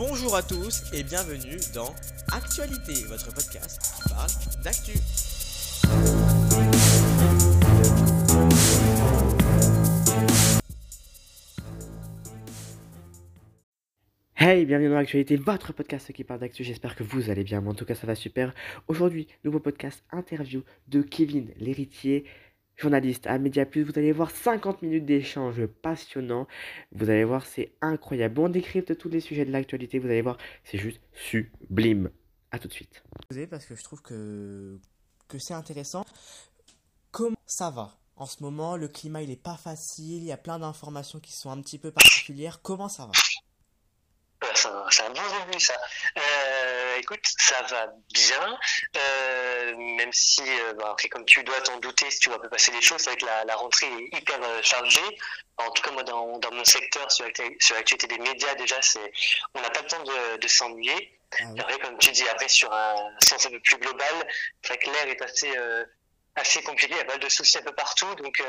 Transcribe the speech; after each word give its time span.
Bonjour 0.00 0.34
à 0.34 0.42
tous 0.42 0.82
et 0.94 1.02
bienvenue 1.02 1.58
dans 1.74 1.94
Actualité, 2.32 3.04
votre 3.04 3.34
podcast 3.34 3.82
qui 3.82 4.08
parle 4.08 4.30
d'actu. 4.64 4.92
Hey, 14.36 14.64
bienvenue 14.64 14.88
dans 14.88 14.94
l'actualité, 14.94 15.36
votre 15.36 15.74
podcast 15.74 16.10
qui 16.14 16.24
parle 16.24 16.40
d'actu. 16.40 16.64
J'espère 16.64 16.96
que 16.96 17.02
vous 17.02 17.28
allez 17.28 17.44
bien. 17.44 17.60
Moi, 17.60 17.74
en 17.74 17.76
tout 17.76 17.84
cas, 17.84 17.94
ça 17.94 18.06
va 18.06 18.14
super. 18.14 18.54
Aujourd'hui, 18.88 19.28
nouveau 19.44 19.60
podcast 19.60 20.02
interview 20.12 20.62
de 20.88 21.02
Kevin, 21.02 21.50
l'héritier 21.58 22.24
journaliste 22.80 23.26
à 23.26 23.38
Media 23.38 23.66
Plus. 23.66 23.82
Vous 23.82 23.98
allez 23.98 24.12
voir 24.12 24.30
50 24.30 24.82
minutes 24.82 25.04
d'échange 25.04 25.66
passionnants. 25.66 26.46
Vous 26.92 27.10
allez 27.10 27.24
voir, 27.24 27.46
c'est 27.46 27.72
incroyable. 27.80 28.40
On 28.40 28.48
décrypte 28.48 28.96
tous 28.96 29.08
les 29.08 29.20
sujets 29.20 29.44
de 29.44 29.52
l'actualité. 29.52 29.98
Vous 29.98 30.08
allez 30.08 30.22
voir, 30.22 30.38
c'est 30.64 30.78
juste 30.78 31.00
sublime. 31.12 32.10
A 32.50 32.58
tout 32.58 32.68
de 32.68 32.72
suite. 32.72 33.02
Parce 33.50 33.66
que 33.66 33.76
je 33.76 33.84
trouve 33.84 34.02
que 34.02 34.78
c'est 35.38 35.54
intéressant. 35.54 36.04
Comment 37.10 37.36
ça 37.46 37.70
va? 37.70 37.96
En 38.16 38.26
ce 38.26 38.42
moment 38.42 38.76
Le 38.76 38.88
climat, 38.88 39.22
il 39.22 39.30
n'est 39.30 39.36
pas 39.36 39.56
facile. 39.56 40.22
Il 40.22 40.24
y 40.24 40.32
a 40.32 40.36
plein 40.36 40.58
d'informations 40.58 41.20
qui 41.20 41.32
sont 41.32 41.50
un 41.50 41.60
petit 41.60 41.78
peu 41.78 41.90
particulières. 41.90 42.60
Comment 42.62 42.88
ça 42.88 43.06
va? 43.06 43.12
C'est 44.54 45.02
un 45.02 45.10
bon 45.10 45.22
début 45.46 45.60
ça. 45.60 45.74
Euh, 46.16 46.96
écoute, 46.98 47.20
ça 47.38 47.62
va 47.62 47.86
bien, 48.12 48.58
euh, 48.96 49.76
même 49.76 50.12
si, 50.12 50.42
euh, 50.42 50.72
bah, 50.74 50.96
comme 51.10 51.24
tu 51.24 51.42
dois 51.44 51.60
t'en 51.60 51.76
douter, 51.78 52.10
si 52.10 52.20
tu 52.20 52.28
vois 52.28 52.38
un 52.38 52.40
peu 52.40 52.48
passer 52.48 52.72
les 52.72 52.80
choses, 52.80 53.00
c'est 53.00 53.10
vrai 53.10 53.18
que 53.18 53.26
la, 53.26 53.44
la 53.44 53.56
rentrée 53.56 53.86
est 53.86 54.16
hyper 54.16 54.38
chargée. 54.62 55.18
En 55.56 55.70
tout 55.70 55.82
cas, 55.82 55.90
moi, 55.90 56.02
dans, 56.04 56.38
dans 56.38 56.52
mon 56.52 56.64
secteur, 56.64 57.10
sur 57.10 57.24
l'actualité 57.74 58.06
des 58.06 58.18
médias, 58.18 58.54
déjà, 58.54 58.80
c'est, 58.80 59.12
on 59.54 59.60
n'a 59.60 59.70
pas 59.70 59.82
le 59.82 59.88
temps 59.88 60.02
de, 60.02 60.36
de 60.38 60.48
s'ennuyer. 60.48 61.18
Ah 61.38 61.44
après, 61.60 61.78
comme 61.78 61.98
tu 61.98 62.10
dis, 62.10 62.26
après, 62.28 62.48
sur 62.48 62.72
un 62.72 63.10
sens 63.22 63.46
un 63.46 63.50
peu 63.50 63.60
plus 63.60 63.76
global, 63.76 64.28
c'est 64.62 64.68
vrai 64.68 64.78
que 64.78 64.90
l'air 64.90 65.08
est 65.08 65.22
assez, 65.22 65.52
assez 66.34 66.62
compliqué, 66.62 66.94
il 66.94 66.96
y 66.96 67.00
a 67.00 67.04
pas 67.04 67.12
mal 67.12 67.20
de 67.20 67.28
soucis 67.28 67.58
un 67.58 67.62
peu 67.62 67.72
partout, 67.72 68.12
donc 68.16 68.42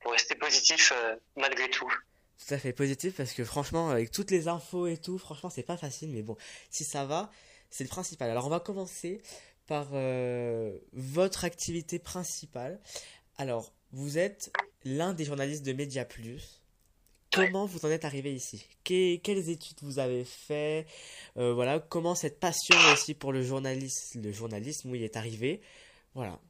pour 0.00 0.12
rester 0.12 0.34
positif 0.34 0.92
malgré 1.36 1.68
tout 1.70 1.92
tout 2.46 2.54
à 2.54 2.58
fait 2.58 2.72
positif 2.72 3.16
parce 3.16 3.32
que 3.32 3.44
franchement, 3.44 3.90
avec 3.90 4.10
toutes 4.10 4.30
les 4.30 4.48
infos 4.48 4.86
et 4.86 4.96
tout, 4.96 5.18
franchement, 5.18 5.50
c'est 5.50 5.62
pas 5.62 5.76
facile, 5.76 6.10
mais 6.10 6.22
bon, 6.22 6.36
si 6.70 6.84
ça 6.84 7.04
va, 7.04 7.30
c'est 7.70 7.84
le 7.84 7.90
principal. 7.90 8.30
Alors, 8.30 8.46
on 8.46 8.50
va 8.50 8.60
commencer 8.60 9.20
par 9.66 9.88
euh, 9.92 10.76
votre 10.92 11.44
activité 11.44 11.98
principale. 11.98 12.80
Alors, 13.36 13.72
vous 13.92 14.18
êtes 14.18 14.50
l'un 14.84 15.12
des 15.12 15.24
journalistes 15.24 15.64
de 15.64 15.72
Media 15.72 16.04
Plus. 16.04 16.60
Comment 17.32 17.66
vous 17.66 17.86
en 17.86 17.90
êtes 17.90 18.04
arrivé 18.04 18.34
ici? 18.34 18.66
Quelles 18.82 19.50
études 19.50 19.78
vous 19.82 20.00
avez 20.00 20.24
fait? 20.24 20.86
Euh, 21.36 21.54
Voilà, 21.54 21.78
comment 21.78 22.16
cette 22.16 22.40
passion 22.40 22.76
aussi 22.92 23.14
pour 23.14 23.32
le 23.32 23.42
journalisme, 23.44 24.20
le 24.20 24.32
journalisme, 24.32 24.92
il 24.96 25.02
est 25.04 25.16
arrivé 25.16 25.60
Voilà. 26.14 26.40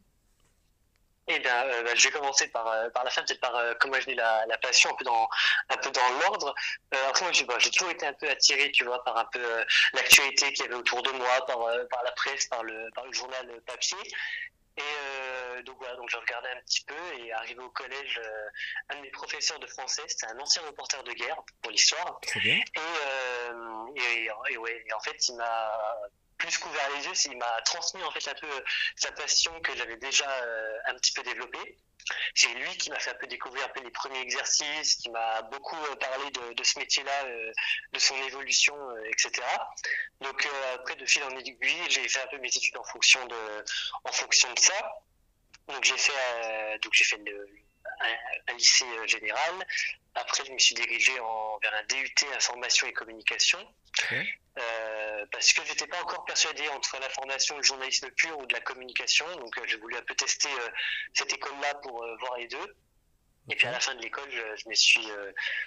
Eh 1.32 1.38
bien, 1.38 1.64
euh, 1.64 1.82
bah, 1.84 1.90
je 1.94 2.08
vais 2.08 2.10
commencer 2.10 2.48
par, 2.48 2.66
euh, 2.66 2.90
par 2.90 3.04
la 3.04 3.10
fin, 3.10 3.22
peut-être 3.22 3.40
par 3.40 3.54
euh, 3.54 3.72
comment 3.78 3.94
je 4.00 4.06
dis 4.06 4.16
la, 4.16 4.44
la 4.46 4.58
passion, 4.58 4.90
un 4.90 4.94
peu 4.94 5.04
dans, 5.04 5.28
un 5.68 5.76
peu 5.76 5.90
dans 5.92 6.08
l'ordre. 6.20 6.52
après, 6.90 7.22
moi, 7.22 7.32
j'ai, 7.32 7.44
bah, 7.44 7.54
j'ai 7.58 7.70
toujours 7.70 7.90
été 7.90 8.04
un 8.04 8.12
peu 8.14 8.28
attiré, 8.28 8.72
tu 8.72 8.84
vois, 8.84 9.04
par 9.04 9.16
un 9.16 9.26
peu 9.26 9.40
l'actualité 9.92 10.52
qu'il 10.52 10.64
y 10.64 10.68
avait 10.68 10.76
autour 10.76 11.04
de 11.04 11.10
moi, 11.12 11.46
par, 11.46 11.58
par 11.88 12.02
la 12.02 12.10
presse, 12.12 12.46
par 12.46 12.64
le, 12.64 12.90
par 12.96 13.04
le 13.04 13.12
journal 13.12 13.46
papier. 13.64 13.98
Et 14.76 15.62
donc 15.62 15.76
voilà, 15.78 15.94
donc 15.96 16.08
je 16.08 16.16
regardais 16.16 16.48
un 16.50 16.60
petit 16.62 16.84
peu 16.84 16.94
et 17.18 17.32
arrivé 17.32 17.60
au 17.60 17.68
collège, 17.70 18.20
un 18.88 18.96
de 18.96 19.02
mes 19.02 19.10
professeurs 19.10 19.58
de 19.58 19.66
français, 19.66 20.02
c'était 20.08 20.28
un 20.28 20.38
ancien 20.38 20.62
reporter 20.62 21.02
de 21.04 21.12
guerre 21.12 21.36
pour 21.60 21.70
l'histoire. 21.70 22.18
Et, 22.36 22.62
et, 23.96 24.30
et, 24.48 24.56
ouais, 24.56 24.84
et 24.86 24.92
en 24.94 25.00
fait, 25.00 25.28
il 25.28 25.36
m'a 25.36 25.70
plus 26.40 26.58
couvert 26.58 26.88
les 26.96 27.04
yeux, 27.04 27.12
il 27.26 27.36
m'a 27.36 27.60
transmis 27.62 28.02
en 28.02 28.10
fait 28.10 28.26
un 28.28 28.34
peu 28.34 28.64
sa 28.96 29.12
passion 29.12 29.52
que 29.60 29.76
j'avais 29.76 29.96
déjà 29.96 30.28
euh, 30.28 30.78
un 30.86 30.94
petit 30.94 31.12
peu 31.12 31.22
développée. 31.22 31.78
C'est 32.34 32.48
lui 32.54 32.76
qui 32.78 32.90
m'a 32.90 32.98
fait 32.98 33.10
un 33.10 33.14
peu 33.14 33.26
découvrir 33.26 33.64
un 33.66 33.68
peu 33.68 33.82
les 33.82 33.90
premiers 33.90 34.20
exercices, 34.20 34.96
qui 34.96 35.10
m'a 35.10 35.42
beaucoup 35.42 35.76
euh, 35.76 35.96
parlé 35.96 36.30
de, 36.30 36.54
de 36.54 36.64
ce 36.64 36.78
métier-là, 36.78 37.24
euh, 37.26 37.52
de 37.92 37.98
son 37.98 38.16
évolution, 38.22 38.74
etc. 39.06 39.30
Donc 40.20 40.48
après, 40.74 40.96
de 40.96 41.06
fil 41.06 41.22
en 41.24 41.30
aiguille, 41.36 41.90
j'ai 41.90 42.08
fait 42.08 42.22
un 42.22 42.26
peu 42.28 42.38
mes 42.38 42.48
études 42.48 42.76
en 42.78 42.84
fonction 42.84 43.24
de, 43.26 43.64
en 44.04 44.12
fonction 44.12 44.52
de 44.52 44.58
ça. 44.58 45.04
Donc 45.68 45.84
j'ai 45.84 45.98
fait, 45.98 46.78
donc 46.82 46.92
j'ai 46.94 47.04
fait 47.04 47.18
le, 47.18 47.48
un, 48.48 48.54
lycée 48.54 48.86
général. 49.06 49.54
Après, 50.14 50.44
je 50.44 50.52
me 50.52 50.58
suis 50.58 50.74
dirigé 50.74 51.18
en, 51.20 51.58
vers 51.58 51.74
un 51.74 51.84
DUT 51.84 52.26
information 52.34 52.86
et 52.86 52.92
communication. 52.92 53.60
Euh, 54.58 54.62
parce 55.30 55.52
que 55.52 55.64
j'étais 55.64 55.86
pas 55.86 56.00
encore 56.02 56.24
persuadé 56.24 56.68
entre 56.68 56.98
l'information, 57.00 57.56
le 57.56 57.62
journalisme 57.62 58.10
pur 58.10 58.38
ou 58.38 58.46
de 58.46 58.52
la 58.52 58.60
communication. 58.60 59.26
Donc 59.36 59.56
euh, 59.58 59.62
j'ai 59.66 59.76
voulu 59.78 59.96
un 59.96 60.02
peu 60.02 60.14
tester 60.14 60.48
euh, 60.48 60.68
cette 61.14 61.32
école-là 61.32 61.74
pour 61.76 62.04
voir 62.18 62.36
les 62.38 62.48
deux. 62.48 62.76
Et 63.48 63.56
puis 63.56 63.66
à 63.66 63.72
la 63.72 63.80
fin 63.80 63.94
de 63.94 64.02
l'école, 64.02 64.30
je, 64.30 64.68
me 64.68 64.74
suis 64.74 65.08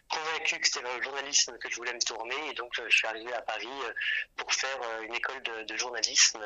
convaincu 0.07 0.57
que 0.59 0.67
c'était 0.67 0.81
le 0.81 1.01
journalisme 1.01 1.57
que 1.57 1.69
je 1.69 1.75
voulais 1.75 1.93
me 1.93 1.99
tourner. 1.99 2.49
Et 2.49 2.53
donc 2.53 2.71
je 2.75 2.87
suis 2.89 3.07
arrivé 3.07 3.33
à 3.33 3.41
Paris 3.41 3.67
pour 4.37 4.53
faire 4.53 4.79
une 5.01 5.13
école 5.13 5.41
de, 5.41 5.75
journalisme, 5.75 6.39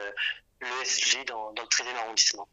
l'ESG 0.61 1.25
dans, 1.25 1.51
dans 1.51 1.61
le 1.61 1.67
13e 1.67 1.95
arrondissement. 1.95 2.47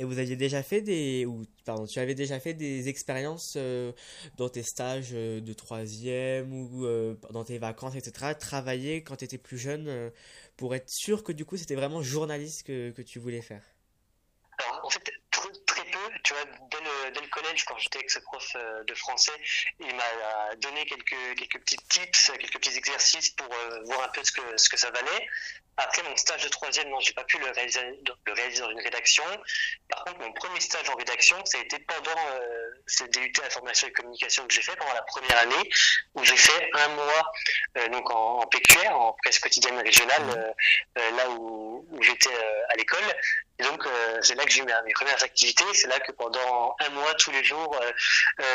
Et 0.00 0.04
vous 0.04 0.18
aviez 0.18 0.34
déjà 0.34 0.62
fait 0.62 0.80
des, 0.80 1.26
ou 1.26 1.42
pardon, 1.66 1.84
tu 1.84 1.98
avais 1.98 2.14
déjà 2.14 2.40
fait 2.40 2.54
des 2.54 2.88
expériences 2.88 3.52
euh, 3.58 3.92
dans 4.38 4.48
tes 4.48 4.62
stages 4.62 5.10
euh, 5.12 5.42
de 5.42 5.52
troisième 5.52 6.54
ou 6.54 6.86
euh, 6.86 7.16
dans 7.32 7.44
tes 7.44 7.58
vacances, 7.58 7.94
etc. 7.96 8.34
Travailler 8.34 9.02
quand 9.02 9.16
tu 9.16 9.26
étais 9.26 9.36
plus 9.36 9.58
jeune 9.58 10.10
pour 10.56 10.74
être 10.74 10.88
sûr 10.88 11.22
que 11.22 11.32
du 11.32 11.44
coup 11.44 11.58
c'était 11.58 11.74
vraiment 11.74 12.00
journaliste 12.00 12.66
que, 12.66 12.92
que 12.92 13.02
tu 13.02 13.18
voulais 13.18 13.42
faire? 13.42 13.62
Tu 16.24 16.32
vois, 16.34 16.44
dès 16.70 17.20
le, 17.20 17.26
collège 17.28 17.64
quand 17.64 17.78
j'étais 17.78 17.98
avec 17.98 18.10
ce 18.10 18.18
prof 18.18 18.56
de 18.86 18.94
français, 18.94 19.32
il 19.78 19.94
m'a 19.94 20.54
donné 20.56 20.84
quelques 20.86 21.36
quelques 21.36 21.60
petits 21.60 21.76
tips, 21.88 22.32
quelques 22.38 22.58
petits 22.58 22.76
exercices 22.76 23.30
pour 23.30 23.48
voir 23.84 24.02
un 24.02 24.08
peu 24.08 24.22
ce 24.24 24.32
que 24.32 24.56
ce 24.56 24.68
que 24.68 24.76
ça 24.76 24.90
valait. 24.90 25.28
Après 25.76 26.02
mon 26.02 26.16
stage 26.16 26.42
de 26.42 26.48
troisième, 26.48 26.90
non, 26.90 27.00
j'ai 27.00 27.14
pas 27.14 27.24
pu 27.24 27.38
le 27.38 27.50
réaliser, 27.50 28.60
dans 28.60 28.70
une 28.70 28.80
rédaction. 28.80 29.24
Par 29.88 30.04
contre, 30.04 30.20
mon 30.20 30.32
premier 30.32 30.60
stage 30.60 30.88
en 30.90 30.94
rédaction, 30.94 31.42
ça 31.46 31.58
a 31.58 31.60
été 31.62 31.78
pendant 31.78 32.20
euh, 32.32 33.06
DUT 33.08 33.32
information 33.44 33.88
et 33.88 33.92
communication 33.92 34.46
que 34.46 34.52
j'ai 34.52 34.62
fait 34.62 34.76
pendant 34.76 34.92
la 34.92 35.02
première 35.02 35.38
année, 35.38 35.70
où 36.14 36.24
j'ai 36.24 36.36
fait 36.36 36.70
un 36.74 36.88
mois 36.88 37.32
euh, 37.78 37.88
donc 37.88 38.10
en, 38.10 38.46
PQR, 38.46 38.90
en 38.90 39.12
presse 39.22 39.38
quotidienne 39.38 39.78
régionale, 39.78 40.22
euh, 40.36 40.52
euh, 40.98 41.10
là 41.16 41.30
où, 41.30 41.69
où 41.90 42.02
j'étais 42.02 42.34
à 42.68 42.76
l'école. 42.76 43.04
Et 43.58 43.62
donc, 43.62 43.86
c'est 44.22 44.34
là 44.34 44.44
que 44.44 44.50
j'ai 44.50 44.62
eu 44.62 44.64
mes, 44.64 44.92
premières 44.94 45.22
activités. 45.22 45.64
C'est 45.74 45.88
là 45.88 46.00
que 46.00 46.12
pendant 46.12 46.74
un 46.80 46.88
mois, 46.90 47.14
tous 47.14 47.30
les 47.30 47.44
jours, 47.44 47.78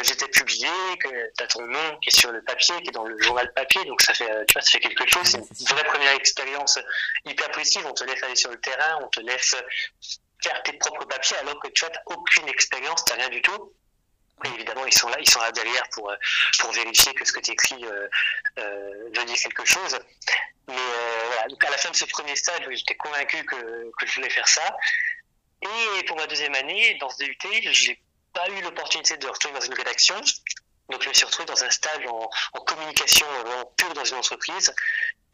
j'étais 0.03 0.27
publié, 0.27 0.69
que 0.99 1.09
tu 1.37 1.43
as 1.43 1.47
ton 1.47 1.61
nom 1.61 1.97
qui 2.01 2.09
est 2.09 2.19
sur 2.19 2.31
le 2.31 2.41
papier, 2.43 2.75
qui 2.81 2.89
est 2.89 2.93
dans 2.93 3.05
le 3.05 3.17
journal 3.21 3.51
papier. 3.53 3.85
Donc, 3.85 4.01
ça 4.01 4.13
fait, 4.13 4.25
tu 4.47 4.53
vois, 4.53 4.61
ça 4.61 4.71
fait 4.71 4.79
quelque 4.79 5.07
chose. 5.07 5.27
C'est 5.27 5.59
une 5.59 5.67
vraie 5.67 5.85
première 5.85 6.13
expérience 6.13 6.79
hyper 7.25 7.51
positive. 7.51 7.85
On 7.85 7.93
te 7.93 8.03
laisse 8.03 8.23
aller 8.23 8.35
sur 8.35 8.49
le 8.49 8.59
terrain, 8.59 8.99
on 9.03 9.07
te 9.09 9.19
laisse 9.19 9.55
faire 10.43 10.63
tes 10.63 10.73
propres 10.73 11.05
papiers 11.05 11.37
alors 11.37 11.59
que 11.59 11.67
tu 11.69 11.85
n'as 11.85 11.91
aucune 12.07 12.47
expérience, 12.47 13.03
tu 13.05 13.13
n'as 13.13 13.19
rien 13.19 13.29
du 13.29 13.41
tout. 13.41 13.73
Et 14.43 14.49
évidemment, 14.49 14.85
ils 14.85 14.93
sont 14.93 15.07
là, 15.07 15.17
ils 15.19 15.29
sont 15.29 15.39
là 15.39 15.51
derrière 15.51 15.87
pour, 15.91 16.11
pour 16.59 16.71
vérifier 16.71 17.13
que 17.13 17.23
ce 17.23 17.31
que 17.31 17.39
tu 17.39 17.51
écris 17.51 17.83
euh, 17.85 18.07
euh, 18.59 19.09
veut 19.15 19.25
dire 19.25 19.37
quelque 19.37 19.65
chose. 19.65 19.97
Mais 20.67 20.75
euh, 20.75 21.23
voilà, 21.27 21.47
donc 21.47 21.63
à 21.63 21.69
la 21.69 21.77
fin 21.77 21.89
de 21.89 21.95
ce 21.95 22.05
premier 22.05 22.35
stage, 22.35 22.61
j'étais 22.69 22.95
convaincu 22.95 23.43
que, 23.45 23.91
que 23.97 24.05
je 24.05 24.15
voulais 24.15 24.29
faire 24.29 24.47
ça. 24.47 24.75
Et 25.61 26.03
pour 26.03 26.17
ma 26.17 26.27
deuxième 26.27 26.53
année, 26.55 26.97
dans 26.99 27.09
ce 27.09 27.23
DUT, 27.23 27.37
j'ai 27.71 27.99
pas 28.33 28.47
eu 28.49 28.61
l'opportunité 28.61 29.17
de 29.17 29.27
retourner 29.27 29.57
dans 29.59 29.65
une 29.65 29.73
rédaction. 29.73 30.15
Donc 30.89 31.01
je 31.01 31.09
me 31.09 31.13
suis 31.13 31.25
retrouvé 31.25 31.45
dans 31.45 31.63
un 31.63 31.69
stage 31.71 32.05
en, 32.05 32.29
communication 32.59 33.25
vraiment 33.41 33.65
pure 33.77 33.93
dans 33.93 34.03
une 34.03 34.17
entreprise. 34.17 34.73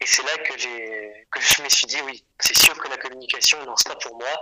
Et 0.00 0.06
c'est 0.06 0.22
là 0.22 0.36
que 0.38 0.54
que 0.54 1.40
je 1.40 1.62
me 1.62 1.68
suis 1.68 1.86
dit 1.86 2.00
oui, 2.02 2.24
c'est 2.40 2.56
sûr 2.56 2.76
que 2.78 2.88
la 2.88 2.96
communication, 2.96 3.62
non, 3.64 3.76
c'est 3.76 3.88
pas 3.88 3.96
pour 3.96 4.16
moi, 4.16 4.40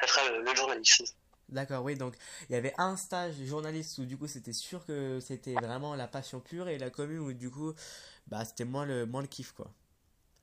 ça 0.00 0.06
sera 0.06 0.28
le, 0.28 0.54
journalisme. 0.54 1.04
D'accord, 1.50 1.82
oui, 1.82 1.96
donc 1.96 2.14
il 2.48 2.52
y 2.52 2.56
avait 2.56 2.74
un 2.78 2.96
stage 2.96 3.34
journaliste 3.44 3.98
où 3.98 4.04
du 4.04 4.16
coup 4.16 4.28
c'était 4.28 4.52
sûr 4.52 4.86
que 4.86 5.18
c'était 5.20 5.54
vraiment 5.54 5.96
la 5.96 6.06
passion 6.06 6.40
pure 6.40 6.68
et 6.68 6.78
la 6.78 6.90
commune 6.90 7.18
où 7.18 7.32
du 7.32 7.50
coup 7.50 7.74
bah, 8.28 8.44
c'était 8.44 8.64
moins 8.64 8.84
le, 8.84 9.04
moins 9.04 9.20
le 9.20 9.26
kiff 9.26 9.52
quoi. 9.52 9.70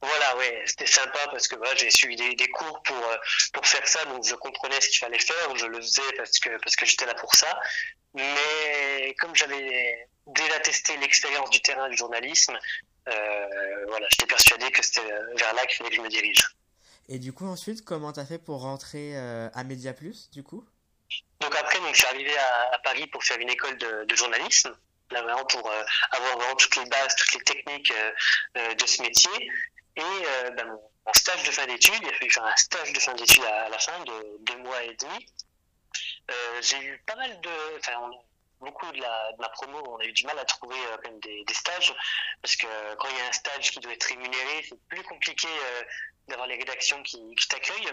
Voilà, 0.01 0.38
ouais, 0.38 0.63
c'était 0.68 0.86
sympa 0.86 1.19
parce 1.31 1.48
que 1.48 1.56
bah, 1.56 1.69
j'ai 1.75 1.89
suivi 1.89 2.15
des, 2.15 2.36
des, 2.36 2.48
cours 2.50 2.83
pour, 2.83 2.98
euh, 2.98 3.18
pour 3.54 3.65
faire 3.65 3.88
ça, 3.88 4.04
donc 4.06 4.24
je 4.25 4.36
comprenais 4.36 4.80
ce 4.80 4.89
qu'il 4.89 5.00
fallait 5.00 5.18
faire, 5.18 5.56
je 5.56 5.65
le 5.65 5.81
faisais 5.81 6.13
parce 6.18 6.38
que, 6.39 6.56
parce 6.59 6.75
que 6.75 6.86
j'étais 6.86 7.06
là 7.06 7.15
pour 7.15 7.33
ça. 7.33 7.59
Mais 8.13 9.15
comme 9.19 9.36
j'avais 9.36 10.07
déjà 10.27 10.59
testé 10.59 10.98
l'expérience 10.98 11.50
du 11.50 11.62
terrain 11.62 11.89
du 11.89 11.98
journalisme, 11.98 12.57
euh, 13.07 13.86
voilà, 13.88 14.07
j'étais 14.09 14.27
persuadé 14.27 14.69
que 14.71 14.83
c'était 14.86 15.07
vers 15.36 15.54
là 15.56 15.65
qu'il 15.65 15.77
fallait 15.77 15.89
que 15.89 15.95
je 15.95 16.01
me 16.01 16.09
dirige. 16.09 16.48
Et 17.09 17.19
du 17.19 17.33
coup, 17.33 17.45
ensuite, 17.45 17.83
comment 17.86 18.12
t'as 18.12 18.25
fait 18.25 18.38
pour 18.38 18.62
rentrer 18.62 19.18
euh, 19.18 19.50
à 19.54 19.63
Media 19.63 19.94
Plus, 19.94 20.30
du 20.31 20.44
coup? 20.44 20.65
Donc 21.39 21.56
après, 21.56 21.80
donc, 21.80 21.94
je 21.94 21.98
suis 21.98 22.07
arrivé 22.07 22.36
à, 22.38 22.80
Paris 22.80 23.07
pour 23.07 23.24
faire 23.24 23.38
une 23.38 23.50
école 23.50 23.77
de, 23.77 24.15
journalisme, 24.15 24.75
là 25.12 25.21
vraiment 25.21 25.45
pour 25.45 25.69
euh, 25.69 25.83
avoir 26.12 26.38
vraiment 26.38 26.56
toutes 26.56 26.75
les 26.77 26.86
bases, 26.86 27.15
toutes 27.15 27.33
les 27.36 27.44
techniques 27.44 27.94
euh, 28.57 28.74
de 28.74 28.86
ce 28.86 29.01
métier. 29.01 29.51
Et 29.95 30.51
ben, 30.56 30.68
mon, 30.68 31.13
stage 31.13 31.44
de 31.44 31.51
fin 31.51 31.65
d'études, 31.65 32.00
il 32.01 32.09
a 32.09 32.13
fallu 32.13 32.30
faire 32.30 32.45
un 32.45 32.56
stage 32.56 32.94
de 32.94 33.00
fin 33.00 33.13
d'études 33.13 33.44
à, 33.44 33.69
la 33.69 33.80
fin 33.80 34.00
de 34.04 34.38
deux 34.42 34.57
mois 34.57 34.83
et 34.83 34.95
demi. 34.95 35.27
j'ai 36.62 36.77
eu 36.77 36.98
pas 37.07 37.15
mal 37.15 37.39
de, 37.42 37.77
enfin, 37.80 38.12
beaucoup 38.59 38.92
de, 38.92 39.01
la, 39.01 39.31
de 39.31 39.38
ma 39.39 39.50
promo, 39.50 39.81
on 39.88 39.98
a 39.98 40.06
eu 40.06 40.12
du 40.12 40.25
mal 40.25 40.38
à 40.38 40.45
trouver 40.45 40.75
même 41.04 41.19
des, 41.21 41.54
stages, 41.54 41.95
parce 42.42 42.56
que 42.56 42.68
quand 42.95 43.07
il 43.09 43.18
y 43.18 43.21
a 43.21 43.27
un 43.27 43.31
stage 43.31 43.71
qui 43.71 43.80
doit 43.80 43.94
être 43.94 44.04
rémunéré, 44.04 44.65
c'est 44.69 44.80
plus 44.88 45.04
compliqué 45.04 45.48
d'avoir 46.27 46.48
les 46.48 46.57
rédactions 46.57 47.01
qui 47.04 47.36
t'accueillent. 47.50 47.92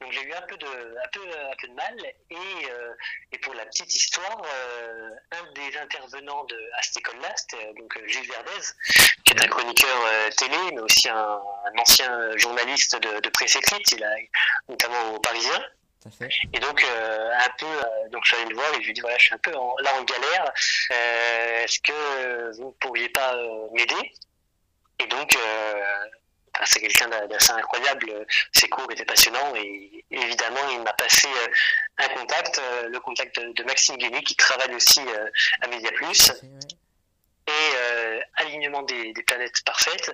Donc 0.00 0.12
j'ai 0.12 0.22
eu 0.22 0.32
un 0.32 0.42
peu 0.42 0.56
de, 0.56 0.66
un 0.66 1.08
peu, 1.12 1.20
un 1.20 1.56
peu 1.60 1.68
de 1.68 1.74
mal. 1.74 1.96
Et, 2.30 2.36
euh, 2.70 2.92
et 3.32 3.38
pour 3.38 3.54
la 3.54 3.64
petite 3.66 3.94
histoire, 3.94 4.42
euh, 4.44 5.10
un 5.32 5.52
des 5.52 5.76
intervenants 5.78 6.44
de, 6.44 6.56
à 6.78 6.82
cette 6.82 6.98
école-là, 6.98 7.32
c'était 7.36 7.72
donc 7.74 7.98
Gilles 8.06 8.28
Verdez, 8.28 8.66
qui 9.24 9.32
est 9.32 9.42
un 9.42 9.48
chroniqueur 9.48 9.96
euh, 10.06 10.30
télé, 10.30 10.58
mais 10.72 10.80
aussi 10.80 11.08
un, 11.08 11.14
un 11.14 11.78
ancien 11.78 12.36
journaliste 12.36 12.96
de, 12.96 13.20
de 13.20 13.28
presse 13.30 13.56
écrite, 13.56 13.92
il 13.92 14.04
a, 14.04 14.10
notamment 14.68 15.14
au 15.14 15.20
Parisien. 15.20 15.64
Et 16.52 16.60
donc 16.60 16.84
un 16.84 17.50
peu, 17.58 17.66
donc 18.10 18.24
je 18.24 18.28
suis 18.28 18.40
allé 18.40 18.50
le 18.50 18.54
voir 18.54 18.70
et 18.74 18.74
je 18.74 18.82
lui 18.82 18.90
ai 18.90 18.92
dit 18.92 19.00
voilà, 19.00 19.18
je 19.18 19.24
suis 19.24 19.34
un 19.34 19.38
peu 19.38 19.52
en, 19.56 19.74
là 19.78 19.92
en 19.96 20.04
galère. 20.04 20.52
Est-ce 21.64 21.80
que 21.80 22.52
vous 22.58 22.68
ne 22.68 22.72
pourriez 22.74 23.08
pas 23.08 23.34
m'aider? 23.72 24.12
Et 25.00 25.06
donc 25.08 25.36
c'est 26.64 26.80
quelqu'un 26.80 27.08
d'assez 27.08 27.52
incroyable. 27.52 28.26
Ses 28.52 28.68
cours 28.68 28.90
étaient 28.90 29.04
passionnants 29.04 29.54
et 29.56 30.04
évidemment, 30.10 30.68
il 30.70 30.82
m'a 30.82 30.92
passé 30.92 31.28
euh, 31.28 31.46
un 31.98 32.08
contact, 32.08 32.58
euh, 32.58 32.88
le 32.88 33.00
contact 33.00 33.38
de, 33.38 33.64
Maxime 33.64 33.96
Guény 33.96 34.22
qui 34.22 34.36
travaille 34.36 34.74
aussi 34.74 35.00
euh, 35.00 35.28
à 35.62 35.68
Media 35.68 35.90
Plus. 35.92 36.32
Et 37.48 37.76
alignement 38.38 38.82
des, 38.82 39.12
planètes 39.24 39.62
parfaites, 39.64 40.12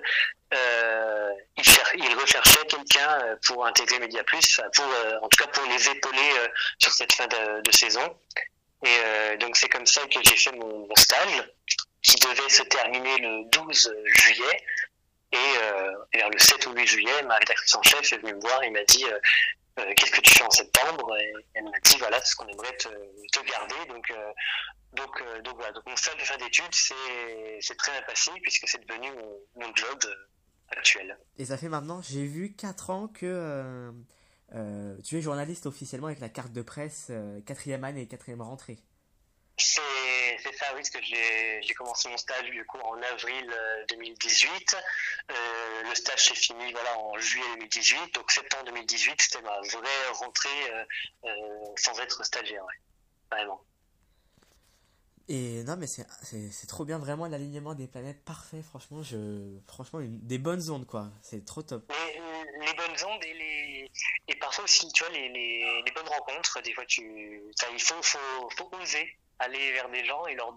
il, 0.51 1.63
il, 1.95 2.15
recherchait 2.15 2.63
quelqu'un 2.67 3.37
pour 3.47 3.65
intégrer 3.65 3.97
Media 3.97 4.23
Plus, 4.23 4.61
pour, 4.75 4.85
en 5.19 5.27
tout 5.29 5.43
cas 5.43 5.49
pour 5.49 5.65
les 5.65 5.89
épauler 5.89 6.31
sur 6.77 6.91
cette 6.91 7.11
fin 7.11 7.25
de, 7.25 7.71
saison. 7.71 8.15
Et 8.85 9.37
donc 9.37 9.57
c'est 9.57 9.67
comme 9.67 9.87
ça 9.87 10.01
que 10.01 10.19
j'ai 10.21 10.35
fait 10.35 10.51
mon, 10.51 10.87
mon 10.87 10.95
stage 10.95 11.43
qui 12.03 12.17
devait 12.17 12.49
se 12.49 12.61
terminer 12.63 13.17
le 13.17 13.49
12 13.49 13.95
juillet. 14.05 14.65
Et 15.33 15.57
euh, 15.63 15.91
vers 16.13 16.29
le 16.29 16.37
7 16.37 16.67
ou 16.67 16.73
8 16.73 16.85
juillet, 16.85 17.23
ma 17.23 17.37
rédactrice 17.37 17.73
en 17.73 17.81
chef 17.81 18.13
est 18.13 18.19
venue 18.19 18.35
me 18.35 18.39
voir 18.39 18.61
et 18.61 18.69
m'a 18.69 18.83
dit 18.83 19.03
euh, 19.05 19.19
euh, 19.79 19.93
Qu'est-ce 19.95 20.11
que 20.11 20.21
tu 20.21 20.31
fais 20.31 20.43
en 20.43 20.51
septembre? 20.51 21.17
Et 21.17 21.33
elle 21.55 21.63
m'a 21.63 21.79
dit 21.83 21.97
Voilà, 21.97 22.23
ce 22.23 22.35
qu'on 22.35 22.47
aimerait 22.47 22.77
te, 22.77 22.87
te, 22.87 23.39
garder. 23.43 23.75
Donc, 23.89 24.13
donc, 24.93 25.23
donc 25.43 25.55
voilà. 25.55 25.71
Donc 25.71 25.87
mon 25.87 25.95
stage 25.95 26.17
de 26.17 26.21
fin 26.21 26.37
d'études, 26.37 26.75
c'est 26.75 27.77
très 27.77 27.91
bien 27.93 28.01
passé 28.03 28.29
puisque 28.43 28.67
c'est 28.67 28.85
devenu 28.85 29.11
mon, 29.11 29.65
mon, 29.65 29.75
job 29.75 29.99
actuel. 30.69 31.17
Et 31.39 31.45
ça 31.45 31.57
fait 31.57 31.69
maintenant, 31.69 32.03
j'ai 32.03 32.25
vu 32.25 32.53
4 32.53 32.89
ans 32.91 33.07
que 33.07 33.91
tu 35.03 35.17
es 35.17 35.21
journaliste 35.21 35.65
officiellement 35.65 36.07
avec 36.07 36.19
la 36.19 36.29
carte 36.29 36.53
de 36.53 36.61
presse 36.61 37.11
quatrième 37.47 37.83
année 37.83 38.03
et 38.03 38.07
quatrième 38.07 38.43
rentrée. 38.43 38.77
C'est 39.57 39.81
ça, 40.51 40.65
oui, 40.75 40.81
parce 40.81 40.89
que 40.89 40.99
j'ai 41.01 41.73
commencé 41.75 42.09
mon 42.09 42.17
stage 42.17 42.49
du 42.49 42.65
coup 42.65 42.77
en 42.79 43.01
avril 43.01 43.55
2018. 43.89 44.51
Euh, 44.73 45.33
euh, 45.33 45.89
le 45.89 45.95
stage 45.95 46.25
s'est 46.25 46.35
fini 46.35 46.71
voilà, 46.71 46.97
en 46.99 47.17
juillet 47.17 47.45
2018, 47.55 48.15
donc 48.15 48.31
septembre 48.31 48.65
2018, 48.65 49.21
c'était 49.21 49.41
ma 49.41 49.59
vraie 49.61 50.07
rentrée 50.13 50.49
euh, 51.23 51.29
sans 51.77 51.99
être 51.99 52.25
stagiaire, 52.25 52.63
ouais. 52.65 52.73
vraiment. 53.31 53.63
Et 55.29 55.63
non, 55.63 55.77
mais 55.77 55.87
c'est 55.87 56.67
trop 56.67 56.83
bien, 56.83 56.99
vraiment 56.99 57.27
l'alignement 57.27 57.75
des 57.75 57.87
planètes 57.87 58.23
parfait, 58.25 58.61
franchement, 58.61 59.03
je, 59.03 59.57
franchement 59.67 59.99
des 60.01 60.37
bonnes 60.37 60.69
ondes, 60.69 60.85
quoi. 60.85 61.11
C'est 61.21 61.45
trop 61.45 61.61
top. 61.61 61.89
Les, 61.89 62.65
les, 62.65 62.73
bonnes 62.73 63.09
ondes 63.09 63.23
et, 63.23 63.33
les, 63.33 63.91
et 64.27 64.35
parfois 64.35 64.65
aussi, 64.65 64.91
tu 64.91 65.03
vois, 65.05 65.13
les, 65.13 65.29
les, 65.29 65.81
les 65.85 65.91
bonnes 65.93 66.09
rencontres. 66.09 66.61
Des 66.61 66.73
fois, 66.73 66.85
tu, 66.85 67.41
il 67.71 67.81
faut, 67.81 68.01
faut, 68.03 68.49
faut 68.57 68.69
oser 68.81 69.17
aller 69.39 69.71
vers 69.73 69.89
des 69.89 70.05
gens 70.05 70.25
et 70.27 70.35
leur 70.35 70.53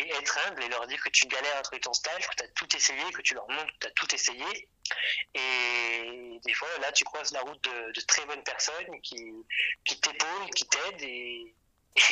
et 0.00 0.08
être 0.14 0.38
humble 0.46 0.62
et 0.62 0.68
leur 0.68 0.86
dire 0.86 1.02
que 1.02 1.10
tu 1.10 1.26
galères 1.26 1.56
à 1.58 1.62
trouver 1.62 1.80
ton 1.80 1.92
stage, 1.92 2.26
que 2.28 2.36
tu 2.36 2.44
as 2.44 2.48
tout 2.48 2.76
essayé, 2.76 3.02
que 3.12 3.22
tu 3.22 3.34
leur 3.34 3.48
montres 3.50 3.72
que 3.78 3.78
tu 3.80 3.86
as 3.86 3.90
tout 3.90 4.14
essayé. 4.14 4.68
Et 5.34 6.40
des 6.44 6.54
fois, 6.54 6.68
là, 6.80 6.90
tu 6.92 7.04
croises 7.04 7.32
la 7.32 7.40
route 7.42 7.62
de, 7.62 8.00
très 8.06 8.24
bonnes 8.26 8.42
personnes 8.42 9.00
qui, 9.02 9.32
qui 9.84 10.00
t'épaulent, 10.00 10.50
qui 10.54 10.66
t'aident. 10.66 11.02
Et, 11.02 11.54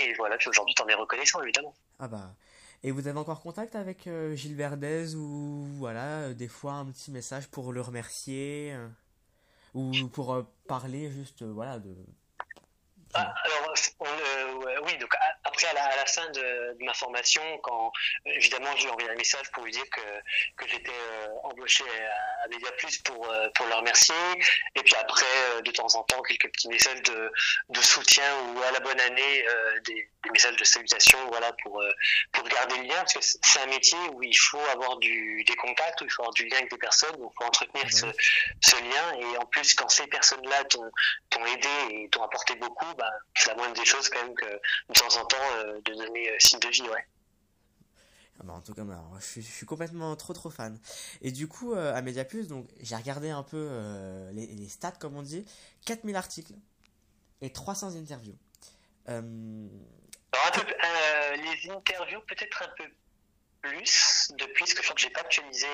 et 0.01 0.15
voilà, 0.15 0.37
puis 0.37 0.49
aujourd'hui, 0.49 0.75
tu 0.75 0.83
en 0.83 0.89
es 0.89 0.95
reconnaissant, 0.95 1.43
évidemment. 1.43 1.75
Ah 1.99 2.09
bah. 2.09 2.35
Et 2.85 2.93
vous 2.93 3.09
avez 3.09 3.19
encore 3.19 3.41
contact 3.41 3.75
avec 3.75 4.07
euh, 4.07 4.37
Gilles 4.37 4.55
Verdez 4.55 5.17
ou 5.17 5.67
voilà, 5.79 6.21
euh, 6.21 6.35
des 6.35 6.47
fois 6.47 6.75
un 6.75 6.87
petit 6.87 7.11
message 7.11 7.49
pour 7.49 7.73
le 7.73 7.81
remercier 7.81 8.73
euh, 8.73 8.87
ou 9.75 9.93
pour 10.13 10.47
parler 10.69 11.11
juste 11.11 11.43
voilà 11.43 11.81
de 11.81 11.93
ah, 13.15 13.35
alors, 13.43 13.75
oui, 14.85 14.99
donc 14.99 15.15
à 15.67 15.97
la, 15.97 16.07
fin 16.07 16.29
de, 16.31 16.77
ma 16.85 16.95
formation, 16.95 17.43
quand 17.59 17.93
évidemment 18.25 18.75
j'ai 18.77 18.89
envoyé 18.89 19.11
un 19.11 19.15
message 19.15 19.51
pour 19.53 19.65
lui 19.65 19.73
dire 19.73 19.89
que, 19.91 20.67
j'étais 20.67 20.91
euh, 20.91 21.29
embauché 21.45 21.85
à, 21.85 22.45
à 22.45 22.49
Media 22.49 22.71
Plus 22.73 22.99
pour, 22.99 23.31
euh, 23.31 23.49
pour 23.55 23.67
le 23.67 23.75
remercier, 23.75 24.15
et 24.75 24.83
puis 24.83 24.95
après, 24.97 25.27
euh, 25.55 25.63
de 25.63 25.71
temps 25.71 25.95
en 25.95 26.03
temps, 26.03 26.23
quelques 26.23 26.51
petits 26.53 26.69
messages 26.69 27.03
de, 27.03 27.33
de 27.71 27.81
soutien 27.81 28.31
ou 28.49 28.63
à 28.63 28.71
la 28.71 28.81
bonne 28.81 29.01
année, 29.01 29.45
des, 29.85 30.09
des, 30.25 30.31
messages 30.31 30.57
de 30.57 30.65
salutation, 30.65 31.19
voilà, 31.29 31.53
pour, 31.63 31.83
pour 32.33 32.45
garder 32.49 32.77
le 32.79 32.85
lien, 32.85 32.97
parce 32.97 33.15
que 33.15 33.21
c'est 33.23 33.61
un 33.61 33.67
métier 33.67 33.99
où 34.13 34.23
il 34.23 34.37
faut 34.37 34.65
avoir 34.73 34.99
du, 34.99 35.45
des 35.45 35.57
contacts, 35.57 36.01
où 36.01 36.05
il 36.05 36.11
faut 36.11 36.23
avoir 36.23 36.35
du 36.35 36.47
lien 36.47 36.59
avec 36.59 36.71
des 36.71 36.79
personnes, 36.79 37.15
où 37.19 37.31
il 37.31 37.37
faut 37.37 37.45
entretenir 37.45 37.85
ah 37.85 37.91
ce, 37.91 38.07
ce 38.61 38.77
lien, 38.77 39.21
et 39.21 39.37
en 39.39 39.47
plus, 39.47 39.75
quand 39.75 39.89
ces 39.89 40.07
personnes-là 40.07 40.65
t'ont 40.65 41.47
aidé 41.47 41.69
et 41.91 42.09
t'ont 42.11 42.23
apporté 42.23 42.55
beaucoup, 42.57 42.95
bah, 42.97 43.11
c'est 43.35 43.51
la 43.51 43.57
moindre 43.57 43.75
des 43.75 43.85
choses 43.85 44.09
quand 44.09 44.23
même 44.23 44.35
que 44.35 44.47
de 44.47 44.95
temps 44.95 45.21
en 45.21 45.25
temps 45.25 45.37
euh, 45.57 45.81
de 45.85 45.95
donner 45.95 46.31
euh, 46.31 46.37
signe 46.39 46.61
de 46.61 46.69
vie, 46.69 46.83
ouais. 46.83 47.07
Ah 48.41 48.45
bah 48.45 48.53
en 48.53 48.61
tout 48.61 48.73
cas, 48.73 48.85
bah, 48.85 49.03
je, 49.19 49.41
suis, 49.41 49.67
complètement 49.67 50.15
trop 50.15 50.33
trop 50.33 50.51
fan. 50.51 50.79
Et 51.23 51.33
du 51.33 51.49
coup, 51.49 51.75
euh, 51.75 51.93
à 51.93 52.03
Mediaplus, 52.03 52.47
donc 52.47 52.69
j'ai 52.81 52.95
regardé 52.95 53.31
un 53.31 53.43
peu 53.43 53.69
les, 54.33 54.69
stats, 54.69 54.93
comme 54.93 55.17
on 55.17 55.23
dit, 55.23 55.45
4000 55.87 56.15
articles 56.15 56.55
et 57.41 57.53
300 57.53 57.97
interviews. 57.97 58.37
Alors, 60.45 61.37
les 61.37 61.71
interviews, 61.71 62.21
peut-être 62.23 62.63
un 62.63 62.69
peu 62.77 62.85
plus, 63.63 64.33
depuis, 64.39 64.65
parce 64.65 64.75
que 64.75 64.83
je 64.83 64.83
crois 64.83 64.95
que 64.95 65.01
j'ai 65.01 65.11
pas 65.11 65.21
actualisé 65.21 65.67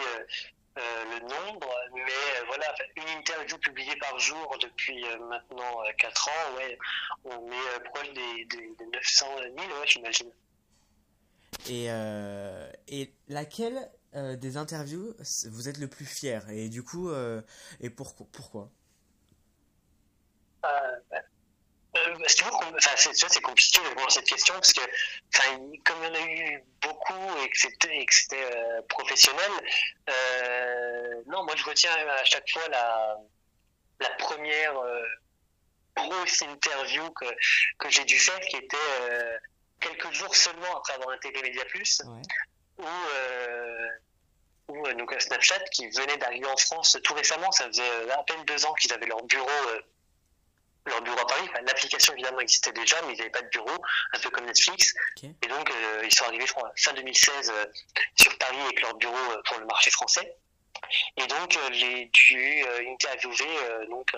euh, 0.76 1.04
le 1.04 1.20
nombre, 1.20 1.72
mais 1.94 2.02
euh, 2.02 2.44
voilà, 2.46 2.74
une 2.96 3.18
interview 3.20 3.56
publiée 3.58 3.94
par 3.96 4.18
jour 4.18 4.56
depuis 4.60 5.04
euh, 5.04 5.18
maintenant 5.18 5.82
4 5.96 6.28
ans, 6.28 6.56
ouais, 6.56 6.76
on 7.24 7.46
est 7.48 7.84
proche 7.84 8.12
des, 8.12 8.44
des, 8.46 8.86
900 8.92 9.26
000, 9.40 9.54
ouais, 9.56 9.86
j'imagine. 9.86 10.30
Et, 11.68 11.86
et 12.88 13.14
laquelle 13.28 13.88
des 14.12 14.56
interviews 14.56 15.14
vous 15.48 15.68
êtes 15.68 15.78
le 15.78 15.88
plus 15.88 16.04
fier? 16.04 16.44
Et 16.50 16.68
du 16.68 16.82
coup, 16.82 17.10
et 17.80 17.90
pour, 17.90 18.14
pourquoi? 18.32 18.68
Euh, 20.64 20.68
c'est 22.26 23.40
compliqué 23.40 23.80
de 23.80 23.88
répondre 23.88 24.06
à 24.06 24.10
cette 24.10 24.26
question 24.26 24.54
parce 24.54 24.72
que 24.72 24.80
comme 25.84 26.02
il 26.02 26.06
y 26.06 26.10
en 26.10 26.14
a 26.14 26.26
eu 26.26 26.64
beaucoup 26.82 27.36
et 27.42 27.48
que 27.48 27.58
c'était 27.58 28.34
euh, 28.34 28.82
professionnel, 28.88 29.50
euh, 30.08 31.22
non, 31.26 31.44
moi 31.44 31.54
je 31.56 31.64
retiens 31.64 31.90
à 31.92 32.24
chaque 32.24 32.48
fois 32.50 32.68
la, 32.68 33.16
la 34.00 34.10
première 34.10 34.78
euh, 34.78 35.02
grosse 35.96 36.42
interview 36.42 37.10
que, 37.12 37.26
que 37.78 37.90
j'ai 37.90 38.04
dû 38.04 38.18
faire 38.18 38.40
qui 38.40 38.56
était 38.56 38.76
euh, 39.02 39.38
quelques 39.80 40.12
jours 40.12 40.34
seulement 40.34 40.76
après 40.76 40.94
avoir 40.94 41.10
intégré 41.10 41.42
Media 41.42 41.64
Plus, 41.66 42.02
ouais. 42.04 42.84
où, 44.68 44.72
où 44.72 44.92
donc 44.94 45.14
Snapchat 45.18 45.60
qui 45.72 45.88
venait 45.90 46.16
d'arriver 46.16 46.46
en 46.46 46.56
France 46.56 46.98
tout 47.04 47.14
récemment, 47.14 47.52
ça 47.52 47.66
faisait 47.66 48.10
à 48.10 48.22
peine 48.24 48.44
deux 48.44 48.64
ans 48.66 48.74
qu'ils 48.74 48.92
avaient 48.92 49.06
leur 49.06 49.22
bureau 49.24 49.48
leur 50.86 51.02
bureau 51.02 51.18
à 51.18 51.26
Paris. 51.26 51.48
L'application 51.66 52.12
évidemment 52.12 52.40
existait 52.40 52.72
déjà, 52.72 53.00
mais 53.02 53.14
ils 53.14 53.18
n'avaient 53.18 53.30
pas 53.30 53.42
de 53.42 53.48
bureau, 53.48 53.82
un 54.12 54.18
peu 54.18 54.30
comme 54.30 54.46
Netflix. 54.46 54.94
Et 55.22 55.46
donc 55.46 55.70
euh, 55.70 56.02
ils 56.04 56.14
sont 56.14 56.24
arrivés, 56.24 56.46
fin 56.76 56.92
2016 56.92 57.50
euh, 57.50 57.66
sur 58.16 58.36
Paris 58.38 58.60
avec 58.64 58.80
leur 58.82 58.94
bureau 58.96 59.14
euh, 59.14 59.42
pour 59.46 59.58
le 59.58 59.66
marché 59.66 59.90
français. 59.90 60.36
Et 61.16 61.26
donc 61.26 61.58
j'ai 61.72 62.06
dû 62.06 62.62
interviewer 62.88 63.86
donc 63.88 64.12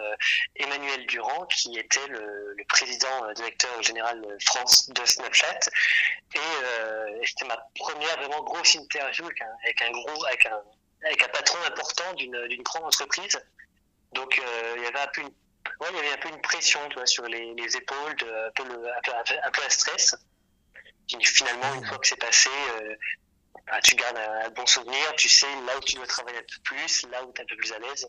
Emmanuel 0.56 1.06
Durand, 1.06 1.46
qui 1.46 1.78
était 1.78 2.04
le, 2.08 2.54
le 2.56 2.64
président 2.64 3.32
directeur 3.34 3.82
général 3.82 4.20
France 4.44 4.88
de 4.90 5.04
Snapchat. 5.04 5.60
Et, 6.34 6.40
c'était 7.24 7.44
ma 7.44 7.56
première 7.78 8.16
vraiment 8.16 8.42
grosse 8.42 8.74
interview 8.74 9.26
avec 9.26 9.40
un, 9.42 9.56
avec 9.62 9.82
un 9.82 9.90
gros, 9.92 10.24
avec 10.24 10.46
un, 10.46 10.60
avec 11.04 11.22
un 11.22 11.28
patron 11.28 11.58
important 11.66 12.14
d'une 12.14 12.62
grande 12.62 12.84
entreprise. 12.84 13.40
Donc 14.12 14.42
il 14.76 14.82
y 14.82 14.86
avait 14.86 14.98
un 14.98 15.08
peu 15.08 15.20
une 15.20 15.32
ouais, 15.80 15.88
il 15.90 15.96
y 15.96 15.98
avait 15.98 16.12
un 16.12 16.18
peu 16.18 16.28
une 16.28 16.40
pression 16.40 16.80
tu 16.88 16.96
vois, 16.96 17.06
sur 17.06 17.24
les, 17.24 17.54
les 17.54 17.76
épaules, 17.76 18.16
un, 18.22 18.50
peu 18.54 18.64
le, 18.64 18.88
un, 18.88 19.50
peu, 19.50 19.62
un, 19.62 19.68
stress. 19.68 20.16
finalement, 21.20 21.74
une 21.74 21.86
fois 21.86 21.98
que 21.98 22.06
c'est 22.06 22.16
passé, 22.16 22.50
euh, 22.80 22.94
bah, 23.66 23.80
tu 23.82 23.94
gardes 23.94 24.16
un, 24.16 24.50
bon 24.50 24.66
souvenir, 24.66 25.14
tu 25.16 25.28
sais 25.28 25.52
là 25.66 25.76
où 25.76 25.80
tu 25.80 25.96
dois 25.96 26.06
travailler 26.06 26.38
un 26.38 26.42
peu 26.42 26.62
plus, 26.64 27.06
là 27.10 27.24
où 27.24 27.32
tu 27.32 27.40
es 27.40 27.44
un 27.44 27.46
peu 27.46 27.56
plus 27.56 27.72
à 27.72 27.78
l'aise. 27.78 28.08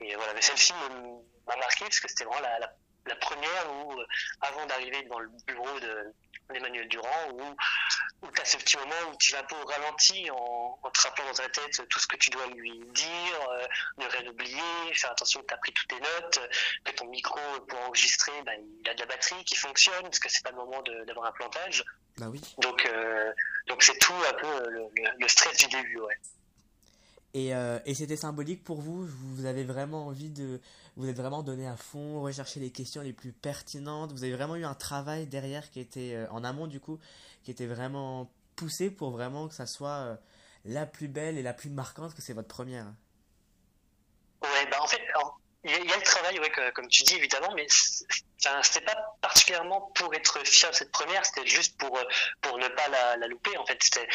Et 0.00 0.14
voilà, 0.16 0.34
mais 0.34 0.42
celle-ci 0.42 0.72
m'a 0.72 1.56
marqué 1.56 1.84
parce 1.84 2.00
que 2.00 2.08
c'était 2.08 2.24
vraiment 2.24 2.40
la, 2.58 3.16
première 3.16 3.72
où, 3.72 3.94
avant 4.40 4.66
d'arriver 4.66 5.02
devant 5.02 5.20
le 5.20 5.30
bureau 5.46 5.80
de, 5.80 6.14
Emmanuel 6.52 6.88
Durand, 6.88 7.30
où, 7.32 7.40
où 8.26 8.30
tu 8.30 8.40
as 8.40 8.44
ce 8.44 8.56
petit 8.56 8.76
moment 8.76 9.12
où 9.12 9.16
tu 9.18 9.32
vas 9.32 9.40
un 9.40 9.44
peu 9.44 9.56
au 9.56 9.64
ralenti 9.64 10.30
en, 10.30 10.78
en, 10.82 10.90
te 10.90 11.00
rappelant 11.00 11.26
dans 11.26 11.32
ta 11.34 11.48
tête 11.48 11.88
tout 11.88 11.98
ce 11.98 12.06
que 12.06 12.16
tu 12.16 12.30
dois 12.30 12.46
lui 12.48 12.80
dire, 12.92 13.48
euh, 13.50 13.66
ne 13.98 14.06
rien 14.06 14.26
oublier, 14.28 14.94
faire 14.94 15.12
attention 15.12 15.40
que 15.40 15.46
tu 15.46 15.54
as 15.54 15.58
pris 15.58 15.72
toutes 15.72 15.88
tes 15.88 16.00
notes, 16.00 16.40
que 16.84 16.92
ton 16.92 17.06
micro 17.06 17.40
pour 17.68 17.78
enregistrer, 17.80 18.32
ben, 18.44 18.60
il 18.82 18.88
a 18.88 18.94
de 18.94 19.00
la 19.00 19.06
batterie 19.06 19.44
qui 19.44 19.56
fonctionne, 19.56 20.02
parce 20.02 20.18
que 20.18 20.28
c'est 20.28 20.42
pas 20.42 20.50
le 20.50 20.56
moment 20.56 20.82
d'avoir 21.06 21.26
un 21.26 21.32
plantage. 21.32 21.84
Bah 22.18 22.26
oui. 22.30 22.40
Donc 22.58 22.86
euh, 22.86 23.32
donc 23.66 23.82
c'est 23.82 23.98
tout 23.98 24.12
un 24.12 24.34
peu 24.34 24.70
le, 24.70 24.86
le, 25.18 25.28
stress 25.28 25.56
du 25.56 25.66
début, 25.66 25.98
ouais. 25.98 26.18
Et, 27.32 27.52
euh, 27.52 27.80
et 27.84 27.94
c'était 27.94 28.16
symbolique 28.16 28.62
pour 28.62 28.80
vous? 28.80 29.06
Vous 29.06 29.46
avez 29.46 29.64
vraiment 29.64 30.06
envie 30.06 30.30
de, 30.30 30.60
vous 30.96 31.08
êtes 31.08 31.16
vraiment 31.16 31.42
donné 31.42 31.66
à 31.66 31.76
fond, 31.76 32.22
rechercher 32.22 32.60
les 32.60 32.70
questions 32.70 33.02
les 33.02 33.12
plus 33.12 33.32
pertinentes. 33.32 34.12
Vous 34.12 34.24
avez 34.24 34.34
vraiment 34.34 34.56
eu 34.56 34.64
un 34.64 34.74
travail 34.74 35.26
derrière 35.26 35.70
qui 35.70 35.80
était 35.80 36.14
euh, 36.14 36.26
en 36.30 36.44
amont 36.44 36.66
du 36.66 36.80
coup, 36.80 37.00
qui 37.42 37.50
était 37.50 37.66
vraiment 37.66 38.30
poussé 38.56 38.90
pour 38.90 39.10
vraiment 39.10 39.48
que 39.48 39.54
ça 39.54 39.66
soit 39.66 39.88
euh, 39.88 40.16
la 40.64 40.86
plus 40.86 41.08
belle 41.08 41.36
et 41.36 41.42
la 41.42 41.52
plus 41.52 41.70
marquante 41.70 42.14
que 42.14 42.22
c'est 42.22 42.32
votre 42.32 42.48
première. 42.48 42.86
Ouais, 44.42 44.66
bah 44.70 44.78
en 44.80 44.86
fait, 44.86 45.02
il 45.64 45.70
y, 45.70 45.74
a 45.74 45.96
le 45.96 46.02
travail, 46.02 46.38
ouais, 46.38 46.52
comme 46.74 46.88
tu 46.88 47.02
dis 47.02 47.16
évidemment, 47.16 47.52
mais 47.56 47.66
c'était 47.68 48.84
pas 48.84 49.16
particulièrement 49.22 49.90
pour 49.94 50.14
être 50.14 50.38
fier 50.44 50.70
de 50.70 50.76
cette 50.76 50.92
première, 50.92 51.24
c'était 51.24 51.46
juste 51.46 51.78
pour 51.78 51.96
euh, 51.96 52.04
pour 52.42 52.58
ne 52.58 52.68
pas 52.68 52.88
la, 52.88 53.16
la 53.16 53.26
louper. 53.26 53.56
En 53.56 53.66
fait, 53.66 53.82
c'était 53.82 54.06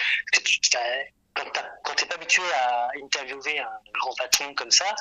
quand 1.34 1.96
t'es 1.96 2.06
pas 2.06 2.16
habitué 2.16 2.44
à 2.54 2.90
interviewer 3.04 3.60
un 3.60 3.80
grand 3.94 4.14
patron 4.16 4.54
comme 4.54 4.72
ça, 4.72 4.96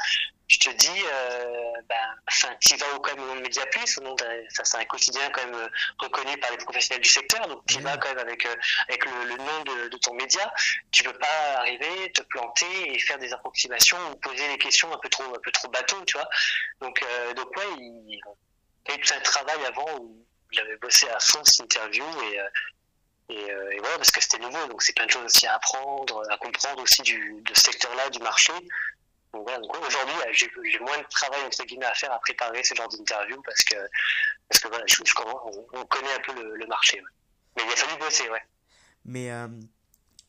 tu 0.48 0.58
te 0.58 0.70
dis, 0.70 1.02
euh, 1.12 1.72
ben, 1.88 2.14
enfin, 2.26 2.48
tu 2.60 2.74
vas 2.76 2.86
au, 2.96 3.16
nom 3.16 3.36
de 3.36 3.40
Mediaplus, 3.42 3.98
au 3.98 4.00
nom 4.00 4.16
ça 4.48 4.64
c'est 4.64 4.78
un 4.78 4.84
quotidien 4.86 5.28
quand 5.30 5.44
même 5.44 5.54
euh, 5.54 5.68
reconnu 5.98 6.36
par 6.38 6.50
les 6.50 6.56
professionnels 6.56 7.02
du 7.02 7.08
secteur, 7.08 7.46
donc 7.46 7.62
tu 7.66 7.80
vas 7.80 7.98
quand 7.98 8.08
même 8.08 8.18
avec 8.18 8.46
euh, 8.46 8.54
avec 8.88 9.04
le, 9.04 9.24
le 9.24 9.36
nom 9.36 9.62
de, 9.64 9.88
de, 9.88 9.96
ton 9.98 10.14
média, 10.14 10.50
tu 10.90 11.02
peux 11.04 11.12
pas 11.12 11.58
arriver, 11.58 12.10
te 12.12 12.22
planter 12.22 12.94
et 12.94 12.98
faire 12.98 13.18
des 13.18 13.32
approximations 13.32 13.98
ou 14.10 14.16
poser 14.16 14.48
des 14.48 14.58
questions 14.58 14.92
un 14.92 14.98
peu 14.98 15.10
trop 15.10 15.24
un 15.24 15.40
peu 15.42 15.52
trop 15.52 15.68
bateau, 15.68 16.02
tu 16.06 16.16
vois. 16.16 16.28
Donc 16.80 17.02
euh, 17.02 17.34
donc 17.34 17.54
ouais, 17.56 17.66
il, 17.78 18.04
il 18.08 18.18
y 18.88 18.92
a 18.92 18.94
eu 18.94 19.00
tout 19.00 19.14
un 19.14 19.20
travail 19.20 19.64
avant 19.66 19.98
où 20.00 20.24
j'avais 20.50 20.76
bossé 20.78 21.06
à 21.10 21.20
fond 21.20 21.44
cette 21.44 21.60
interview 21.60 22.04
et 22.32 22.40
et, 23.30 23.50
euh, 23.50 23.70
et, 23.72 23.78
voilà, 23.78 23.96
parce 23.96 24.10
que 24.10 24.22
c'était 24.22 24.38
nouveau, 24.38 24.66
donc 24.68 24.82
c'est 24.82 24.94
plein 24.94 25.04
de 25.04 25.10
choses 25.10 25.24
aussi 25.24 25.46
à 25.46 25.54
apprendre, 25.54 26.22
à 26.30 26.38
comprendre 26.38 26.82
aussi 26.82 27.02
du, 27.02 27.42
de 27.42 27.54
ce 27.54 27.62
secteur-là, 27.62 28.08
du 28.08 28.20
marché. 28.20 28.52
Donc 29.32 29.42
voilà, 29.42 29.58
donc 29.58 29.76
aujourd'hui, 29.76 30.14
j'ai 30.34 30.78
moins 30.80 30.98
de 30.98 31.06
travail 31.10 31.42
entre 31.44 31.64
guillemets 31.64 31.86
à 31.86 31.94
faire 31.94 32.12
à 32.12 32.18
préparer 32.18 32.62
ce 32.64 32.74
genre 32.74 32.88
d'interview 32.88 33.40
parce 33.42 33.62
que, 33.62 33.76
parce 34.48 34.60
que 34.60 34.68
voilà, 34.68 34.84
je, 34.86 34.94
je, 35.04 35.14
on, 35.74 35.84
connaît 35.86 36.14
un 36.14 36.20
peu 36.20 36.34
le, 36.42 36.56
le 36.56 36.66
marché. 36.66 36.98
Ouais. 37.00 37.06
Mais 37.56 37.62
il 37.66 37.72
a 37.72 37.76
fallu 37.76 37.98
bosser, 37.98 38.28
ouais. 38.30 38.42
Mais 39.04 39.30
euh, 39.30 39.48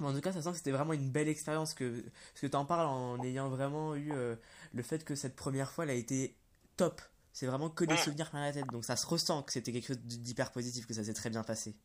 en 0.01 0.13
tout 0.13 0.21
cas, 0.21 0.31
ça 0.31 0.41
sent 0.41 0.51
que 0.51 0.57
c'était 0.57 0.71
vraiment 0.71 0.93
une 0.93 1.11
belle 1.11 1.27
expérience. 1.27 1.73
Que, 1.73 2.01
parce 2.01 2.41
que 2.41 2.47
tu 2.47 2.55
en 2.55 2.65
parles 2.65 2.87
en 2.87 3.21
ayant 3.23 3.49
vraiment 3.49 3.95
eu 3.95 4.11
euh, 4.13 4.35
le 4.73 4.83
fait 4.83 5.03
que 5.03 5.15
cette 5.15 5.35
première 5.35 5.71
fois, 5.71 5.85
elle 5.85 5.91
a 5.91 5.95
été 5.95 6.35
top. 6.77 7.01
C'est 7.31 7.45
vraiment 7.45 7.69
que 7.69 7.85
des 7.85 7.95
souvenirs 7.95 8.29
plein 8.29 8.41
la 8.41 8.51
tête. 8.51 8.67
Donc 8.71 8.83
ça 8.83 8.95
se 8.95 9.05
ressent 9.05 9.43
que 9.43 9.51
c'était 9.51 9.71
quelque 9.71 9.87
chose 9.87 9.99
d'hyper 9.99 10.51
positif, 10.51 10.87
que 10.87 10.93
ça 10.93 11.03
s'est 11.03 11.13
très 11.13 11.29
bien 11.29 11.43
passé. 11.43 11.75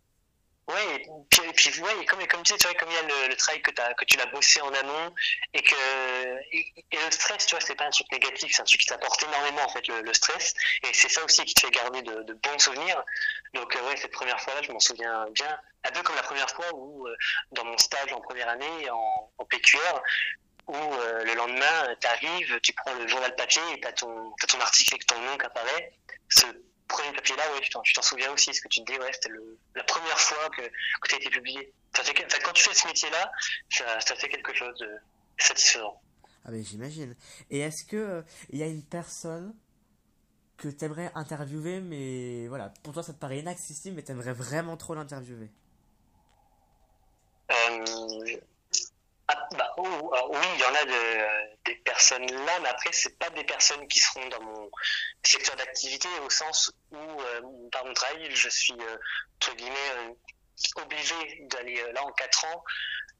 Et 1.54 1.70
puis, 1.70 1.80
ouais, 1.80 2.04
comme, 2.06 2.26
comme 2.26 2.42
tu 2.42 2.52
sais, 2.52 2.58
tu 2.58 2.66
vois, 2.66 2.74
comme 2.74 2.90
il 2.90 2.96
y 2.96 2.98
a 2.98 3.28
le, 3.28 3.36
travail 3.36 3.62
que, 3.62 3.70
as, 3.80 3.94
que 3.94 4.04
tu 4.06 4.16
l'as 4.16 4.26
bossé 4.26 4.60
en 4.60 4.74
amont 4.74 5.14
et 5.52 5.62
que 5.62 5.76
et, 6.50 6.74
le 6.92 7.10
stress, 7.12 7.46
tu 7.46 7.54
vois, 7.54 7.64
c'est 7.64 7.76
pas 7.76 7.84
un 7.84 7.90
truc 7.90 8.10
négatif, 8.10 8.50
c'est 8.52 8.62
un 8.62 8.64
truc 8.64 8.80
qui 8.80 8.88
t'apporte 8.88 9.22
énormément 9.22 9.62
en 9.62 9.68
fait 9.68 9.86
le, 9.86 10.14
stress 10.14 10.52
et 10.82 10.92
c'est 10.92 11.08
ça 11.08 11.22
aussi 11.24 11.44
qui 11.44 11.54
te 11.54 11.60
fait 11.60 11.70
garder 11.70 12.02
de, 12.02 12.32
bons 12.32 12.58
souvenirs. 12.58 13.00
Donc 13.52 13.76
euh, 13.76 13.88
ouais, 13.88 13.96
cette 13.96 14.10
première 14.10 14.40
fois-là, 14.40 14.62
je 14.62 14.72
m'en 14.72 14.80
souviens 14.80 15.26
bien, 15.30 15.56
un 15.84 15.90
peu 15.92 16.02
comme 16.02 16.16
la 16.16 16.24
première 16.24 16.50
fois 16.50 16.66
où 16.74 17.06
euh, 17.06 17.16
dans 17.52 17.64
mon 17.64 17.78
stage 17.78 18.12
en 18.12 18.20
première 18.20 18.48
année 18.48 18.90
en, 18.90 19.32
en 19.38 19.44
PQR, 19.44 20.02
où 20.66 20.74
euh, 20.74 21.22
le 21.22 21.34
lendemain, 21.34 21.94
tu 22.00 22.06
arrives, 22.08 22.60
tu 22.62 22.72
prends 22.72 22.94
le 22.94 23.06
journal 23.06 23.32
papier 23.36 23.62
et 23.74 23.80
tu 23.80 23.86
as 23.86 23.90
as 23.90 23.92
ton 23.92 24.60
article 24.60 24.94
avec 24.94 25.06
ton 25.06 25.20
nom 25.20 25.38
qui 25.38 25.46
apparaît. 25.46 25.92
Premier 26.88 27.12
papier-là, 27.12 27.42
ouais, 27.52 27.60
tu 27.60 27.70
t'en 27.70 28.02
souviens 28.02 28.32
aussi, 28.32 28.52
ce 28.54 28.60
que 28.60 28.68
tu 28.68 28.84
te 28.84 28.92
dis, 28.92 28.98
ouais, 28.98 29.12
c'était 29.12 29.30
la 29.74 29.84
première 29.84 30.18
fois 30.18 30.50
que, 30.50 30.62
que 30.62 31.08
tu 31.08 31.14
as 31.14 31.18
été 31.18 31.30
publié. 31.30 31.72
Ça 31.96 32.02
fait, 32.02 32.14
quand 32.14 32.52
tu 32.52 32.62
fais 32.62 32.74
ce 32.74 32.86
métier-là, 32.86 33.30
ça, 33.70 34.00
ça 34.00 34.14
fait 34.16 34.28
quelque 34.28 34.54
chose 34.54 34.76
de 34.78 34.98
satisfaisant. 35.38 36.00
Ah 36.46 36.50
ben 36.50 36.62
j'imagine. 36.62 37.16
Et 37.50 37.60
est-ce 37.60 37.84
que 37.84 38.22
il 38.50 38.60
euh, 38.60 38.66
y 38.66 38.68
a 38.68 38.70
une 38.70 38.84
personne 38.84 39.54
que 40.58 40.68
tu 40.68 40.84
aimerais 40.84 41.10
interviewer, 41.14 41.80
mais 41.80 42.46
voilà, 42.48 42.72
pour 42.82 42.92
toi 42.92 43.02
ça 43.02 43.14
te 43.14 43.18
paraît 43.18 43.38
inaccessible, 43.38 43.96
mais 43.96 44.02
tu 44.02 44.12
aimerais 44.12 44.34
vraiment 44.34 44.76
trop 44.76 44.94
l'interviewer? 44.94 45.50
Euh, 47.50 48.36
ah, 49.28 49.48
bah, 49.56 49.72
oh, 49.78 49.84
oh, 49.86 50.30
oui, 50.32 50.46
il 50.54 50.60
y 50.60 50.64
en 50.64 50.74
a 50.74 50.84
de, 50.84 51.54
des 51.64 51.76
personnes 51.76 52.26
là, 52.26 52.60
mais 52.60 52.68
après, 52.68 52.90
c'est 52.92 53.18
pas 53.18 53.30
des 53.30 53.44
personnes 53.44 53.86
qui 53.88 53.98
seront 53.98 54.28
dans 54.28 54.42
mon 54.42 54.70
secteur 55.22 55.56
d'activité 55.56 56.08
au 56.24 56.30
sens 56.30 56.72
où, 56.90 56.96
euh, 56.96 57.40
par 57.72 57.86
mon 57.86 57.94
travail, 57.94 58.28
je 58.30 58.48
suis, 58.50 58.74
euh, 58.74 58.96
entre 59.36 59.54
guillemets, 59.56 59.90
euh, 59.96 60.12
obligé 60.76 61.14
d'aller 61.50 61.80
euh, 61.80 61.92
là 61.92 62.04
en 62.04 62.12
quatre 62.12 62.44
ans. 62.46 62.64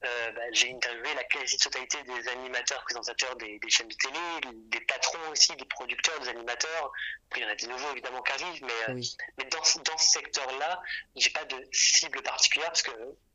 Euh, 0.04 0.32
bah, 0.32 0.42
j'ai 0.52 0.70
interviewé 0.70 1.14
la 1.14 1.25
quasi-totalité 1.25 2.02
des 2.02 2.28
animateurs, 2.28 2.82
présentateurs 2.84 3.37
des, 3.37 3.58
des, 3.58 3.70
chaînes 3.70 3.88
de 3.88 3.94
télé, 3.94 4.54
des 4.68 4.80
patrons 4.80 5.30
aussi, 5.30 5.56
des 5.56 5.64
producteurs, 5.64 6.20
des 6.20 6.28
animateurs. 6.28 6.92
Puis 7.30 7.40
il 7.40 7.44
y 7.44 7.46
en 7.46 7.50
a 7.50 7.54
des 7.54 7.66
nouveaux 7.66 7.90
évidemment 7.92 8.20
qui 8.20 8.32
arrivent, 8.32 8.64
mais, 8.64 8.92
oui. 8.92 9.16
mais 9.38 9.44
dans, 9.44 9.62
dans 9.82 9.96
ce 9.96 10.11
secteur-là, 10.11 10.82
j'ai 11.16 11.30
pas 11.30 11.44
de 11.44 11.56
cible 11.73 12.23
particulière 12.23 12.68
parce 12.68 12.82
que 12.82 12.90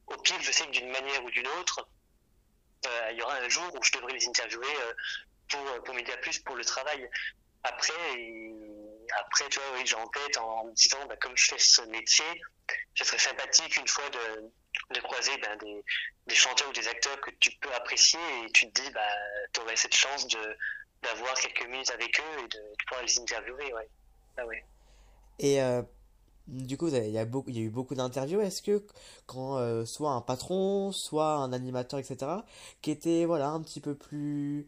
au 0.08 0.18
pire, 0.18 0.40
je 0.42 0.52
sais 0.52 0.66
que 0.66 0.72
d'une 0.72 0.90
manière 0.90 1.24
ou 1.24 1.32
d'une 1.32 1.48
autre, 1.48 1.80
euh, 1.80 1.99
il 3.12 3.18
y 3.18 3.22
aura 3.22 3.36
un 3.36 3.50
jour 3.50 3.66
où 3.76 3.84
je 3.84 3.92
devrais 3.94 4.14
les 4.14 4.28
interviewer 4.28 4.68
euh, 4.68 4.94
pour, 5.50 5.68
euh, 5.68 5.80
pour 5.82 5.96
Media 5.96 6.18
Plus 6.18 6.40
pour 6.40 6.56
le 6.56 6.64
travail. 6.64 7.10
Après, 7.64 7.94
après 9.20 9.50
tu 9.50 9.60
vois, 9.60 9.78
oui, 9.78 9.86
j'ai 9.86 9.96
en 9.96 10.08
tête 10.08 10.38
en, 10.38 10.66
me 10.66 10.74
disant, 10.74 11.06
bah, 11.08 11.18
comme 11.18 11.36
je 11.36 11.46
fais 11.50 11.60
ce 11.60 11.82
métier, 11.84 12.26
ce 12.96 13.04
serait 13.04 13.18
sympathique 13.18 13.76
une 13.78 13.88
fois 13.88 14.10
de, 14.10 14.52
de 14.94 15.00
croiser 15.02 15.38
ben, 15.40 15.58
des, 15.58 15.84
des 16.28 16.36
chanteurs 16.36 16.70
ou 16.70 16.74
des 16.74 16.88
acteurs 16.88 17.20
que 17.22 17.32
tu 17.32 17.52
peux 17.60 17.74
apprécier 17.74 18.20
et 18.46 18.52
tu 18.52 18.72
te 18.72 18.82
dis, 18.82 18.90
bah, 18.92 19.02
tu 19.54 19.62
aurais 19.62 19.76
cette 19.76 19.96
chance 19.96 20.28
de 20.28 20.58
d'avoir 21.02 21.34
quelques 21.36 21.66
minutes 21.66 21.92
avec 21.92 22.20
eux 22.20 22.44
et 22.44 22.48
de, 22.50 22.60
pouvoir 22.86 23.06
les 23.06 23.20
interviewer. 23.20 23.74
Ouais. 23.74 23.88
Ah, 24.38 24.46
ouais. 24.46 24.66
Et 25.40 25.62
euh, 25.62 25.82
du 26.50 26.78
coup, 26.78 26.88
il 26.88 27.12
y 27.12 27.18
a, 27.18 27.24
eu 27.24 27.70
beaucoup 27.70 27.96
d'interviews. 27.96 28.42
Est-ce 28.42 28.62
que 28.62 28.86
quand 29.28 29.58
euh, 29.58 29.86
soit 29.86 30.12
un 30.12 30.22
patron, 30.22 30.92
soit 30.92 31.36
un 31.36 31.54
animateur, 31.54 32.00
etc., 32.00 32.32
qui 32.82 32.92
était 32.92 33.26
voilà 33.26 33.50
un 33.50 33.62
petit 33.62 33.80
peu 33.80 33.96
plus 33.96 34.68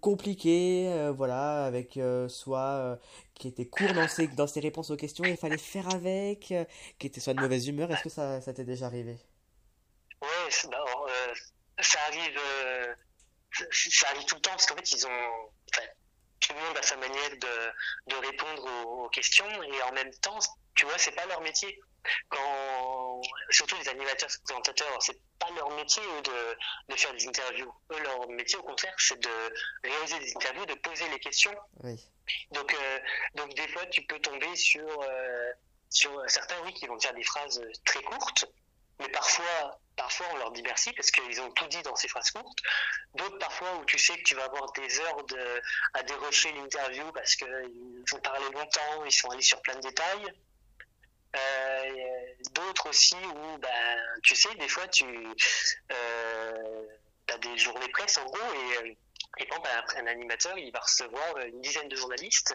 compliqué, 0.00 0.88
euh, 0.92 1.12
voilà, 1.12 1.64
avec 1.64 1.96
euh, 1.96 2.28
soit 2.28 2.98
qui 3.34 3.48
était 3.48 3.66
court 3.66 3.92
dans 3.92 4.08
ses, 4.08 4.28
dans 4.28 4.46
ses 4.46 4.60
réponses 4.60 4.90
aux 4.90 4.96
questions, 4.96 5.24
il 5.24 5.36
fallait 5.36 5.58
faire 5.58 5.88
avec, 5.94 6.52
qui 6.98 7.06
était 7.06 7.20
soit 7.20 7.34
de 7.34 7.40
mauvaise 7.40 7.68
humeur. 7.68 7.90
Est-ce 7.92 8.02
que 8.02 8.10
ça, 8.10 8.40
ça 8.40 8.52
t'est 8.52 8.64
déjà 8.64 8.86
arrivé? 8.86 9.18
Ouais, 10.20 10.28
bah, 10.70 10.84
ça 11.80 11.98
arrive, 12.08 12.40
ça 13.70 14.08
arrive 14.08 14.24
tout 14.24 14.36
le 14.36 14.40
temps 14.40 14.50
parce 14.50 14.66
qu'en 14.66 14.76
fait 14.76 14.92
ils 14.92 15.06
ont, 15.06 15.51
tout 16.52 16.58
le 16.58 16.66
monde 16.66 16.78
a 16.78 16.82
sa 16.82 16.96
manière 16.96 17.30
de, 17.30 18.14
de 18.14 18.16
répondre 18.26 18.64
aux, 18.64 19.04
aux, 19.04 19.08
questions 19.08 19.62
et 19.62 19.82
en 19.82 19.92
même 19.92 20.12
temps, 20.20 20.38
tu 20.74 20.84
vois, 20.84 20.98
c'est 20.98 21.12
pas 21.12 21.26
leur 21.26 21.40
métier. 21.40 21.80
Quand, 22.28 23.20
surtout 23.50 23.76
les 23.76 23.88
animateurs, 23.88 24.28
présentateurs, 24.44 25.00
c'est 25.00 25.18
pas 25.38 25.48
leur 25.54 25.70
métier 25.70 26.02
de, 26.24 26.92
de 26.92 26.98
faire 26.98 27.12
des 27.12 27.28
interviews. 27.28 27.72
Eux, 27.92 28.00
leur 28.00 28.28
métier, 28.28 28.58
au 28.58 28.64
contraire, 28.64 28.94
c'est 28.98 29.20
de 29.20 29.54
réaliser 29.84 30.18
des 30.18 30.36
interviews, 30.36 30.66
de 30.66 30.74
poser 30.74 31.08
les 31.10 31.20
questions. 31.20 31.54
Oui. 31.84 32.04
Donc, 32.50 32.74
euh, 32.74 32.98
donc 33.36 33.54
des 33.54 33.68
fois, 33.68 33.86
tu 33.86 34.02
peux 34.02 34.18
tomber 34.18 34.54
sur, 34.56 34.84
euh, 34.84 35.52
sur 35.90 36.10
certains, 36.28 36.56
oui, 36.64 36.74
qui 36.74 36.86
vont 36.86 36.98
faire 36.98 37.14
des 37.14 37.22
phrases 37.22 37.62
très 37.84 38.02
courtes, 38.02 38.46
mais 38.98 39.08
parfois, 39.08 39.78
parfois 39.96 40.26
on 40.32 40.36
leur 40.36 40.52
dit 40.52 40.62
merci 40.62 40.92
parce 40.92 41.10
qu'ils 41.10 41.40
ont 41.40 41.50
tout 41.52 41.66
dit 41.66 41.82
dans 41.82 41.96
ces 41.96 42.08
phrases 42.08 42.30
courtes. 42.30 42.58
D'autres 43.14 43.38
parfois 43.38 43.76
où 43.76 43.84
tu 43.84 43.98
sais 43.98 44.16
que 44.16 44.22
tu 44.22 44.34
vas 44.34 44.44
avoir 44.44 44.72
des 44.72 45.00
heures 45.00 45.24
de, 45.24 45.62
à 45.94 46.02
dérocher 46.02 46.52
l'interview 46.52 47.10
parce 47.12 47.36
qu'ils 47.36 48.04
vont 48.10 48.20
parler 48.20 48.50
longtemps, 48.52 49.04
ils 49.04 49.12
sont 49.12 49.30
allés 49.30 49.42
sur 49.42 49.60
plein 49.62 49.76
de 49.76 49.82
détails. 49.82 50.32
Euh, 51.34 52.32
D'autres 52.52 52.90
aussi 52.90 53.16
où, 53.16 53.58
ben, 53.58 53.98
tu 54.22 54.34
sais, 54.34 54.54
des 54.56 54.68
fois 54.68 54.86
tu 54.88 55.04
euh, 55.04 56.86
as 57.32 57.38
des 57.38 57.56
journées 57.56 57.88
presse 57.88 58.18
en 58.18 58.24
gros 58.24 58.54
et, 58.82 58.98
et 59.38 59.46
ben, 59.46 59.70
après 59.78 60.00
un 60.00 60.06
animateur 60.06 60.58
il 60.58 60.70
va 60.72 60.80
recevoir 60.80 61.38
une 61.38 61.60
dizaine 61.62 61.88
de 61.88 61.96
journalistes 61.96 62.54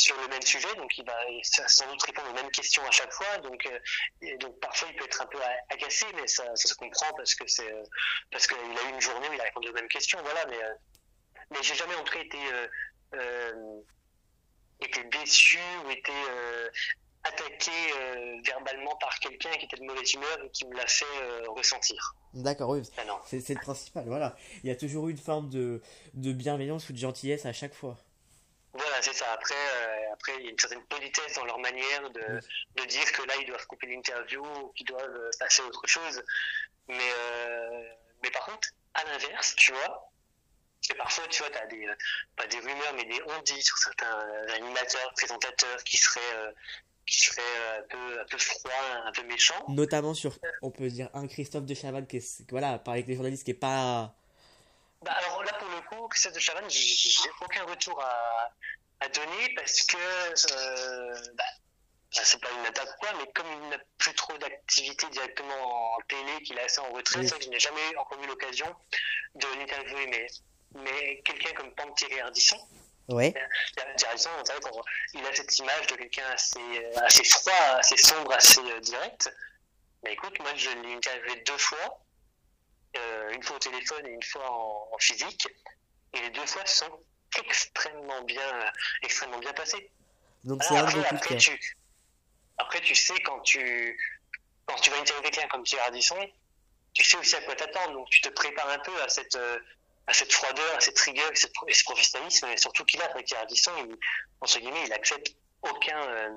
sur 0.00 0.20
le 0.20 0.28
même 0.28 0.42
sujet, 0.42 0.74
donc 0.76 0.96
il 0.96 1.04
va 1.04 1.16
sans 1.42 1.86
doute 1.90 2.02
répondre 2.02 2.30
aux 2.30 2.34
mêmes 2.34 2.50
questions 2.50 2.82
à 2.86 2.90
chaque 2.90 3.12
fois. 3.12 3.38
Donc, 3.38 3.66
euh, 3.66 4.36
donc 4.38 4.58
parfois 4.60 4.88
il 4.90 4.96
peut 4.96 5.04
être 5.04 5.20
un 5.20 5.26
peu 5.26 5.38
agacé, 5.68 6.06
mais 6.14 6.26
ça, 6.26 6.44
ça 6.56 6.68
se 6.68 6.74
comprend 6.74 7.12
parce 7.16 7.34
que 7.34 7.46
c'est 7.46 7.72
parce 8.30 8.46
qu'il 8.46 8.56
a 8.56 8.90
eu 8.90 8.94
une 8.94 9.00
journée 9.00 9.28
où 9.28 9.32
il 9.32 9.40
a 9.40 9.44
répondu 9.44 9.68
aux 9.68 9.74
mêmes 9.74 9.88
questions, 9.88 10.18
voilà. 10.22 10.46
Mais 10.46 10.58
mais 11.50 11.62
j'ai 11.62 11.74
jamais 11.74 11.94
en 11.94 12.04
tout 12.04 12.14
cas 12.14 12.20
été 12.20 12.38
été 14.80 15.04
déçu 15.04 15.58
ou 15.84 15.90
été 15.90 16.12
attaqué 17.22 17.70
verbalement 18.46 18.96
par 18.96 19.18
quelqu'un 19.18 19.50
qui 19.58 19.66
était 19.66 19.76
de 19.76 19.84
mauvaise 19.84 20.12
humeur 20.14 20.38
et 20.44 20.50
qui 20.50 20.66
me 20.66 20.76
l'a 20.76 20.86
fait 20.86 21.04
ressentir. 21.48 22.14
D'accord, 22.32 22.70
oui. 22.70 22.82
Ah 22.96 23.02
c'est 23.26 23.48
le 23.50 23.60
principal, 23.60 24.04
voilà. 24.06 24.36
Il 24.62 24.68
y 24.68 24.72
a 24.72 24.76
toujours 24.76 25.08
eu 25.08 25.10
une 25.10 25.18
forme 25.18 25.50
de, 25.50 25.82
de 26.14 26.32
bienveillance 26.32 26.88
ou 26.88 26.92
de 26.92 26.98
gentillesse 26.98 27.44
à 27.44 27.52
chaque 27.52 27.74
fois. 27.74 27.98
Voilà, 28.72 29.02
c'est 29.02 29.12
ça. 29.12 29.32
Après, 29.32 29.54
euh, 29.54 30.12
après, 30.12 30.32
il 30.38 30.44
y 30.44 30.48
a 30.48 30.50
une 30.50 30.58
certaine 30.58 30.84
politesse 30.84 31.34
dans 31.34 31.44
leur 31.44 31.58
manière 31.58 32.10
de, 32.10 32.40
de 32.76 32.84
dire 32.84 33.12
que 33.12 33.22
là, 33.22 33.34
ils 33.40 33.46
doivent 33.46 33.66
couper 33.66 33.88
l'interview 33.88 34.44
ou 34.44 34.68
qu'ils 34.72 34.86
doivent 34.86 35.16
euh, 35.16 35.30
passer 35.40 35.62
à 35.62 35.66
autre 35.66 35.86
chose. 35.86 36.22
Mais, 36.88 36.94
euh, 36.98 37.82
mais 38.22 38.30
par 38.30 38.44
contre, 38.46 38.68
à 38.94 39.04
l'inverse, 39.04 39.54
tu 39.56 39.72
vois, 39.72 40.12
et 40.90 40.94
parfois, 40.94 41.26
tu 41.28 41.42
vois, 41.42 41.50
tu 41.50 41.58
as 41.58 41.66
des, 41.66 41.86
pas 42.36 42.46
des 42.46 42.58
rumeurs, 42.58 42.94
mais 42.94 43.04
des 43.04 43.20
on-dit 43.22 43.62
sur 43.62 43.76
certains 43.78 44.18
animateurs, 44.54 45.12
présentateurs 45.14 45.84
qui 45.84 45.96
seraient, 45.96 46.54
qui 47.06 47.20
seraient 47.20 47.78
un, 47.78 47.82
peu, 47.82 48.20
un 48.20 48.24
peu 48.24 48.38
froids, 48.38 48.72
un 49.04 49.12
peu 49.12 49.22
méchants. 49.24 49.64
Notamment 49.68 50.14
sur, 50.14 50.36
on 50.62 50.70
peut 50.70 50.88
dire, 50.88 51.10
un 51.14 51.28
Christophe 51.28 51.66
de 51.66 51.74
Chavannes 51.74 52.06
qui 52.06 52.16
est, 52.16 52.50
voilà, 52.50 52.78
par 52.78 52.94
avec 52.94 53.06
les 53.06 53.14
journalistes, 53.14 53.44
qui 53.44 53.50
est 53.50 53.54
pas 53.54 54.16
bah 55.02 55.12
alors 55.12 55.42
là, 55.44 55.52
pour 55.54 55.68
le 55.68 55.80
coup, 55.82 56.08
Christophe 56.08 56.34
de 56.34 56.40
Chavannes, 56.40 56.68
j'ai 56.68 57.30
aucun 57.40 57.64
retour 57.64 58.02
à, 58.02 58.50
à 59.00 59.08
donner 59.08 59.54
parce 59.56 59.82
que 59.82 59.96
euh, 59.96 61.14
bah, 61.34 61.44
bah, 62.14 62.22
c'est 62.24 62.40
pas 62.40 62.50
une 62.58 62.66
attaque 62.66 62.96
quoi, 62.98 63.08
mais 63.18 63.30
comme 63.32 63.46
il 63.62 63.68
n'a 63.70 63.78
plus 63.98 64.14
trop 64.14 64.36
d'activité 64.38 65.06
directement 65.08 65.94
en 65.96 66.00
télé, 66.08 66.42
qu'il 66.44 66.58
est 66.58 66.62
assez 66.62 66.80
en 66.80 66.90
retrait, 66.90 67.22
c'est 67.22 67.30
vrai 67.30 67.38
que 67.38 67.44
je 67.44 67.50
n'ai 67.50 67.60
jamais 67.60 67.96
encore 67.96 68.22
eu 68.22 68.26
l'occasion 68.26 68.74
de 69.36 69.46
l'interviewer. 69.58 70.06
Mais, 70.08 70.26
mais 70.74 71.22
quelqu'un 71.22 71.52
comme 71.54 71.94
Thierry 71.94 72.20
Ardisson, 72.20 72.58
oui. 73.08 73.34
Ardisson, 74.06 74.30
il 75.14 75.26
a 75.26 75.34
cette 75.34 75.58
image 75.58 75.86
de 75.88 75.96
quelqu'un 75.96 76.28
assez, 76.32 76.94
assez 76.96 77.24
froid, 77.24 77.76
assez 77.78 77.96
sombre, 77.96 78.32
assez 78.32 78.60
euh, 78.60 78.80
direct. 78.80 79.34
Mais 80.02 80.12
écoute, 80.12 80.38
moi 80.40 80.50
je 80.56 80.70
l'ai 80.70 80.94
interviewé 80.94 81.42
deux 81.46 81.58
fois. 81.58 82.00
Euh, 82.96 83.30
une 83.30 83.42
fois 83.42 83.56
au 83.56 83.58
téléphone 83.60 84.04
et 84.06 84.10
une 84.10 84.22
fois 84.22 84.50
en, 84.50 84.98
physique. 84.98 85.46
Et 86.12 86.20
les 86.20 86.30
deux 86.30 86.46
fois 86.46 86.66
sont 86.66 87.04
extrêmement 87.38 88.22
bien, 88.22 88.72
extrêmement 89.02 89.38
bien 89.38 89.52
passées. 89.52 89.92
Donc 90.44 90.62
c'est 90.64 90.76
un 90.76 90.84
après, 90.84 91.06
après, 91.06 91.36
tu, 91.36 91.76
après, 92.58 92.80
tu 92.80 92.94
sais, 92.94 93.14
quand 93.20 93.40
tu, 93.40 93.96
quand 94.66 94.74
tu 94.76 94.90
vas 94.90 94.98
interviewer 94.98 95.30
quelqu'un 95.30 95.48
comme 95.48 95.62
Thierry 95.62 95.84
Ardisson, 95.84 96.18
tu 96.92 97.04
sais 97.04 97.16
aussi 97.16 97.36
à 97.36 97.42
quoi 97.42 97.54
t'attendre. 97.54 97.92
Donc 97.92 98.08
tu 98.10 98.20
te 98.20 98.28
prépares 98.30 98.68
un 98.70 98.80
peu 98.80 99.02
à 99.02 99.08
cette, 99.08 99.36
euh, 99.36 99.58
à 100.08 100.12
cette 100.12 100.32
froideur, 100.32 100.76
à 100.76 100.80
cette 100.80 100.98
rigueur, 100.98 101.30
à 101.30 101.34
ce 101.36 101.84
professionnalisme. 101.84 102.46
Et 102.48 102.56
surtout 102.56 102.84
qu'il 102.84 103.00
a 103.02 103.04
avec 103.04 103.26
Thierry 103.26 103.42
Ardisson, 103.42 103.72
il, 103.78 103.96
entre 104.40 104.58
guillemets, 104.58 104.84
il 104.86 104.92
accepte 104.92 105.32
aucun, 105.62 106.02
euh, 106.02 106.30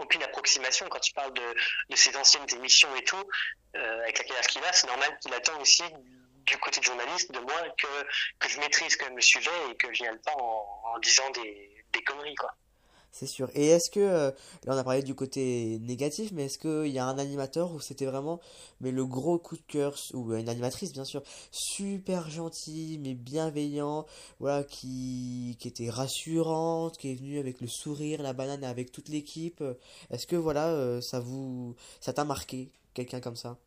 aucune 0.00 0.22
approximation 0.22 0.86
quand 0.88 1.00
tu 1.00 1.12
parles 1.12 1.32
de, 1.32 1.54
de 1.90 1.96
ses 1.96 2.16
anciennes 2.16 2.46
émissions 2.54 2.94
et 2.96 3.04
tout, 3.04 3.24
euh, 3.76 4.02
avec 4.02 4.18
la 4.18 4.24
carrière 4.24 4.46
qu'il 4.46 4.64
a, 4.64 4.72
c'est 4.72 4.86
normal 4.86 5.18
qu'il 5.20 5.32
attend 5.34 5.58
aussi 5.60 5.84
du 6.44 6.58
côté 6.58 6.80
de 6.80 6.84
journaliste 6.84 7.32
de 7.32 7.38
moi 7.38 7.62
que, 7.78 8.04
que 8.38 8.48
je 8.48 8.58
maîtrise 8.60 8.96
quand 8.96 9.06
même 9.06 9.16
le 9.16 9.22
sujet 9.22 9.50
et 9.70 9.76
que 9.76 9.92
je 9.92 10.02
n'y 10.02 10.18
pas 10.18 10.34
en, 10.34 10.82
en 10.94 10.98
disant 10.98 11.28
des, 11.30 11.84
des 11.92 12.02
conneries 12.02 12.34
quoi 12.34 12.54
c'est 13.12 13.26
sûr. 13.26 13.50
Et 13.54 13.68
est-ce 13.68 13.90
que, 13.90 14.00
euh, 14.00 14.30
là 14.64 14.74
on 14.74 14.78
a 14.78 14.84
parlé 14.84 15.02
du 15.02 15.14
côté 15.14 15.78
négatif, 15.80 16.32
mais 16.32 16.46
est-ce 16.46 16.58
qu'il 16.58 16.92
y 16.92 16.98
a 16.98 17.04
un 17.04 17.18
animateur 17.18 17.72
où 17.72 17.80
c'était 17.80 18.06
vraiment 18.06 18.40
mais 18.80 18.90
le 18.90 19.04
gros 19.06 19.38
coup 19.38 19.56
de 19.56 19.62
cœur, 19.62 19.94
ou 20.14 20.34
une 20.34 20.48
animatrice 20.48 20.92
bien 20.92 21.04
sûr, 21.04 21.22
super 21.50 22.30
gentille, 22.30 22.98
mais 22.98 23.14
bienveillant, 23.14 24.06
voilà, 24.40 24.64
qui, 24.64 25.56
qui 25.60 25.68
était 25.68 25.90
rassurante, 25.90 26.96
qui 26.98 27.12
est 27.12 27.14
venue 27.14 27.38
avec 27.38 27.60
le 27.60 27.68
sourire, 27.68 28.22
la 28.22 28.32
banane 28.32 28.64
avec 28.64 28.90
toute 28.90 29.08
l'équipe. 29.08 29.62
Est-ce 30.10 30.26
que 30.26 30.36
voilà, 30.36 30.68
euh, 30.68 31.00
ça 31.02 31.20
vous, 31.20 31.76
ça 32.00 32.12
t'a 32.12 32.24
marqué, 32.24 32.72
quelqu'un 32.94 33.20
comme 33.20 33.36
ça? 33.36 33.58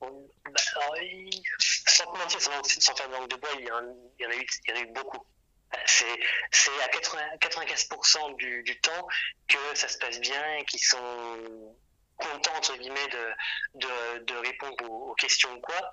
Bah, 0.00 0.08
sans 1.88 2.12
mentir, 2.12 2.40
sans, 2.40 2.94
faire 2.94 3.08
de 3.08 3.34
de 3.34 3.40
bois, 3.40 3.50
il 3.58 3.66
y, 3.66 3.70
en, 3.70 3.80
il 4.18 4.22
y 4.22 4.26
en 4.26 4.76
a 4.76 4.80
eu 4.80 4.92
beaucoup 4.92 5.24
c'est 5.84 6.82
à 6.82 6.88
95% 6.88 8.36
du, 8.36 8.62
du, 8.62 8.80
temps 8.80 9.06
que 9.48 9.58
ça 9.74 9.88
se 9.88 9.98
passe 9.98 10.20
bien 10.20 10.56
et 10.56 10.64
qu'ils 10.64 10.82
sont 10.82 11.76
contents 12.16 12.54
entre 12.54 12.76
guillemets 12.76 13.08
de, 13.74 14.24
de, 14.24 14.34
répondre 14.36 14.76
aux, 14.90 15.14
questions 15.14 15.52
ou 15.54 15.60
quoi. 15.60 15.90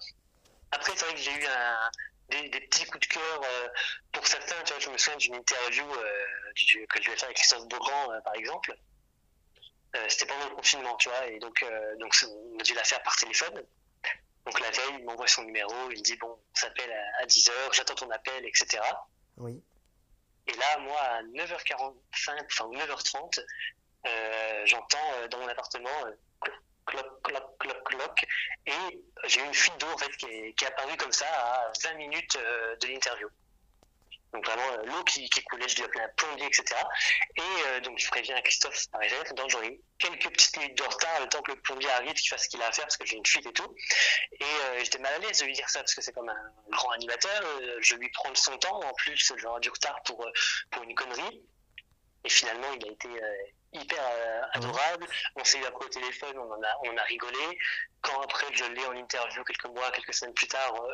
Après, 0.72 0.92
c'est 0.96 1.06
vrai 1.06 1.14
que 1.14 1.20
j'ai 1.20 1.34
eu 1.34 2.50
des, 2.50 2.62
petits 2.62 2.86
coups 2.86 3.08
de 3.08 3.14
cœur 3.14 3.42
euh, 3.44 3.68
pour 4.12 4.26
certains. 4.26 4.62
Tu 4.64 4.74
vois, 4.74 4.80
je 4.80 4.90
me 4.90 4.98
souviens 4.98 5.18
d'une 5.18 5.36
interview 5.36 5.86
euh, 5.86 6.86
que 6.90 7.04
je 7.04 7.10
vais 7.10 7.18
faire 7.18 7.26
avec 7.26 7.38
Christophe 7.38 7.68
Beaugrand, 7.68 8.12
euh, 8.12 8.22
par 8.22 8.36
exemple. 8.36 8.76
C'était 10.08 10.26
pendant 10.26 10.50
le 10.50 10.56
confinement, 10.56 10.96
tu 10.96 11.08
vois, 11.08 11.28
et 11.28 11.38
donc, 11.38 11.64
donc 12.00 12.16
on 12.28 12.60
a 12.60 12.64
dû 12.64 12.74
la 12.74 12.84
faire 12.84 13.04
par 13.04 13.16
téléphone. 13.16 13.64
Donc 14.44 14.60
la 14.60 14.72
veille, 14.72 14.96
il 14.98 15.06
m'envoie 15.06 15.28
son 15.28 15.44
numéro, 15.44 15.92
il 15.92 16.02
dit 16.02 16.16
bon, 16.18 16.32
on 16.32 16.60
s'appelle 16.60 16.92
à 17.20 17.28
10h, 17.28 17.52
j'attends 17.74 17.94
ton 17.94 18.10
appel, 18.10 18.44
etc. 18.44 18.82
Oui. 19.38 19.62
Et 20.48 20.54
là, 20.54 20.78
moi, 20.80 21.00
à 21.00 21.24
9h45, 21.24 21.96
enfin 22.46 22.69
9h30, 22.69 23.39
euh, 24.06 24.65
j'entends 24.65 25.13
euh, 25.15 25.28
dans 25.30 25.39
mon 25.39 25.48
appartement 25.48 26.06
euh, 26.06 26.12
cloc, 26.86 27.06
cloc, 27.24 27.58
cloc, 27.60 27.84
cloc, 27.86 28.26
et 28.65 29.02
j'ai 29.26 29.41
une 29.41 29.54
fuite 29.54 29.80
d'eau 29.80 29.88
en 29.88 29.98
fait 29.98 30.12
qui 30.17 30.26
est, 30.26 30.54
qui 30.54 30.65
est, 30.65 30.67
apparue 30.67 30.98
comme 30.98 31.12
ça 31.12 31.26
à 31.26 31.72
20 31.84 31.93
minutes 31.93 32.36
euh, 32.36 32.76
de 32.78 32.88
l'interview. 32.88 33.30
Donc 34.34 34.46
vraiment 34.46 34.72
euh, 34.74 34.86
l'eau 34.86 35.04
qui, 35.04 35.30
qui, 35.30 35.43
coulait, 35.43 35.67
je 35.67 35.76
dois 35.76 35.86
appeler 35.86 36.04
un 36.04 36.10
plombier, 36.17 36.48
etc. 36.48 36.65
Et 37.36 37.41
euh, 37.67 37.80
donc 37.82 38.00
je 38.00 38.08
préviens 38.10 38.39
Christophe 38.41 38.89
par 38.91 39.02
exemple, 39.04 39.34
donc 39.36 39.50
j'aurai 39.50 39.80
quelques 40.00 40.30
petites 40.30 40.58
minutes 40.58 40.78
de 40.78 40.84
retard 40.84 41.19
le 41.22 41.28
temps 41.28 41.41
que 41.41 41.52
le 41.52 41.62
plombier 41.62 41.89
arrive, 41.91 42.13
qu'il 42.13 42.30
fasse 42.30 42.43
ce 42.43 42.50
qu'il 42.50 42.62
a 42.62 42.67
à 42.67 42.72
faire 42.72 42.86
parce 42.86 42.98
que 42.98 43.06
j'ai 43.06 43.17
une 43.17 43.26
fuite 43.26 43.46
et 43.46 43.54
tout. 43.54 43.76
Et 44.39 44.43
euh, 44.43 44.80
j'étais 44.84 44.98
mal 44.98 45.13
à 45.13 45.17
l'aise 45.19 45.39
de 45.39 45.46
lui 45.46 45.54
dire 45.54 45.69
ça 45.69 45.80
parce 45.80 45.93
que 45.93 46.02
c'est 46.02 46.13
comme 46.13 46.30
un 46.30 46.52
grand 46.69 46.89
animateur, 46.91 47.43
je 47.80 47.96
lui 47.96 48.10
prends 48.10 48.34
son 48.34 48.58
temps, 48.58 48.80
en 48.84 48.93
plus 48.93 49.34
j'aurai 49.38 49.60
du 49.60 49.69
retard 49.69 50.02
pour, 50.04 50.26
pour 50.72 50.84
une 50.84 50.96
connerie. 50.96 51.41
Et 52.26 52.30
finalement 52.30 52.72
il 52.74 52.88
a 52.88 52.91
été 52.91 53.10
hyper 53.74 54.02
adorable. 54.54 55.06
On 55.36 55.43
s'est 55.43 55.60
eu 55.60 55.65
après 55.65 55.86
au 55.86 55.89
téléphone, 55.89 56.38
on 56.38 56.52
en 56.52 56.63
a, 56.63 56.78
on 56.86 56.98
a 56.98 57.04
rigolé. 57.04 57.60
Quand 58.02 58.19
après 58.22 58.48
je 58.54 58.65
l'ai 58.65 58.86
en 58.86 58.96
interview 58.96 59.43
quelques 59.43 59.65
mois, 59.65 59.91
quelques 59.91 60.13
semaines 60.13 60.34
plus 60.34 60.48
tard, 60.48 60.74
euh, 60.76 60.93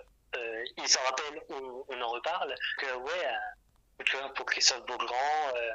il 0.78 0.88
s'en 0.88 1.02
rappelle, 1.02 1.42
on, 1.50 1.86
on, 1.88 2.02
en 2.02 2.10
reparle, 2.10 2.54
que 2.78 2.96
ouais, 2.96 3.26
euh, 3.26 4.28
pour 4.36 4.46
Christophe 4.46 4.86
Beaugrand, 4.86 5.54
euh, 5.56 5.72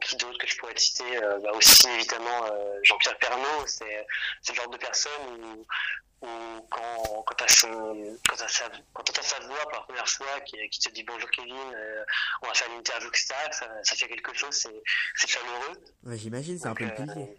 qui 0.00 0.16
d'autre 0.16 0.38
que 0.38 0.46
je 0.46 0.56
pourrais 0.56 0.76
citer, 0.76 1.16
euh, 1.16 1.38
bah 1.40 1.50
aussi 1.52 1.88
évidemment 1.88 2.44
euh, 2.46 2.78
Jean-Pierre 2.82 3.18
Pernaud, 3.18 3.66
c'est 3.66 4.06
le 4.48 4.54
genre 4.54 4.70
de 4.70 4.78
personne 4.78 5.64
où, 6.22 6.26
quand, 6.70 7.22
quand 7.26 7.34
tu 7.34 7.44
as, 7.44 7.66
quand 8.28 8.36
sa, 8.36 8.70
quand 8.92 9.18
as 9.18 9.22
sa 9.22 9.40
voix 9.40 9.62
pour 9.62 9.72
la 9.72 9.80
première 9.80 10.08
fois 10.08 10.40
qui, 10.40 10.56
qui 10.68 10.78
te 10.80 10.90
dit 10.90 11.02
bonjour 11.02 11.30
Kevin, 11.30 11.56
euh, 11.74 12.04
on 12.42 12.46
va 12.46 12.54
faire 12.54 12.70
une 12.70 12.78
interview, 12.78 13.08
etc., 13.08 13.34
ça, 13.52 13.68
ça 13.82 13.96
fait 13.96 14.08
quelque 14.08 14.34
chose, 14.34 14.54
c'est 14.54 15.28
chaleureux. 15.28 15.82
Ouais, 16.04 16.18
J'imagine, 16.18 16.58
c'est 16.58 16.66
un 16.66 16.74
peu 16.74 16.84
le. 16.84 17.38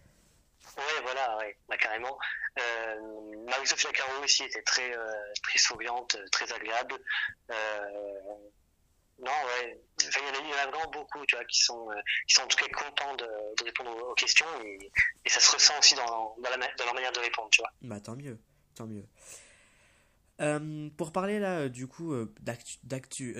Ouais, 0.77 1.01
voilà, 1.03 1.38
ouais, 1.38 1.57
bah, 1.67 1.77
carrément. 1.77 2.17
Euh, 2.60 3.45
Marie-Sophie 3.47 3.88
Lacaro 3.88 4.23
aussi 4.23 4.43
était 4.43 4.62
très, 4.63 4.95
euh, 4.95 5.12
très 5.43 5.60
souriante, 5.60 6.17
très 6.31 6.51
agréable. 6.53 6.95
Euh, 7.49 7.86
non, 9.19 9.31
ouais. 9.31 9.81
Enfin, 10.07 10.19
il, 10.21 10.27
y 10.27 10.29
en 10.29 10.41
a, 10.41 10.43
il 10.43 10.49
y 10.49 10.53
en 10.53 10.57
a 10.57 10.71
vraiment 10.71 10.91
beaucoup, 10.91 11.25
tu 11.25 11.36
vois, 11.36 11.45
qui 11.45 11.60
sont, 11.60 11.89
euh, 11.91 11.95
qui 12.27 12.36
sont 12.36 12.43
en 12.43 12.47
tout 12.47 12.57
cas 12.57 12.67
contents 12.69 13.15
de, 13.15 13.25
de 13.25 13.63
répondre 13.63 13.91
aux 14.10 14.13
questions 14.15 14.47
et, 14.63 14.91
et, 15.25 15.29
ça 15.29 15.39
se 15.39 15.51
ressent 15.51 15.77
aussi 15.79 15.95
dans, 15.95 16.36
dans, 16.41 16.49
la, 16.49 16.57
dans, 16.57 16.86
leur 16.86 16.93
manière 16.93 17.12
de 17.12 17.19
répondre, 17.19 17.49
tu 17.51 17.62
vois. 17.62 17.71
Bah, 17.81 17.99
tant 17.99 18.15
mieux, 18.15 18.39
tant 18.75 18.88
mieux. 18.88 19.05
Euh, 20.39 20.89
pour 20.97 21.12
parler 21.12 21.39
là, 21.39 21.69
du 21.69 21.88
coup, 21.88 22.13
euh, 22.13 22.34
d'actu, 22.41 23.36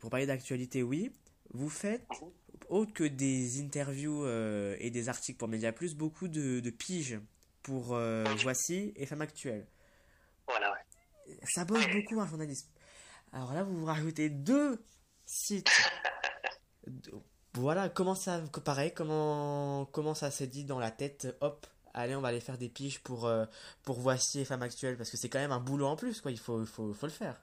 pour 0.00 0.10
parler 0.10 0.26
d'actualité, 0.26 0.82
oui, 0.82 1.12
vous 1.50 1.70
faites, 1.70 2.06
-hmm 2.10 2.32
autre 2.68 2.92
que 2.92 3.04
des 3.04 3.60
interviews 3.60 4.24
euh, 4.24 4.76
et 4.78 4.90
des 4.90 5.08
articles 5.08 5.38
pour 5.38 5.48
Media 5.48 5.72
Plus, 5.72 5.94
beaucoup 5.94 6.28
de, 6.28 6.60
de 6.60 6.70
piges 6.70 7.18
pour 7.62 7.94
euh, 7.94 8.24
Voici 8.42 8.92
et 8.96 9.06
Femme 9.06 9.22
Actuelle. 9.22 9.66
Voilà, 10.46 10.72
ouais. 10.72 11.36
Ça 11.44 11.64
bosse 11.64 11.86
beaucoup 11.88 12.20
un 12.20 12.26
journaliste. 12.26 12.70
Alors 13.32 13.52
là, 13.52 13.64
vous 13.64 13.78
vous 13.78 13.84
rajoutez 13.84 14.30
deux 14.30 14.82
sites. 15.24 15.70
voilà, 17.54 17.88
comment 17.88 18.14
ça, 18.14 18.42
pareil, 18.64 18.92
comment, 18.94 19.86
comment 19.86 20.14
ça 20.14 20.30
s'est 20.30 20.46
dit 20.46 20.64
dans 20.64 20.78
la 20.78 20.90
tête, 20.90 21.36
hop, 21.40 21.66
allez, 21.94 22.14
on 22.14 22.20
va 22.20 22.28
aller 22.28 22.40
faire 22.40 22.58
des 22.58 22.68
piges 22.68 23.00
pour, 23.00 23.26
euh, 23.26 23.46
pour 23.82 23.98
Voici 23.98 24.40
et 24.40 24.44
Femme 24.44 24.62
Actuelle, 24.62 24.96
parce 24.96 25.10
que 25.10 25.16
c'est 25.16 25.28
quand 25.28 25.40
même 25.40 25.52
un 25.52 25.60
boulot 25.60 25.86
en 25.86 25.96
plus, 25.96 26.20
quoi, 26.20 26.30
il 26.30 26.38
faut, 26.38 26.64
faut, 26.64 26.92
faut 26.92 27.06
le 27.06 27.12
faire. 27.12 27.42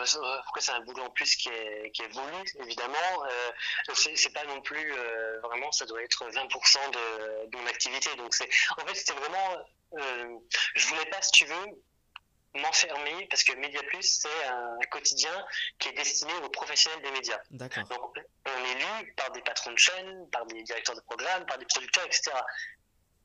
Après 0.00 0.60
c'est 0.60 0.72
un 0.72 0.80
boulot 0.80 1.02
en 1.04 1.10
plus 1.10 1.36
qui 1.36 1.48
est, 1.48 1.90
qui 1.92 2.02
est 2.02 2.08
voulu, 2.08 2.44
évidemment. 2.60 3.24
Euh, 3.24 3.94
c'est 3.94 4.32
pas 4.32 4.44
non 4.44 4.60
plus 4.60 4.92
euh, 4.92 5.40
vraiment, 5.40 5.70
ça 5.72 5.86
doit 5.86 6.02
être 6.02 6.28
20% 6.30 6.90
de, 6.90 7.50
de, 7.50 7.56
mon 7.56 7.66
activité. 7.66 8.14
Donc 8.16 8.34
c'est, 8.34 8.48
en 8.78 8.86
fait, 8.86 8.94
c'était 8.94 9.18
vraiment, 9.18 9.56
euh, 9.98 10.38
je 10.74 10.86
voulais 10.86 11.06
pas, 11.06 11.20
si 11.22 11.32
tu 11.32 11.44
veux, 11.46 11.66
m'enfermer 12.54 13.26
parce 13.30 13.44
que 13.44 13.52
Media 13.52 13.80
Plus 13.84 14.02
c'est 14.02 14.46
un, 14.48 14.76
quotidien 14.90 15.46
qui 15.78 15.88
est 15.88 15.92
destiné 15.92 16.32
aux 16.42 16.48
professionnels 16.48 17.00
des 17.02 17.12
médias. 17.12 17.38
Donc 17.52 17.78
on 17.78 18.64
est 18.64 18.74
lu 18.74 19.14
par 19.14 19.30
des 19.30 19.40
patrons 19.42 19.70
de 19.72 19.78
chaîne, 19.78 20.28
par 20.30 20.46
des 20.46 20.62
directeurs 20.64 20.96
de 20.96 21.00
programme, 21.02 21.46
par 21.46 21.58
des 21.58 21.66
producteurs, 21.66 22.04
etc. 22.06 22.32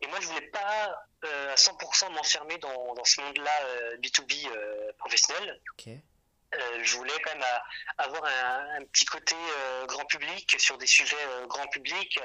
Et 0.02 0.08
moi, 0.08 0.20
je 0.22 0.28
voulais 0.28 0.48
pas 0.50 1.08
euh, 1.24 1.54
à 1.54 1.56
100% 1.56 2.12
m'enfermer 2.14 2.58
dans, 2.58 2.94
dans 2.94 3.04
ce 3.04 3.22
monde-là 3.22 3.52
euh, 3.64 3.98
B2B 3.98 4.48
euh, 4.48 4.92
professionnel. 4.98 5.62
Okay. 5.74 6.02
Je 6.82 6.96
voulais 6.98 7.14
quand 7.24 7.34
même 7.34 7.46
avoir 7.98 8.24
un, 8.26 8.84
petit 8.92 9.06
côté 9.06 9.36
grand 9.88 10.06
public 10.06 10.56
sur 10.58 10.78
des 10.78 10.88
sujets 10.88 11.16
grand 11.48 11.68
public 11.68 12.20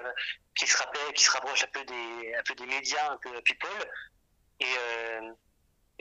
qui 0.54 0.66
se 0.66 0.76
rappelle, 0.76 1.12
qui 1.14 1.24
se 1.24 1.30
rapproche 1.30 1.64
un 1.64 1.68
peu 1.68 1.85
des, 1.85 2.35
un 2.35 2.42
peu 2.42 2.54
des 2.54 2.66
médias, 2.66 3.11
un 3.12 3.16
peu 3.18 3.40
people. 3.42 3.70
Et, 4.61 4.66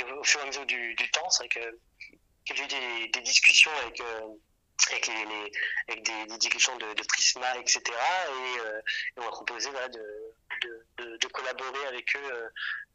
au 0.04 0.24
fur 0.24 0.40
et 0.40 0.44
à 0.44 0.46
mesure 0.48 0.66
du, 0.66 0.96
temps, 1.12 1.30
c'est 1.30 1.44
vrai 1.44 1.50
que, 1.50 1.80
j'ai 2.56 2.64
eu 2.64 3.10
des, 3.10 3.22
discussions 3.22 3.72
avec 3.82 4.02
des, 4.88 6.02
des 6.02 6.38
dirigeants 6.38 6.78
de, 6.78 6.94
de, 6.94 7.04
Prisma, 7.04 7.58
etc. 7.58 7.82
Et, 7.88 8.60
euh, 8.60 8.82
on 9.18 9.24
m'a 9.24 9.30
proposé 9.30 9.70
de, 9.70 11.28
collaborer 11.28 11.88
avec 11.88 12.16
eux 12.16 12.32
euh, 12.32 12.50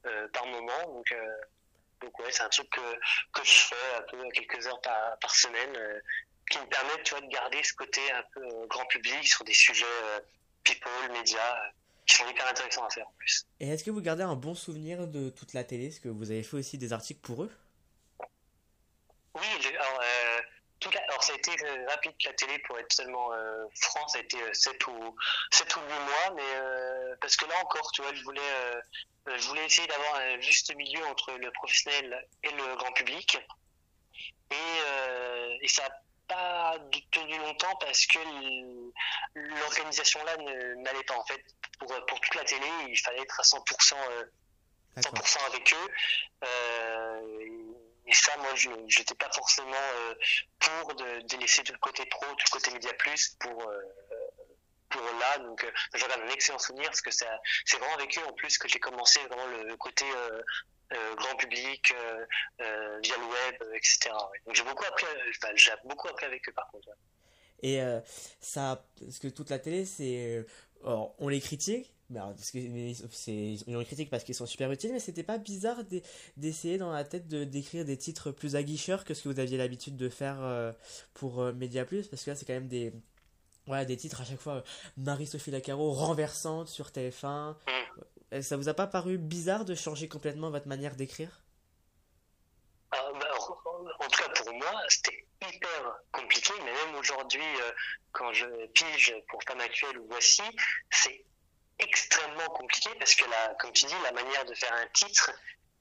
euh, 0.06 0.28
par 0.28 0.46
moment. 0.46 1.02
Euh, 1.12 1.36
donc 2.04 2.18
ouais, 2.18 2.30
c'est 2.30 2.42
un 2.42 2.48
truc 2.48 2.68
que, 2.70 2.80
que 3.32 3.44
je 3.44 3.50
fais 3.50 3.96
un 3.96 4.02
peu 4.02 4.28
quelques 4.30 4.66
heures 4.66 4.80
par, 4.80 5.18
par 5.20 5.34
semaine 5.34 5.76
qui 6.50 6.58
me 6.58 6.66
permet 6.66 7.02
tu 7.02 7.14
vois, 7.14 7.20
de 7.22 7.28
garder 7.28 7.62
ce 7.62 7.72
côté 7.74 8.00
un 8.12 8.22
peu 8.34 8.66
grand 8.66 8.84
public 8.86 9.26
sur 9.26 9.44
des 9.44 9.54
sujets 9.54 9.86
people, 10.62 11.12
médias 11.12 11.72
qui 12.06 12.16
sont 12.16 12.28
hyper 12.28 12.46
intéressants 12.48 12.84
à 12.84 12.90
faire 12.90 13.08
en 13.08 13.14
plus. 13.18 13.46
Et 13.60 13.68
est-ce 13.68 13.84
que 13.84 13.90
vous 13.90 14.02
gardez 14.02 14.22
un 14.22 14.36
bon 14.36 14.54
souvenir 14.54 15.06
de 15.06 15.30
toute 15.30 15.54
la 15.54 15.64
télé? 15.64 15.86
Est-ce 15.86 16.00
que 16.00 16.08
vous 16.08 16.30
avez 16.30 16.42
fait 16.42 16.56
aussi 16.56 16.78
des 16.78 16.92
articles 16.92 17.20
pour 17.20 17.44
eux? 17.44 17.50
Oui, 19.34 19.46
alors, 19.74 20.00
euh, 20.00 20.40
toute 20.84 20.94
la, 20.94 21.02
alors 21.04 21.22
ça 21.24 21.32
a 21.32 21.36
été 21.36 21.50
rapide 21.88 22.12
la 22.24 22.32
télé 22.34 22.58
pour 22.60 22.78
être 22.78 22.92
seulement 22.92 23.32
euh, 23.32 23.64
franc, 23.80 24.06
ça 24.08 24.18
a 24.18 24.20
été 24.20 24.36
7 24.52 24.86
ou, 24.88 25.16
7 25.50 25.76
ou 25.76 25.80
8 25.80 25.86
mois, 25.88 26.34
mais 26.36 26.42
euh, 26.42 27.16
parce 27.20 27.36
que 27.36 27.46
là 27.46 27.54
encore, 27.62 27.90
tu 27.92 28.02
vois, 28.02 28.12
je 28.14 28.22
voulais, 28.22 28.40
euh, 28.42 28.80
je 29.38 29.48
voulais 29.48 29.64
essayer 29.64 29.88
d'avoir 29.88 30.16
un 30.16 30.40
juste 30.40 30.74
milieu 30.76 31.04
entre 31.06 31.32
le 31.32 31.50
professionnel 31.52 32.28
et 32.42 32.50
le 32.50 32.76
grand 32.76 32.92
public. 32.92 33.38
Et, 34.50 35.62
et 35.62 35.68
ça 35.68 35.82
n'a 35.82 35.94
pas 36.28 36.76
tenu 37.10 37.36
longtemps 37.38 37.74
parce 37.80 38.06
que 38.06 38.18
l'organisation 39.34 40.22
là 40.24 40.36
n'allait 40.36 41.02
pas 41.04 41.16
en 41.16 41.24
fait. 41.24 41.42
Pour, 41.78 41.88
pour 42.06 42.20
toute 42.20 42.34
la 42.36 42.44
télé, 42.44 42.66
il 42.88 42.96
fallait 42.98 43.22
être 43.22 43.40
à 43.40 43.42
100%, 43.42 43.94
100% 44.98 45.46
avec 45.46 45.74
eux. 45.74 45.90
Et 48.06 48.12
ça, 48.12 48.36
moi, 48.38 48.54
je 48.54 48.68
n'étais 48.68 49.14
pas 49.14 49.30
forcément 49.32 49.70
euh, 49.72 50.14
pour 50.58 50.94
de, 50.94 51.26
de, 51.26 51.36
laisser 51.38 51.62
de 51.62 51.74
côté 51.76 52.04
pro, 52.06 52.26
tout 52.26 52.44
le 52.46 52.50
côté 52.50 52.70
Média 52.72 52.92
Plus 52.94 53.36
pour, 53.40 53.62
euh, 53.62 53.80
pour 54.90 55.02
là. 55.02 55.38
Donc, 55.38 55.64
euh, 55.64 55.98
garde 55.98 56.12
un 56.20 56.28
excellent 56.28 56.58
souvenir 56.58 56.86
parce 56.86 57.00
que 57.00 57.10
c'est 57.10 57.26
vraiment 57.78 57.94
avec 57.94 58.18
eux 58.18 58.24
en 58.26 58.32
plus 58.32 58.58
que 58.58 58.68
j'ai 58.68 58.78
commencé 58.78 59.20
vraiment 59.20 59.46
le 59.46 59.76
côté 59.76 60.04
euh, 60.14 61.14
grand 61.16 61.34
public 61.36 61.94
via 62.58 63.16
le 63.16 63.24
web, 63.24 63.62
etc. 63.74 64.10
Donc, 64.46 64.54
j'ai 64.54 64.62
beaucoup 64.62 64.84
appris, 64.84 65.06
beaucoup 65.84 66.08
appris 66.08 66.26
avec 66.26 66.46
eux 66.48 66.52
par 66.52 66.68
contre. 66.68 66.88
Et 67.62 67.80
ça, 68.40 68.84
parce 69.00 69.18
que 69.18 69.28
toute 69.28 69.48
la 69.48 69.58
télé, 69.58 69.86
c'est, 69.86 70.44
on 70.82 71.28
les 71.28 71.40
critique, 71.40 71.94
parce 72.12 72.50
que 72.50 72.58
c'est 73.10 73.32
ils 73.66 73.76
ont 73.76 73.84
critique 73.84 74.10
parce 74.10 74.24
qu'ils 74.24 74.34
sont 74.34 74.46
super 74.46 74.70
utiles 74.70 74.92
mais 74.92 75.00
c'était 75.00 75.22
pas 75.22 75.38
bizarre 75.38 75.78
d'essayer 76.36 76.76
dans 76.78 76.92
la 76.92 77.04
tête 77.04 77.28
de 77.28 77.44
d'écrire 77.44 77.84
des 77.84 77.96
titres 77.96 78.30
plus 78.30 78.56
aguicheurs 78.56 79.04
que 79.04 79.14
ce 79.14 79.22
que 79.22 79.28
vous 79.28 79.40
aviez 79.40 79.56
l'habitude 79.56 79.96
de 79.96 80.08
faire 80.08 80.36
euh, 80.42 80.72
pour 81.14 81.40
euh, 81.40 81.52
Media 81.52 81.84
Plus 81.84 82.08
parce 82.08 82.24
que 82.24 82.30
là 82.30 82.36
c'est 82.36 82.44
quand 82.44 82.52
même 82.52 82.68
des 82.68 82.92
des 83.86 83.96
titres 83.96 84.20
à 84.20 84.24
chaque 84.24 84.40
fois 84.40 84.62
Marie-Sophie 84.98 85.50
Lacaro 85.50 85.92
renversante 85.92 86.68
sur 86.68 86.88
TF1 86.88 87.54
mm. 88.32 88.42
ça 88.42 88.56
vous 88.58 88.68
a 88.68 88.74
pas 88.74 88.86
paru 88.86 89.16
bizarre 89.16 89.64
de 89.64 89.74
changer 89.74 90.06
complètement 90.06 90.50
votre 90.50 90.68
manière 90.68 90.96
d'écrire? 90.96 91.40
Euh, 92.94 92.98
bah, 93.18 93.26
en 93.38 94.08
tout 94.08 94.18
cas 94.18 94.28
pour 94.28 94.52
moi 94.52 94.82
c'était 94.90 95.26
hyper 95.42 95.98
compliqué 96.12 96.52
mais 96.58 96.72
même 96.72 96.94
aujourd'hui 96.96 97.40
euh, 97.40 97.72
quand 98.12 98.32
je 98.34 98.44
pige 98.74 99.14
pour 99.28 99.42
Femme 99.44 99.60
Actuelle 99.60 99.98
ou 99.98 100.06
Voici 100.08 100.42
c'est 100.90 101.24
extrêmement 101.78 102.48
compliqué 102.48 102.90
parce 102.98 103.14
que, 103.14 103.28
la, 103.28 103.54
comme 103.54 103.72
tu 103.72 103.86
dis, 103.86 103.94
la 104.02 104.12
manière 104.12 104.44
de 104.44 104.54
faire 104.54 104.72
un 104.72 104.86
titre 104.88 105.30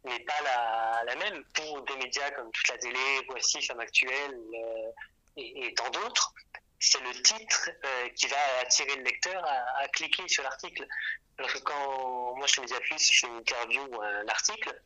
n'est 0.06 0.24
pas 0.26 1.04
la, 1.06 1.16
même 1.16 1.44
pour 1.54 1.82
des 1.84 1.96
médias 1.98 2.32
comme 2.32 2.52
toute 2.52 2.68
la 2.70 2.78
télé, 2.78 3.26
Voici, 3.30 3.62
Femme 3.62 3.80
Actuelle 3.80 4.34
euh, 4.34 4.92
et, 5.38 5.74
tant 5.76 5.90
d'autres. 5.90 6.34
C'est 6.80 7.02
le 7.02 7.14
titre 7.22 7.70
euh, 7.86 8.10
qui 8.10 8.28
va 8.28 8.38
attirer 8.62 8.96
le 8.98 9.04
lecteur 9.04 9.42
à, 9.46 9.84
à 9.84 9.88
cliquer 9.88 10.28
sur 10.28 10.44
l'article. 10.44 10.86
Alors 11.38 11.52
que 11.52 11.60
quand 11.60 12.36
moi 12.36 12.46
je 12.46 12.56
fais 12.56 12.62
Mediaplus, 12.62 13.12
je 13.12 13.20
fais 13.20 13.28
une 13.28 13.38
interview 13.38 13.82
ou 13.86 14.02
un 14.02 14.28
article, 14.28 14.82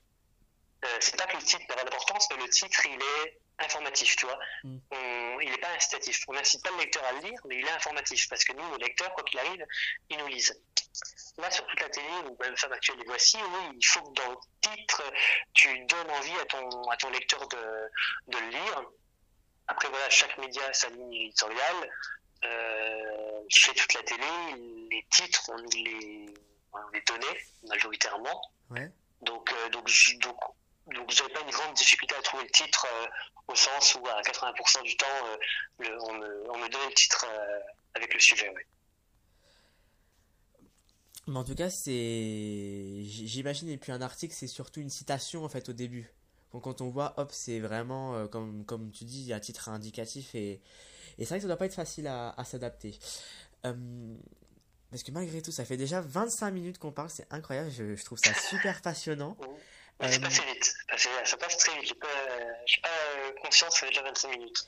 c'est 0.99 1.17
pas 1.17 1.25
que 1.25 1.37
le 1.37 1.43
titre 1.43 1.63
n'a 1.69 1.75
pas 1.75 1.83
d'importance, 1.83 2.27
mais 2.31 2.43
le 2.43 2.49
titre 2.49 2.85
il 2.85 3.01
est 3.01 3.39
informatif, 3.59 4.15
tu 4.15 4.25
vois. 4.25 4.39
Mm. 4.63 4.77
On, 4.91 5.39
il 5.41 5.51
n'est 5.51 5.57
pas 5.57 5.71
incitatif. 5.75 6.23
On 6.27 6.33
n'incite 6.33 6.63
pas 6.63 6.71
le 6.71 6.77
lecteur 6.77 7.03
à 7.05 7.13
le 7.13 7.19
lire, 7.19 7.39
mais 7.47 7.57
il 7.57 7.65
est 7.65 7.71
informatif 7.71 8.29
parce 8.29 8.43
que 8.43 8.53
nous, 8.53 8.69
nos 8.69 8.77
lecteurs, 8.77 9.13
quoi 9.13 9.23
qu'il 9.23 9.39
arrive, 9.39 9.65
ils 10.09 10.17
nous 10.17 10.27
lisent. 10.27 10.61
Là, 11.37 11.51
sur 11.51 11.65
toute 11.67 11.79
la 11.79 11.89
télé, 11.89 12.07
ou 12.27 12.37
même 12.41 12.57
Femme 12.57 12.73
Actuelle, 12.73 12.97
les 12.97 13.05
voici, 13.05 13.37
oui, 13.37 13.77
il 13.79 13.85
faut 13.85 14.01
que 14.01 14.13
dans 14.13 14.31
le 14.31 14.37
titre, 14.61 15.03
tu 15.53 15.67
donnes 15.85 16.09
envie 16.09 16.39
à 16.39 16.45
ton, 16.45 16.89
à 16.89 16.97
ton 16.97 17.09
lecteur 17.11 17.47
de, 17.47 17.91
de 18.27 18.37
le 18.37 18.49
lire. 18.49 18.83
Après, 19.67 19.87
voilà, 19.89 20.09
chaque 20.09 20.37
média 20.39 20.63
a 20.67 20.73
sa 20.73 20.89
ligne 20.89 21.13
éditoriale. 21.13 21.91
Euh, 22.43 23.41
chez 23.49 23.73
toute 23.73 23.93
la 23.93 24.03
télé, 24.03 24.23
les 24.89 25.05
titres, 25.11 25.43
on 25.49 25.57
nous 25.57 25.69
les, 25.83 26.33
on 26.73 26.89
les 26.93 27.01
donnait 27.01 27.45
majoritairement. 27.67 28.41
Ouais. 28.69 28.89
Donc, 29.21 29.51
euh, 29.51 29.69
donc, 29.69 29.89
donc, 30.19 30.39
donc 30.95 31.11
j'avais 31.11 31.33
pas 31.33 31.41
une 31.41 31.51
grande 31.51 31.73
difficulté 31.75 32.15
à 32.15 32.21
trouver 32.21 32.43
le 32.43 32.51
titre 32.51 32.87
euh, 32.89 33.07
au 33.47 33.55
sens 33.55 33.95
où 33.95 34.07
à 34.07 34.21
80% 34.21 34.83
du 34.83 34.95
temps 34.97 35.05
euh, 35.25 35.37
le, 35.79 36.01
on, 36.03 36.13
me, 36.13 36.51
on 36.51 36.57
me 36.57 36.69
donnait 36.69 36.87
le 36.87 36.93
titre 36.93 37.25
euh, 37.27 37.59
avec 37.95 38.13
le 38.13 38.19
sujet. 38.19 38.49
Ouais. 38.49 38.65
Mais 41.27 41.37
en 41.37 41.43
tout 41.43 41.55
cas, 41.55 41.69
c'est, 41.69 43.03
j'imagine, 43.03 43.67
et 43.69 43.77
puis 43.77 43.91
un 43.91 44.01
article, 44.01 44.33
c'est 44.33 44.47
surtout 44.47 44.79
une 44.79 44.89
citation 44.89 45.43
en 45.43 45.49
fait 45.49 45.67
au 45.67 45.73
début. 45.73 46.09
Donc 46.53 46.63
quand 46.63 46.79
on 46.79 46.89
voit, 46.89 47.13
hop, 47.17 47.31
c'est 47.33 47.59
vraiment 47.59 48.15
euh, 48.15 48.27
comme 48.27 48.65
comme 48.65 48.91
tu 48.91 49.03
dis, 49.03 49.33
un 49.33 49.39
titre 49.39 49.67
indicatif 49.67 50.33
et 50.35 50.61
et 51.19 51.25
c'est 51.25 51.29
vrai 51.29 51.37
que 51.39 51.41
ça 51.41 51.47
doit 51.47 51.57
pas 51.57 51.65
être 51.65 51.73
facile 51.73 52.07
à, 52.07 52.29
à 52.37 52.45
s'adapter. 52.45 52.97
Euh, 53.65 54.15
parce 54.89 55.03
que 55.03 55.11
malgré 55.11 55.41
tout, 55.41 55.51
ça 55.51 55.65
fait 55.65 55.75
déjà 55.75 55.99
25 55.99 56.51
minutes 56.51 56.77
qu'on 56.77 56.91
parle, 56.91 57.09
c'est 57.09 57.27
incroyable, 57.31 57.71
je, 57.71 57.95
je, 57.95 58.05
trouve 58.05 58.19
ça 58.19 58.33
super 58.49 58.81
passionnant. 58.81 59.35
Euh... 60.01 60.07
C'est 60.11 60.19
passé 60.21 60.41
vite, 60.53 60.75
ça 61.25 61.37
passe 61.37 61.57
très 61.57 61.73
vite, 61.79 61.87
j'ai 61.87 61.95
pas, 61.95 62.07
pas 62.83 63.41
conscience, 63.41 63.73
ça 63.73 63.79
fait 63.79 63.87
déjà 63.87 64.03
25 64.03 64.29
minutes. 64.29 64.67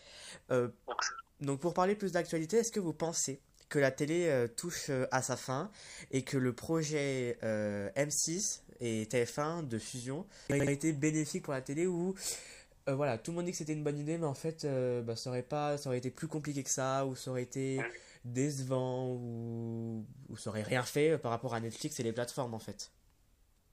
Euh, 0.52 0.70
donc, 0.88 1.02
donc 1.42 1.60
pour 1.60 1.74
parler 1.74 1.96
plus 1.96 2.12
d'actualité, 2.12 2.58
est-ce 2.58 2.72
que 2.72 2.80
vous 2.80 2.94
pensez 2.94 3.40
que 3.70 3.80
la 3.80 3.92
télé 3.92 4.28
euh, 4.28 4.48
touche 4.48 4.90
euh, 4.90 5.08
à 5.12 5.22
sa 5.22 5.38
fin 5.38 5.72
et 6.12 6.24
que 6.24 6.38
le 6.38 6.54
projet 6.54 7.38
euh, 7.44 7.90
M6 7.96 8.62
et 8.82 9.06
TF1 9.06 9.68
de 9.68 9.78
fusion 9.78 10.26
a 10.50 10.58
été 10.58 10.92
bénéfique 10.92 11.44
pour 11.44 11.54
la 11.54 11.62
télé 11.62 11.86
euh, 11.86 12.96
voilà 12.96 13.18
tout 13.18 13.32
le 13.32 13.36
monde 13.36 13.46
dit 13.46 13.52
que 13.52 13.58
c'était 13.58 13.74
une 13.74 13.84
bonne 13.84 14.00
idée 14.00 14.18
mais 14.18 14.26
en 14.26 14.34
fait 14.34 14.64
euh, 14.64 15.02
bah, 15.02 15.16
ça 15.16 15.30
aurait 15.30 15.44
pas 15.44 15.78
ça 15.78 15.90
aurait 15.90 16.00
été 16.00 16.10
plus 16.10 16.28
compliqué 16.28 16.64
que 16.64 16.70
ça 16.70 17.06
ou 17.06 17.16
ça 17.16 17.30
aurait 17.32 17.44
été 17.44 17.80
décevant 18.26 19.10
ou, 19.10 20.06
ou 20.30 20.38
ça 20.38 20.50
aurait 20.50 20.64
rien 20.64 20.84
fait 20.84 21.18
par 21.18 21.32
rapport 21.32 21.54
à 21.54 21.60
Netflix 21.60 22.00
et 22.00 22.04
les 22.04 22.14
plateformes 22.14 22.54
en 22.54 22.60
fait? 22.60 22.92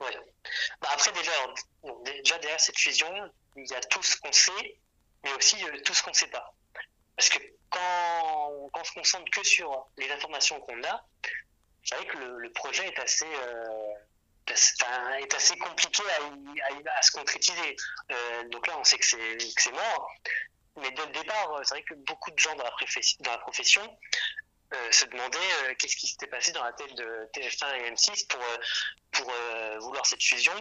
Ouais. 0.00 0.14
bah 0.82 0.88
après 0.92 1.12
déjà 1.12 1.30
déjà 2.04 2.38
derrière 2.38 2.60
cette 2.60 2.78
fusion 2.78 3.10
il 3.56 3.66
y 3.66 3.74
a 3.74 3.80
tout 3.80 4.02
ce 4.02 4.16
qu'on 4.16 4.32
sait 4.32 4.78
mais 5.24 5.32
aussi 5.34 5.56
tout 5.84 5.94
ce 5.94 6.02
qu'on 6.02 6.12
sait 6.12 6.28
pas 6.28 6.54
parce 7.16 7.30
que 7.30 7.38
quand, 7.70 8.68
quand 8.72 8.80
on 8.80 8.84
se 8.84 8.92
concentre 8.92 9.30
que 9.30 9.42
sur 9.42 9.88
les 9.96 10.10
informations 10.10 10.60
qu'on 10.60 10.82
a, 10.84 11.04
c'est 11.82 11.96
vrai 11.96 12.06
que 12.06 12.18
le, 12.18 12.52
projet 12.52 12.86
est 12.86 12.98
assez, 12.98 13.26
euh, 13.26 15.18
est 15.18 15.34
assez 15.34 15.56
compliqué 15.56 16.02
à, 16.10 16.98
à, 16.98 17.02
se 17.02 17.12
concrétiser. 17.12 17.76
Euh, 18.10 18.48
donc 18.48 18.66
là, 18.66 18.76
on 18.78 18.84
sait 18.84 18.98
que 18.98 19.04
c'est 19.04 19.72
mort. 19.72 20.10
Mais 20.76 20.90
dès 20.90 21.06
le 21.06 21.12
départ, 21.12 21.60
c'est 21.62 21.74
vrai 21.74 21.82
que 21.84 21.94
beaucoup 21.94 22.30
de 22.30 22.38
gens 22.38 22.54
dans 22.54 22.64
la, 22.64 22.74
dans 23.20 23.30
la 23.30 23.38
profession 23.38 23.98
euh, 24.74 24.92
se 24.92 25.06
demandaient 25.06 25.38
euh, 25.62 25.74
qu'est-ce 25.78 25.96
qui 25.96 26.06
s'était 26.06 26.26
passé 26.26 26.52
dans 26.52 26.64
la 26.64 26.72
tête 26.72 26.94
de 26.94 27.30
TF1 27.32 27.76
et 27.76 27.90
M6 27.92 28.26
pour, 28.26 28.42
pour 29.12 29.32
vouloir 29.80 30.04
cette 30.04 30.22
fusion. 30.22 30.52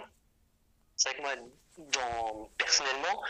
C'est 0.95 1.09
vrai 1.09 1.17
que 1.17 1.21
moi, 1.21 2.49
personnellement, 2.57 3.23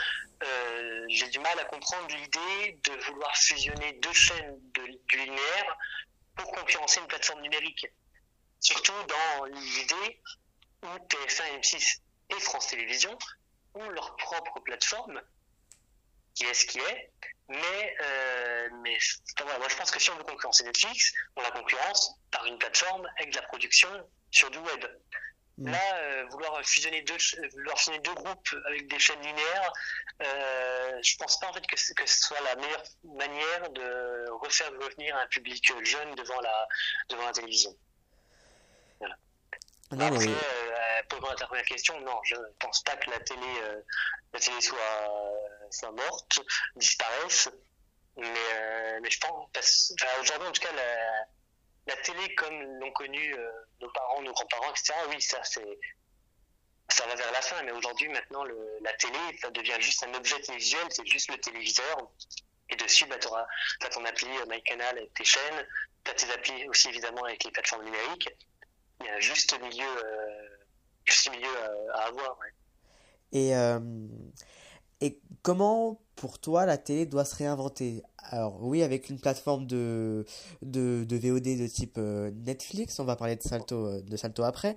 euh, 0.44 1.06
j'ai 1.10 1.28
du 1.30 1.40
mal 1.40 1.60
à 1.60 1.66
comprendre 1.66 2.08
l'idée 2.16 2.80
de 2.84 2.92
vouloir 3.06 3.36
fusionner 3.36 3.94
deux 3.94 4.14
chaînes 4.14 4.60
de, 4.74 5.00
du 5.08 5.18
linéaire 5.18 5.78
pour 6.36 6.52
concurrencer 6.52 7.00
une 7.00 7.08
plateforme 7.08 7.42
numérique. 7.42 7.88
Surtout 8.60 8.94
dans 9.08 9.46
l'idée 9.46 10.22
où 10.84 10.88
TF1, 10.88 11.60
M6 11.60 12.00
et 12.30 12.40
France 12.40 12.68
Télévisions 12.68 13.18
ont 13.74 13.90
leur 13.90 14.16
propre 14.16 14.60
plateforme, 14.62 15.22
qui 16.34 16.46
est 16.46 16.54
ce 16.54 16.66
qui 16.66 16.80
est, 16.80 17.12
mais, 17.48 17.98
euh, 18.02 18.70
mais 18.82 18.98
moi 19.58 19.68
je 19.70 19.76
pense 19.76 19.92
que 19.92 20.00
si 20.00 20.10
on 20.10 20.18
veut 20.18 20.24
concurrencer 20.24 20.64
Netflix, 20.64 21.14
on 21.36 21.42
la 21.42 21.52
concurrence 21.52 22.16
par 22.32 22.46
une 22.46 22.58
plateforme 22.58 23.08
avec 23.18 23.32
de 23.32 23.36
la 23.36 23.44
production 23.44 23.90
sur 24.32 24.50
du 24.50 24.58
web. 24.58 24.86
Mm. 25.58 25.72
Là, 25.72 25.98
euh, 25.98 26.26
vouloir 26.32 26.62
fusionner 26.66 27.02
deux, 27.04 27.18
vouloir 27.54 27.78
fusionner 27.78 28.00
deux 28.00 28.14
groupes 28.14 28.56
avec 28.66 28.88
des 28.88 29.00
chaînes 29.00 29.22
linéaires, 29.22 29.74
euh, 30.22 31.00
je 31.02 31.16
pense 31.18 31.40
pas 31.40 31.48
en 31.48 31.54
fait 31.54 31.66
que, 31.66 31.76
que 31.76 32.10
ce 32.10 32.26
soit 32.26 32.42
la 32.42 32.56
meilleure 32.56 32.84
manière 33.04 33.70
de 33.70 34.30
refaire 34.32 34.70
revenir 34.72 35.16
un 35.16 35.28
public 35.28 35.72
jeune 35.84 36.14
devant 36.16 36.42
la, 36.42 36.68
devant 37.10 37.26
la 37.26 37.32
télévision. 37.32 37.76
Voilà. 39.00 39.16
Non, 39.92 40.08
Après, 40.08 40.28
euh, 40.28 41.04
pour 41.08 41.20
répondre 41.20 41.34
à 41.34 41.36
ta 41.36 41.46
première 41.48 41.66
question, 41.66 42.00
non, 42.02 42.20
je 42.24 42.36
ne 42.36 42.48
pense 42.60 42.82
pas 42.84 42.98
que 42.98 43.10
la 43.10 43.20
télé, 43.20 43.42
euh, 43.64 43.82
la 44.34 44.40
télé 44.40 44.60
soit, 44.60 44.78
soit 45.72 45.92
morte, 45.92 46.42
disparaisse. 46.76 47.50
Mais, 48.18 48.28
euh, 48.28 49.00
mais 49.02 49.10
je 49.10 49.20
pense, 49.20 49.94
enfin, 50.02 50.22
aujourd'hui 50.22 50.48
en 50.48 50.52
tout 50.52 50.62
cas, 50.62 50.72
la, 50.74 51.26
la 51.88 51.96
télé 51.98 52.34
comme 52.36 52.60
l'ont 52.80 52.92
connu 52.92 53.34
euh, 53.34 53.52
nos 53.82 53.90
parents, 53.92 54.22
nos 54.22 54.34
grands-parents, 54.34 54.72
etc. 54.72 54.94
Oui, 55.10 55.22
ça 55.22 55.44
c'est 55.44 55.80
ça 56.90 57.06
va 57.08 57.16
vers 57.16 57.32
la 57.32 57.42
fin, 57.42 57.62
mais 57.64 57.72
aujourd'hui 57.72 58.10
maintenant 58.10 58.44
le, 58.44 58.58
la 58.82 58.94
télé 58.94 59.20
ça 59.42 59.50
devient 59.52 59.78
juste 59.80 60.04
un 60.04 60.14
objet 60.14 60.40
télévisuel, 60.42 60.86
c'est 60.90 61.06
juste 61.06 61.32
le 61.32 61.38
téléviseur. 61.40 62.12
Et 62.70 62.76
dessus, 62.78 63.06
bah, 63.06 63.18
tu 63.20 63.28
auras 63.28 63.46
ton 63.92 64.04
appli 64.06 64.28
euh, 64.28 64.46
MyCanal 64.48 64.98
avec 64.98 65.14
tes 65.14 65.24
chaînes, 65.24 65.68
tu 66.04 66.12
as 66.12 66.14
tes 66.16 66.32
applis 66.32 66.68
aussi 66.68 66.90
évidemment 66.90 67.24
avec 67.24 67.44
les 67.44 67.52
plateformes 67.52 67.86
numériques. 67.86 68.30
Il 69.02 69.06
y 69.06 69.10
a 69.10 69.16
un 69.16 69.20
juste 69.20 69.60
milieu, 69.62 69.86
euh, 69.86 70.48
juste 71.06 71.30
milieu 71.30 71.58
à, 71.94 72.00
à 72.00 72.08
avoir. 72.08 72.40
Ouais. 72.40 72.48
Et, 73.34 73.56
euh, 73.56 73.80
et 75.02 75.20
comment, 75.44 76.02
pour 76.16 76.40
toi, 76.40 76.66
la 76.66 76.78
télé 76.78 77.06
doit 77.06 77.26
se 77.26 77.36
réinventer. 77.36 78.02
Alors 78.18 78.64
oui, 78.64 78.82
avec 78.84 79.10
une 79.10 79.20
plateforme 79.20 79.68
de, 79.68 80.26
de, 80.62 81.06
de 81.08 81.16
VOD 81.18 81.58
de 81.60 81.68
type 81.68 81.96
euh, 81.98 82.32
Netflix, 82.32 83.00
on 83.00 83.06
va 83.06 83.16
parler 83.16 83.36
de 83.36 83.44
Salto, 83.44 83.86
euh, 83.86 84.02
de 84.02 84.18
Salto 84.18 84.44
après, 84.44 84.76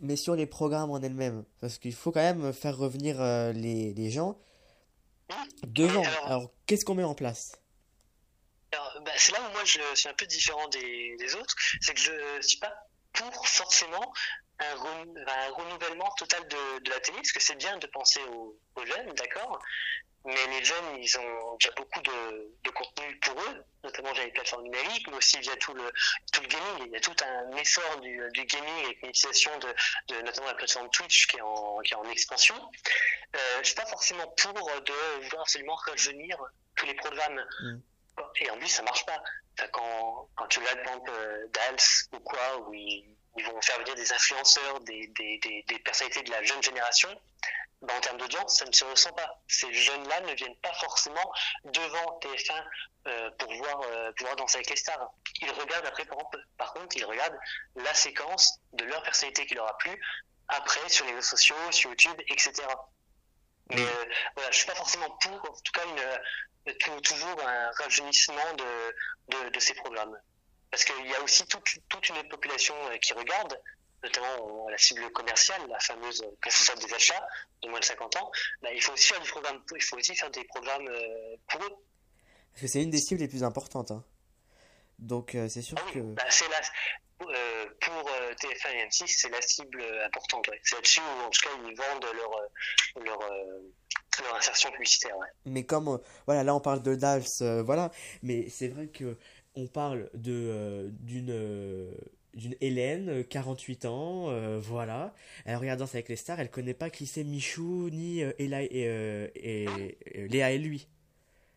mais 0.00 0.16
sur 0.16 0.36
les 0.36 0.46
programmes 0.46 0.90
en 0.90 1.00
elles-mêmes, 1.00 1.44
parce 1.60 1.78
qu'il 1.78 1.94
faut 1.94 2.12
quand 2.12 2.20
même 2.20 2.52
faire 2.52 2.76
revenir 2.76 3.20
euh, 3.20 3.52
les, 3.52 3.94
les 3.94 4.10
gens 4.10 4.38
devant. 5.66 6.02
Alors, 6.02 6.26
alors 6.26 6.50
qu'est-ce 6.66 6.84
qu'on 6.84 6.94
met 6.94 7.04
en 7.04 7.14
place? 7.14 7.52
bah, 8.72 9.12
C'est 9.16 9.32
là 9.32 9.38
où 9.48 9.52
moi 9.52 9.64
je 9.64 9.80
suis 9.94 10.08
un 10.08 10.14
peu 10.14 10.26
différent 10.26 10.68
des, 10.68 11.16
des 11.18 11.34
autres, 11.34 11.54
c'est 11.80 11.94
que 11.94 12.00
je 12.00 12.36
ne 12.36 12.42
suis 12.42 12.58
pas 12.58 12.72
pour 13.12 13.46
forcément 13.46 14.12
un, 14.60 14.74
renouvellement 14.74 16.10
total 16.16 16.46
de, 16.48 16.78
de, 16.80 16.90
la 16.90 17.00
télé, 17.00 17.18
parce 17.18 17.32
que 17.32 17.40
c'est 17.40 17.56
bien 17.56 17.76
de 17.76 17.86
penser 17.88 18.20
aux, 18.24 18.56
aux 18.76 18.86
jeunes, 18.86 19.12
d'accord 19.14 19.60
mais 20.24 20.46
les 20.46 20.64
jeunes, 20.64 20.96
ils 20.96 21.18
ont 21.18 21.56
déjà 21.56 21.70
beaucoup 21.76 22.00
de, 22.00 22.50
de 22.62 22.70
contenu 22.70 23.18
pour 23.18 23.38
eux, 23.42 23.64
notamment 23.82 24.12
via 24.14 24.24
les 24.24 24.30
plateformes 24.32 24.62
numériques, 24.62 25.06
mais 25.08 25.16
aussi 25.18 25.38
via 25.40 25.54
tout 25.56 25.74
le, 25.74 25.92
tout 26.32 26.40
le 26.40 26.46
gaming. 26.46 26.86
Il 26.86 26.92
y 26.92 26.96
a 26.96 27.00
tout 27.00 27.14
un 27.22 27.54
essor 27.56 28.00
du, 28.00 28.18
du 28.32 28.44
gaming 28.46 28.84
avec 28.84 29.02
une 29.02 29.10
utilisation 29.10 29.50
de, 29.58 29.68
de, 30.08 30.22
notamment 30.22 30.46
la 30.46 30.54
plateforme 30.54 30.88
Twitch 30.90 31.26
qui 31.26 31.36
est 31.36 31.42
en, 31.42 31.78
qui 31.80 31.92
est 31.92 31.96
en 31.96 32.08
expansion. 32.08 32.54
Euh, 33.36 33.38
je 33.58 33.66
suis 33.66 33.74
pas 33.74 33.84
forcément 33.84 34.26
pour 34.28 34.54
de 34.54 35.22
vouloir 35.24 35.42
absolument 35.42 35.74
rajeunir 35.74 36.38
tous 36.76 36.86
les 36.86 36.94
programmes. 36.94 37.44
Mm. 37.60 37.78
Et 38.36 38.50
en 38.50 38.56
plus, 38.56 38.68
ça 38.68 38.82
marche 38.82 39.04
pas. 39.04 39.22
Enfin, 39.58 39.68
quand, 39.72 40.30
quand 40.36 40.46
tu 40.46 40.60
regardes, 40.60 40.82
par 40.84 40.92
exemple, 40.94 41.10
euh, 41.12 41.46
Dals 41.48 41.76
ou 42.12 42.20
quoi, 42.20 42.60
où 42.60 42.72
ils, 42.72 43.13
ils 43.36 43.44
vont 43.44 43.60
faire 43.62 43.78
venir 43.78 43.94
des 43.94 44.12
influenceurs, 44.12 44.80
des, 44.80 45.08
des, 45.08 45.38
des, 45.38 45.64
des 45.66 45.78
personnalités 45.80 46.22
de 46.22 46.30
la 46.30 46.42
jeune 46.42 46.62
génération, 46.62 47.08
ben, 47.82 47.96
en 47.96 48.00
termes 48.00 48.18
d'audience, 48.18 48.58
ça 48.58 48.64
ne 48.64 48.72
se 48.72 48.84
ressent 48.84 49.12
pas. 49.12 49.42
Ces 49.48 49.72
jeunes-là 49.72 50.20
ne 50.22 50.32
viennent 50.34 50.56
pas 50.62 50.72
forcément 50.74 51.32
devant 51.64 52.18
TF1 52.20 52.64
euh, 53.06 53.30
pour, 53.38 53.52
voir, 53.54 53.80
euh, 53.82 54.12
pour 54.12 54.26
voir 54.26 54.36
danser 54.36 54.56
avec 54.56 54.70
les 54.70 54.76
stars. 54.76 55.10
Ils 55.42 55.50
regardent 55.50 55.86
après, 55.86 56.04
par, 56.06 56.18
par 56.56 56.72
contre, 56.72 56.96
ils 56.96 57.04
regardent 57.04 57.38
la 57.76 57.92
séquence 57.92 58.60
de 58.72 58.84
leur 58.84 59.02
personnalité 59.02 59.46
qui 59.46 59.54
leur 59.54 59.68
a 59.68 59.76
plu 59.78 60.00
après 60.48 60.88
sur 60.88 61.04
les 61.06 61.12
réseaux 61.12 61.36
sociaux, 61.36 61.56
sur 61.72 61.90
YouTube, 61.90 62.18
etc. 62.28 62.52
Mais 63.70 63.80
euh, 63.80 64.04
voilà, 64.34 64.50
je 64.50 64.56
suis 64.56 64.66
pas 64.66 64.74
forcément 64.74 65.10
pour, 65.10 65.32
en 65.32 65.60
tout 65.60 65.72
cas, 65.72 65.82
une, 65.86 67.00
toujours 67.02 67.36
un 67.46 67.70
rajeunissement 67.72 68.54
de, 68.54 68.94
de, 69.28 69.48
de 69.50 69.60
ces 69.60 69.74
programmes. 69.74 70.18
Parce 70.74 70.84
qu'il 70.86 71.06
y 71.06 71.14
a 71.14 71.22
aussi 71.22 71.46
toute, 71.46 71.62
toute 71.88 72.08
une 72.08 72.28
population 72.28 72.74
euh, 72.90 72.96
qui 72.96 73.12
regarde, 73.12 73.56
notamment 74.02 74.68
la 74.68 74.76
cible 74.76 75.08
commerciale, 75.12 75.60
la 75.68 75.78
fameuse 75.78 76.20
responsable 76.42 76.82
des 76.82 76.92
achats 76.92 77.24
de 77.62 77.68
moins 77.68 77.78
de 77.78 77.84
50 77.84 78.16
ans, 78.16 78.28
bah, 78.60 78.72
il 78.74 78.82
faut 78.82 78.92
aussi 78.92 79.06
faire 79.06 79.20
du 79.20 79.30
programme, 79.30 79.62
il 79.72 79.80
faut 79.80 79.96
aussi 79.96 80.16
faire 80.16 80.32
des 80.32 80.42
programmes 80.46 80.88
euh, 80.88 81.36
pour 81.48 81.62
eux. 81.62 81.76
Parce 82.50 82.62
que 82.62 82.66
c'est 82.66 82.82
une 82.82 82.90
des 82.90 82.98
cibles 82.98 83.20
les 83.20 83.28
plus 83.28 83.44
importantes. 83.44 83.92
Hein. 83.92 84.04
Donc 84.98 85.36
euh, 85.36 85.48
c'est 85.48 85.62
sûr 85.62 85.76
ah 85.78 85.84
oui, 85.86 85.92
que. 85.92 86.00
Bah, 86.00 86.24
c'est 86.28 86.48
la, 86.48 86.60
euh, 87.28 87.66
pour 87.80 88.10
euh, 88.10 88.32
TF1 88.34 88.72
et 88.72 88.88
M6, 88.88 89.04
c'est 89.06 89.28
la 89.28 89.42
cible 89.42 89.80
importante. 90.04 90.48
Ouais. 90.48 90.58
C'est 90.64 90.74
là-dessus 90.74 91.00
où 91.02 91.24
en 91.24 91.30
tout 91.30 91.40
cas 91.40 91.50
ils 91.68 91.76
vendent 91.76 92.06
leur, 92.16 93.04
leur, 93.04 93.30
leur 94.24 94.36
insertion 94.36 94.72
publicitaire. 94.72 95.16
Ouais. 95.18 95.28
Mais 95.44 95.64
comme 95.64 96.00
voilà, 96.26 96.42
là 96.42 96.52
on 96.52 96.60
parle 96.60 96.82
de 96.82 96.96
DALS, 96.96 97.62
voilà, 97.64 97.92
mais 98.24 98.48
c'est 98.50 98.68
vrai 98.68 98.88
que 98.88 99.16
on 99.56 99.66
parle 99.66 100.10
de 100.14 100.32
euh, 100.32 100.88
d'une 101.00 101.30
euh, 101.30 101.92
d'une 102.34 102.56
Hélène, 102.60 103.24
48 103.24 103.84
ans, 103.84 104.28
euh, 104.28 104.58
voilà. 104.60 105.14
Elle 105.44 105.56
regarde 105.56 105.78
Danse 105.78 105.94
avec 105.94 106.08
les 106.08 106.16
stars, 106.16 106.40
elle 106.40 106.50
connaît 106.50 106.74
pas 106.74 106.90
qui 106.90 107.06
c'est 107.06 107.22
Michou, 107.22 107.88
ni 107.90 108.20
Ella 108.20 108.62
et, 108.62 109.30
et, 109.36 109.68
Léa 110.28 110.50
et 110.50 110.58
lui. 110.58 110.88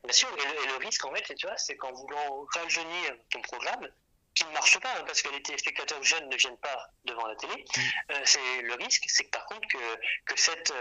Bien 0.03 0.13
sûr, 0.13 0.29
et 0.29 0.67
le, 0.67 0.85
risque 0.85 1.03
en 1.03 1.13
fait, 1.15 1.33
tu 1.33 1.47
vois, 1.47 1.57
c'est 1.57 1.75
qu'en 1.77 1.91
voulant 1.93 2.45
rajeunir 2.53 3.15
ton 3.31 3.41
programme, 3.41 3.89
qui 4.35 4.45
ne 4.45 4.51
marche 4.51 4.79
pas, 4.79 4.99
hein, 4.99 5.03
parce 5.07 5.23
que 5.23 5.33
les 5.33 5.41
téléspectateurs 5.41 6.03
jeunes 6.03 6.29
ne 6.29 6.35
viennent 6.35 6.57
pas 6.57 6.91
devant 7.05 7.25
la 7.25 7.35
télé, 7.35 7.65
mm. 7.75 8.13
c'est 8.23 8.61
le 8.61 8.75
risque, 8.75 9.05
c'est 9.07 9.23
que 9.23 9.31
par 9.31 9.47
contre 9.47 9.67
que, 9.67 9.95
que 10.25 10.39
cette, 10.39 10.71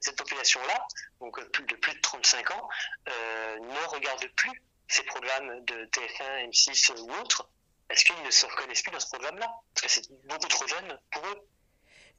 cette 0.00 0.16
population-là, 0.16 0.86
donc 1.20 1.38
de 1.38 1.76
plus 1.76 1.94
de 1.94 2.00
35 2.00 2.50
ans, 2.52 2.68
ne 3.06 3.86
regarde 3.88 4.26
plus 4.34 4.62
ces 4.88 5.02
programmes 5.04 5.64
de 5.64 5.74
TF1, 5.86 6.50
M6 6.50 7.00
ou 7.00 7.10
autres, 7.20 7.48
est-ce 7.90 8.04
qu'ils 8.04 8.24
ne 8.24 8.30
se 8.30 8.46
reconnaissent 8.46 8.82
plus 8.82 8.92
dans 8.92 9.00
ce 9.00 9.08
programme-là? 9.08 9.46
Parce 9.74 9.86
que 9.86 9.90
c'est 9.90 10.10
beaucoup 10.26 10.48
trop 10.48 10.66
jeune 10.66 10.98
pour 11.10 11.24
eux. 11.26 11.48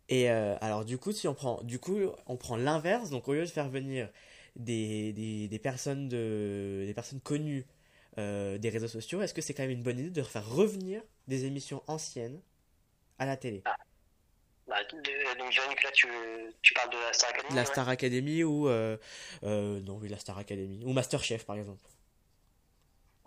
Et 0.08 0.30
euh, 0.30 0.56
alors 0.62 0.86
du 0.86 0.98
coup, 0.98 1.12
si 1.12 1.28
on 1.28 1.34
prend, 1.34 1.62
du 1.64 1.80
coup, 1.80 1.98
on 2.28 2.38
prend 2.38 2.56
l'inverse, 2.58 3.10
donc 3.10 3.28
au 3.28 3.34
lieu 3.34 3.42
de 3.42 3.50
faire 3.50 3.70
venir 3.70 4.10
des, 4.56 5.14
des, 5.14 5.48
des 5.48 5.60
personnes 5.60 6.08
de, 6.08 6.84
des 6.86 6.94
personnes 6.94 7.22
connues 7.22 7.66
euh, 8.18 8.58
des 8.58 8.70
réseaux 8.70 8.88
sociaux, 8.88 9.22
est-ce 9.22 9.34
que 9.34 9.42
c'est 9.42 9.54
quand 9.54 9.64
même 9.64 9.72
une 9.72 9.84
bonne 9.84 10.00
idée 10.00 10.12
de 10.12 10.24
faire 10.24 10.48
revenir 10.48 11.02
des 11.28 11.46
émissions 11.46 11.84
anciennes 11.88 12.40
à 13.18 13.26
la 13.26 13.36
télé? 13.36 13.64
Ah. 13.66 13.76
Bah, 14.68 14.78
donc 14.90 15.06
Véronique, 15.54 15.84
là 15.84 15.92
tu, 15.94 16.08
tu, 16.64 16.74
parles 16.74 16.90
de 16.90 16.98
la 16.98 17.14
Star 17.14 17.30
Academy 17.30 17.56
La 17.56 17.66
Star 17.66 17.90
Academy 17.90 18.44
ou 18.44 18.68
euh, 18.68 18.98
non 19.44 20.00
oui 20.02 20.10
la 20.10 20.18
Star 20.18 20.40
Academy 20.40 20.84
ou 20.84 20.92
Masterchef 20.92 21.46
par 21.46 21.56
exemple. 21.56 21.84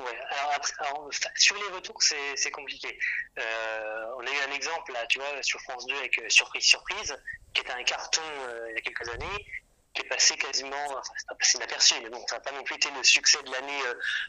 Alors, 0.00 1.11
sur 1.34 1.56
les 1.56 1.74
retours, 1.74 2.00
c'est 2.02 2.50
compliqué. 2.52 2.98
Euh, 3.38 4.14
on 4.16 4.26
a 4.26 4.30
eu 4.30 4.38
un 4.48 4.52
exemple, 4.52 4.92
là, 4.92 5.04
tu 5.06 5.18
vois, 5.18 5.42
sur 5.42 5.61
France 5.62 5.87
2 5.87 5.96
avec 5.96 6.18
euh, 6.18 6.28
Surprise 6.28 6.64
Surprise, 6.64 7.16
qui 7.52 7.62
était 7.62 7.72
un 7.72 7.82
carton 7.82 8.22
euh, 8.22 8.66
il 8.70 8.74
y 8.76 8.78
a 8.78 8.80
quelques 8.80 9.08
années, 9.08 9.46
qui 9.94 10.02
est 10.02 10.08
passé 10.08 10.37
quasiment, 10.37 10.87
enfin, 10.90 11.12
c'est 11.16 11.26
pas 11.26 11.34
passé 11.34 11.56
inaperçu, 11.56 11.94
mais 12.02 12.11
bon, 12.11 12.24
ça 12.28 12.37
n'a 12.37 12.40
pas 12.40 12.52
non 12.52 12.62
plus 12.62 12.76
été 12.76 12.88
le 12.92 13.02
succès 13.02 13.42
de 13.42 13.50
l'année 13.50 13.80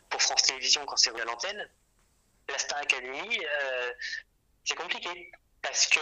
pour 0.10 0.22
France 0.22 0.42
Télévisions 0.42 0.84
quand 0.88 0.98
c'est 0.98 1.12
revenu 1.12 1.22
à 1.22 1.26
l'antenne. 1.26 1.70
La 2.48 2.58
Star 2.58 2.80
Academy, 2.80 3.40
c'est 4.66 4.76
compliqué, 4.76 5.32
parce 5.62 5.86
que, 5.86 6.00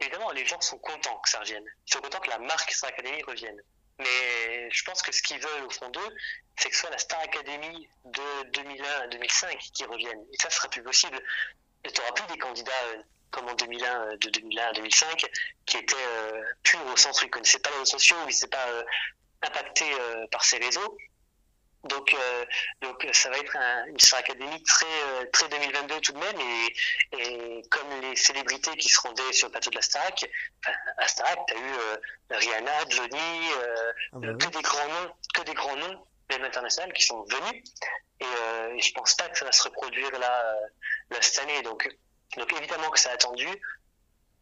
évidemment, 0.00 0.30
les 0.30 0.46
gens 0.46 0.60
sont 0.62 0.78
contents 0.78 1.18
que 1.18 1.28
ça 1.28 1.40
revienne. 1.40 1.64
Ils 1.86 1.92
sont 1.92 2.00
contents 2.00 2.20
que 2.20 2.30
la 2.30 2.38
marque 2.38 2.70
Star 2.72 2.88
Academy 2.88 3.22
revienne. 3.24 3.60
Mais 3.98 4.70
je 4.70 4.84
pense 4.84 5.02
que 5.02 5.12
ce 5.12 5.22
qu'ils 5.22 5.40
veulent 5.40 5.64
au 5.64 5.70
fond 5.70 5.88
d'eux, 5.88 6.16
c'est 6.58 6.68
que 6.68 6.74
ce 6.74 6.82
soit 6.82 6.90
la 6.90 6.98
Star 6.98 7.20
Academy 7.20 7.88
de 8.04 8.50
2001 8.50 8.84
à 9.02 9.06
2005 9.08 9.58
qui 9.74 9.84
revienne. 9.84 10.20
Et 10.32 10.36
ça, 10.40 10.50
sera 10.50 10.68
plus 10.68 10.82
possible. 10.82 11.18
Tu 11.82 12.00
n'auras 12.00 12.12
plus 12.12 12.26
des 12.26 12.38
candidats 12.38 12.72
euh, 12.88 13.02
comme 13.30 13.48
en 13.48 13.54
2001, 13.54 14.00
euh, 14.00 14.16
de 14.18 14.30
2001 14.30 14.64
à 14.66 14.72
2005, 14.72 15.26
qui 15.64 15.78
étaient 15.78 15.94
euh, 15.96 16.42
purs 16.62 16.84
au 16.86 16.96
sens 16.96 17.20
où 17.20 17.24
ils 17.24 17.28
ne 17.28 17.32
connaissaient 17.32 17.58
pas 17.58 17.70
les 17.70 17.78
réseaux 17.78 17.98
sociaux, 17.98 18.16
où 18.24 18.28
ils 18.28 18.34
n'étaient 18.34 18.48
pas 18.48 18.84
impactés 19.42 19.92
par 20.30 20.44
ces 20.44 20.56
réseaux. 20.56 20.96
Donc, 21.86 22.14
euh, 22.14 22.44
donc 22.80 23.06
ça 23.12 23.30
va 23.30 23.38
être 23.38 23.56
un, 23.56 23.86
une 23.86 23.98
Star 23.98 24.20
Academy 24.20 24.62
très, 24.62 24.86
euh, 24.86 25.24
très 25.32 25.48
2022 25.48 26.00
tout 26.00 26.12
de 26.12 26.18
même. 26.18 26.40
Et, 26.40 26.76
et 27.18 27.62
comme 27.70 27.88
les 28.02 28.16
célébrités 28.16 28.76
qui 28.76 28.88
se 28.88 29.00
rendaient 29.00 29.32
sur 29.32 29.48
le 29.48 29.52
plateau 29.52 29.70
de 29.70 29.76
la 29.76 29.82
Starac, 29.82 30.24
enfin, 30.64 30.76
à 30.98 31.08
Starac, 31.08 31.38
tu 31.46 31.54
as 31.54 31.58
eu 31.58 31.62
euh, 31.62 31.96
Rihanna, 32.30 32.88
Johnny, 32.88 33.50
euh, 33.60 33.92
Ah 34.12 34.18
bah 34.18 34.28
euh, 34.28 34.32
oui. 34.32 34.38
que 34.38 34.56
des 34.56 34.62
grands 34.62 34.86
noms, 34.88 35.12
que 35.34 35.42
des 35.42 35.54
grands 35.54 35.76
noms, 35.76 36.06
même 36.30 36.44
internationaux, 36.44 36.92
qui 36.92 37.02
sont 37.04 37.24
venus. 37.24 37.62
Et, 38.20 38.24
euh, 38.24 38.74
et 38.74 38.80
je 38.80 38.92
pense 38.92 39.14
pas 39.14 39.28
que 39.28 39.38
ça 39.38 39.44
va 39.44 39.52
se 39.52 39.62
reproduire 39.64 40.10
là, 40.18 40.44
euh, 40.44 40.66
là 41.10 41.18
cette 41.20 41.38
année. 41.42 41.62
Donc, 41.62 41.88
donc 42.36 42.52
évidemment 42.56 42.90
que 42.90 42.98
c'est 42.98 43.10
attendu. 43.10 43.48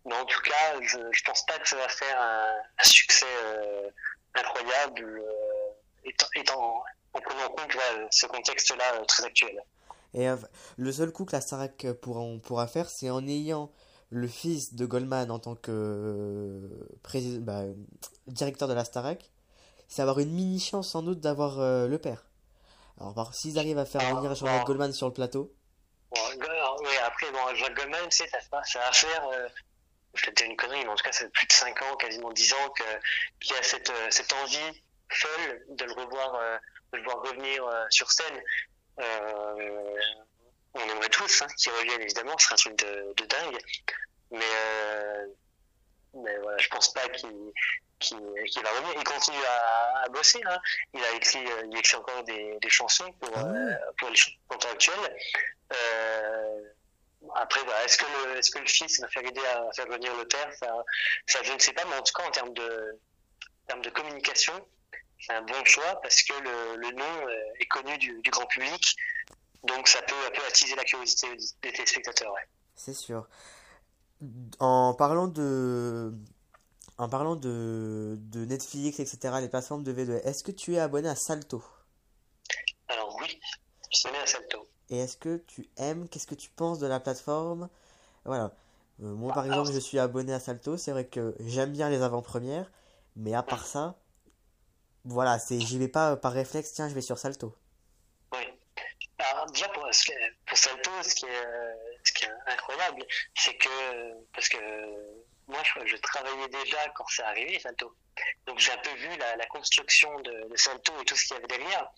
Mais 0.07 0.15
en 0.15 0.25
tout 0.27 0.41
cas, 0.43 0.81
je, 0.83 0.99
je 1.13 1.23
pense 1.25 1.45
pas 1.47 1.59
que 1.59 1.69
ça 1.69 1.77
va 1.77 1.89
faire 1.89 2.21
un, 2.21 2.55
un 2.79 2.85
succès 2.85 3.25
euh, 3.45 3.89
incroyable, 4.35 5.03
euh, 5.03 5.71
étant, 6.05 6.27
étant, 6.35 6.85
en 7.15 7.21
prenant 7.21 7.45
en 7.45 7.49
compte 7.51 7.77
ce 8.11 8.27
contexte-là 8.27 9.01
euh, 9.01 9.05
très 9.05 9.25
actuel. 9.25 9.61
Et 10.13 10.29
euh, 10.29 10.37
le 10.77 10.93
seul 10.93 11.11
coup 11.13 11.25
que 11.25 11.33
la 11.33 11.41
Starac 11.41 11.87
pourra, 12.03 12.21
on 12.21 12.39
pourra 12.39 12.67
faire, 12.67 12.89
c'est 12.89 13.11
en 13.11 13.27
ayant 13.27 13.73
le 14.11 14.29
fils 14.29 14.75
de 14.75 14.87
Goldman 14.87 15.31
en 15.31 15.39
tant 15.39 15.57
que 15.57 15.71
euh, 15.73 17.39
bah, 17.41 17.63
directeur 18.27 18.69
de 18.69 18.75
la 18.75 18.85
Starac, 18.85 19.31
c'est 19.89 20.03
avoir 20.03 20.19
une 20.21 20.31
mini 20.33 20.61
chance 20.61 20.91
sans 20.91 21.03
doute 21.03 21.21
d'avoir 21.21 21.59
euh, 21.61 21.89
le 21.89 21.99
père. 21.99 22.25
Alors, 23.01 23.35
s'ils 23.35 23.59
arrivent 23.59 23.79
à 23.79 23.85
faire 23.85 24.03
Ah, 24.05 24.15
venir 24.15 24.35
Jean-Jacques 24.35 24.61
ah. 24.63 24.65
Goldman 24.67 24.93
sur 24.93 25.07
le 25.09 25.13
plateau, 25.13 25.53
Bon, 26.11 26.21
ouais, 26.39 26.97
après, 27.05 27.31
bon, 27.33 27.55
Jacques 27.57 27.75
Goldman, 27.77 28.09
tu 28.09 28.19
sais, 28.19 28.29
ça, 28.29 28.39
va- 28.53 28.63
ça 28.63 28.79
va 28.79 28.93
faire, 28.93 29.29
euh, 29.33 29.49
je 30.15 30.27
vais 30.27 30.33
te 30.33 30.37
dire 30.43 30.51
une 30.51 30.57
connerie, 30.57 30.85
mais 30.85 30.91
en 30.91 30.95
tout 30.95 31.03
cas, 31.03 31.11
ça 31.11 31.25
fait 31.25 31.31
plus 31.31 31.47
de 31.49 31.53
5 31.53 31.83
ans, 31.83 31.97
quasiment 31.97 32.31
10 32.33 32.53
ans, 32.53 32.71
qu'il 33.41 33.51
y 33.51 33.59
a 33.59 33.63
cette, 33.65 33.91
euh, 33.91 34.07
cette 34.11 34.33
envie 34.33 34.83
folle 35.11 35.67
de 35.71 35.85
le 35.87 35.93
revoir, 35.93 36.37
euh, 36.37 36.57
de 36.95 36.99
le 37.01 37.05
voir 37.05 37.23
revenir 37.23 37.67
euh, 37.67 37.85
sur 37.91 38.11
scène. 38.11 38.43
Euh, 39.01 39.97
on 40.75 40.81
aimerait 40.81 41.09
tous 41.09 41.43
hein, 41.43 41.47
qu'il 41.57 41.73
revienne, 41.73 42.01
évidemment, 42.03 42.37
ce 42.39 42.47
serait 42.47 42.55
un 42.55 42.57
truc 42.57 42.77
de, 42.79 43.13
de 43.17 43.25
dingue. 43.27 43.59
Mais, 44.31 44.41
euh, 44.43 45.27
mais 46.15 46.37
voilà, 46.39 46.59
je 46.59 46.69
pense 46.69 46.93
pas 46.93 47.07
qu'il 47.09 48.19
va 48.19 48.71
revenir. 48.71 48.95
Il 48.97 49.05
continue 49.05 49.45
à, 49.45 50.03
à 50.05 50.09
bosser. 50.09 50.41
Hein. 50.47 50.59
Il 50.95 51.05
a 51.05 51.11
écrit, 51.13 51.45
il 51.71 51.79
écrit 51.79 51.97
encore 51.97 52.25
des, 52.25 52.59
des 52.61 52.71
chansons 52.71 53.13
pour, 53.21 53.31
Ah 53.37 53.45
ouais. 53.45 53.59
euh, 53.59 53.77
pour 53.99 54.11
les 54.11 54.17
chansons 54.17 54.69
actuelles. 54.73 55.17
Euh, 55.73 56.61
après, 57.35 57.61
est-ce 57.85 57.97
que 57.99 58.05
le, 58.05 58.37
est-ce 58.39 58.51
que 58.51 58.59
le 58.59 58.67
fils 58.67 59.01
va 59.01 59.09
faire 59.09 59.25
aider 59.25 59.41
à 59.47 59.73
faire 59.75 59.87
venir 59.87 60.15
le 60.17 60.27
père? 60.27 60.53
Ça, 60.61 60.69
ça, 61.27 61.39
je 61.43 61.53
ne 61.53 61.59
sais 61.59 61.73
pas, 61.73 61.85
mais 61.87 61.97
en 61.97 62.03
tout 62.03 62.13
cas, 62.13 62.25
en 62.27 62.31
termes 62.31 62.53
de, 62.53 62.99
en 63.63 63.67
termes 63.69 63.83
de 63.83 63.91
communication, 63.91 64.53
c'est 65.27 65.33
un 65.35 65.43
bon 65.43 65.65
choix 65.65 66.01
parce 66.03 66.23
que 66.23 66.33
le, 66.43 66.77
le 66.77 66.91
nom 66.97 67.27
euh, 67.29 67.61
est 67.61 67.67
connu 67.67 67.97
du, 67.99 68.21
du 68.21 68.31
grand 68.31 68.47
public, 68.47 68.97
donc 69.65 69.89
ça 69.89 70.01
peut, 70.03 70.15
un 70.27 70.31
peu 70.31 70.43
attiser 70.47 70.75
la 70.77 70.85
curiosité 70.85 71.29
des 71.63 71.73
téléspectateurs. 71.73 72.33
Ouais. 72.33 72.47
c'est 72.75 72.95
sûr. 72.95 73.29
En 74.61 74.95
parlant 74.95 75.29
de, 75.29 76.13
en 76.99 77.09
parlant 77.09 77.37
de, 77.37 78.17
de 78.19 78.45
Netflix, 78.45 78.99
etc., 79.01 79.41
les 79.41 79.49
plateformes 79.49 79.83
de 79.83 79.93
V2, 79.93 80.21
est-ce 80.25 80.43
que 80.43 80.53
tu 80.53 80.75
es 80.75 80.79
abonné 80.79 81.09
à 81.09 81.17
Salto? 81.17 81.63
Alors 82.89 83.17
oui, 83.21 83.41
je 83.93 83.99
suis 83.99 84.09
à 84.09 84.27
Salto. 84.27 84.69
Et 84.91 84.99
est-ce 84.99 85.17
que 85.17 85.39
tu 85.47 85.67
aimes, 85.77 86.09
qu'est-ce 86.09 86.27
que 86.27 86.35
tu 86.35 86.51
penses 86.51 86.79
de 86.79 86.87
la 86.87 87.01
plateforme? 87.01 87.69
Voilà. 88.25 88.53
Euh, 89.03 89.15
moi, 89.15 89.33
par 89.33 89.43
Bah, 89.45 89.49
exemple, 89.49 89.69
alors- 89.71 89.75
je 89.75 89.81
suis 89.81 89.99
abonné 89.99 90.33
à 90.33 90.41
Salto. 90.41 90.77
C'est 90.77 90.93
vrai 90.93 91.07
que 91.07 91.35
j'aime 91.41 91.73
bien 91.73 91.91
les 91.91 92.03
avant-premières, 92.03 92.71
mais 93.17 93.35
à 93.35 93.43
part 93.43 93.67
ça, 93.67 93.97
voilà, 95.05 95.39
c'est, 95.39 95.61
j'y 95.61 95.79
vais 95.79 95.89
pas 95.89 96.17
par 96.17 96.33
réflexe, 96.33 96.73
tiens, 96.73 96.89
je 96.89 96.95
vais 96.95 97.01
sur 97.01 97.19
Salto. 97.19 97.57
Oui. 98.33 98.45
Alors, 99.19 99.47
déjà, 99.47 99.69
pour, 99.69 99.87
Salto, 99.93 100.91
ce 101.03 101.15
qui 101.15 101.27
est, 101.27 101.29
euh, 101.29 101.75
ce 102.05 102.13
qui 102.13 102.25
est 102.25 102.33
incroyable, 102.47 103.05
c'est 103.35 103.57
que, 103.57 103.69
parce 104.33 104.49
que 104.49 104.59
moi, 105.47 105.61
je, 105.87 105.97
travaillais 105.97 106.49
déjà 106.49 106.89
quand 106.95 107.05
c'est 107.09 107.23
arrivé, 107.23 107.59
Salto. 107.59 107.95
Donc, 108.47 108.59
j'ai 108.59 108.73
un 108.73 108.79
peu 108.79 108.95
vu 108.95 109.17
la, 109.19 109.37
la 109.37 109.47
construction 109.47 110.21
de, 110.21 110.57
Salto 110.57 110.93
et 111.01 111.05
tout 111.05 111.17
ce 111.17 111.25
qu'il 111.25 111.35
y 111.35 111.39
avait 111.39 111.47
derrière. 111.47 111.91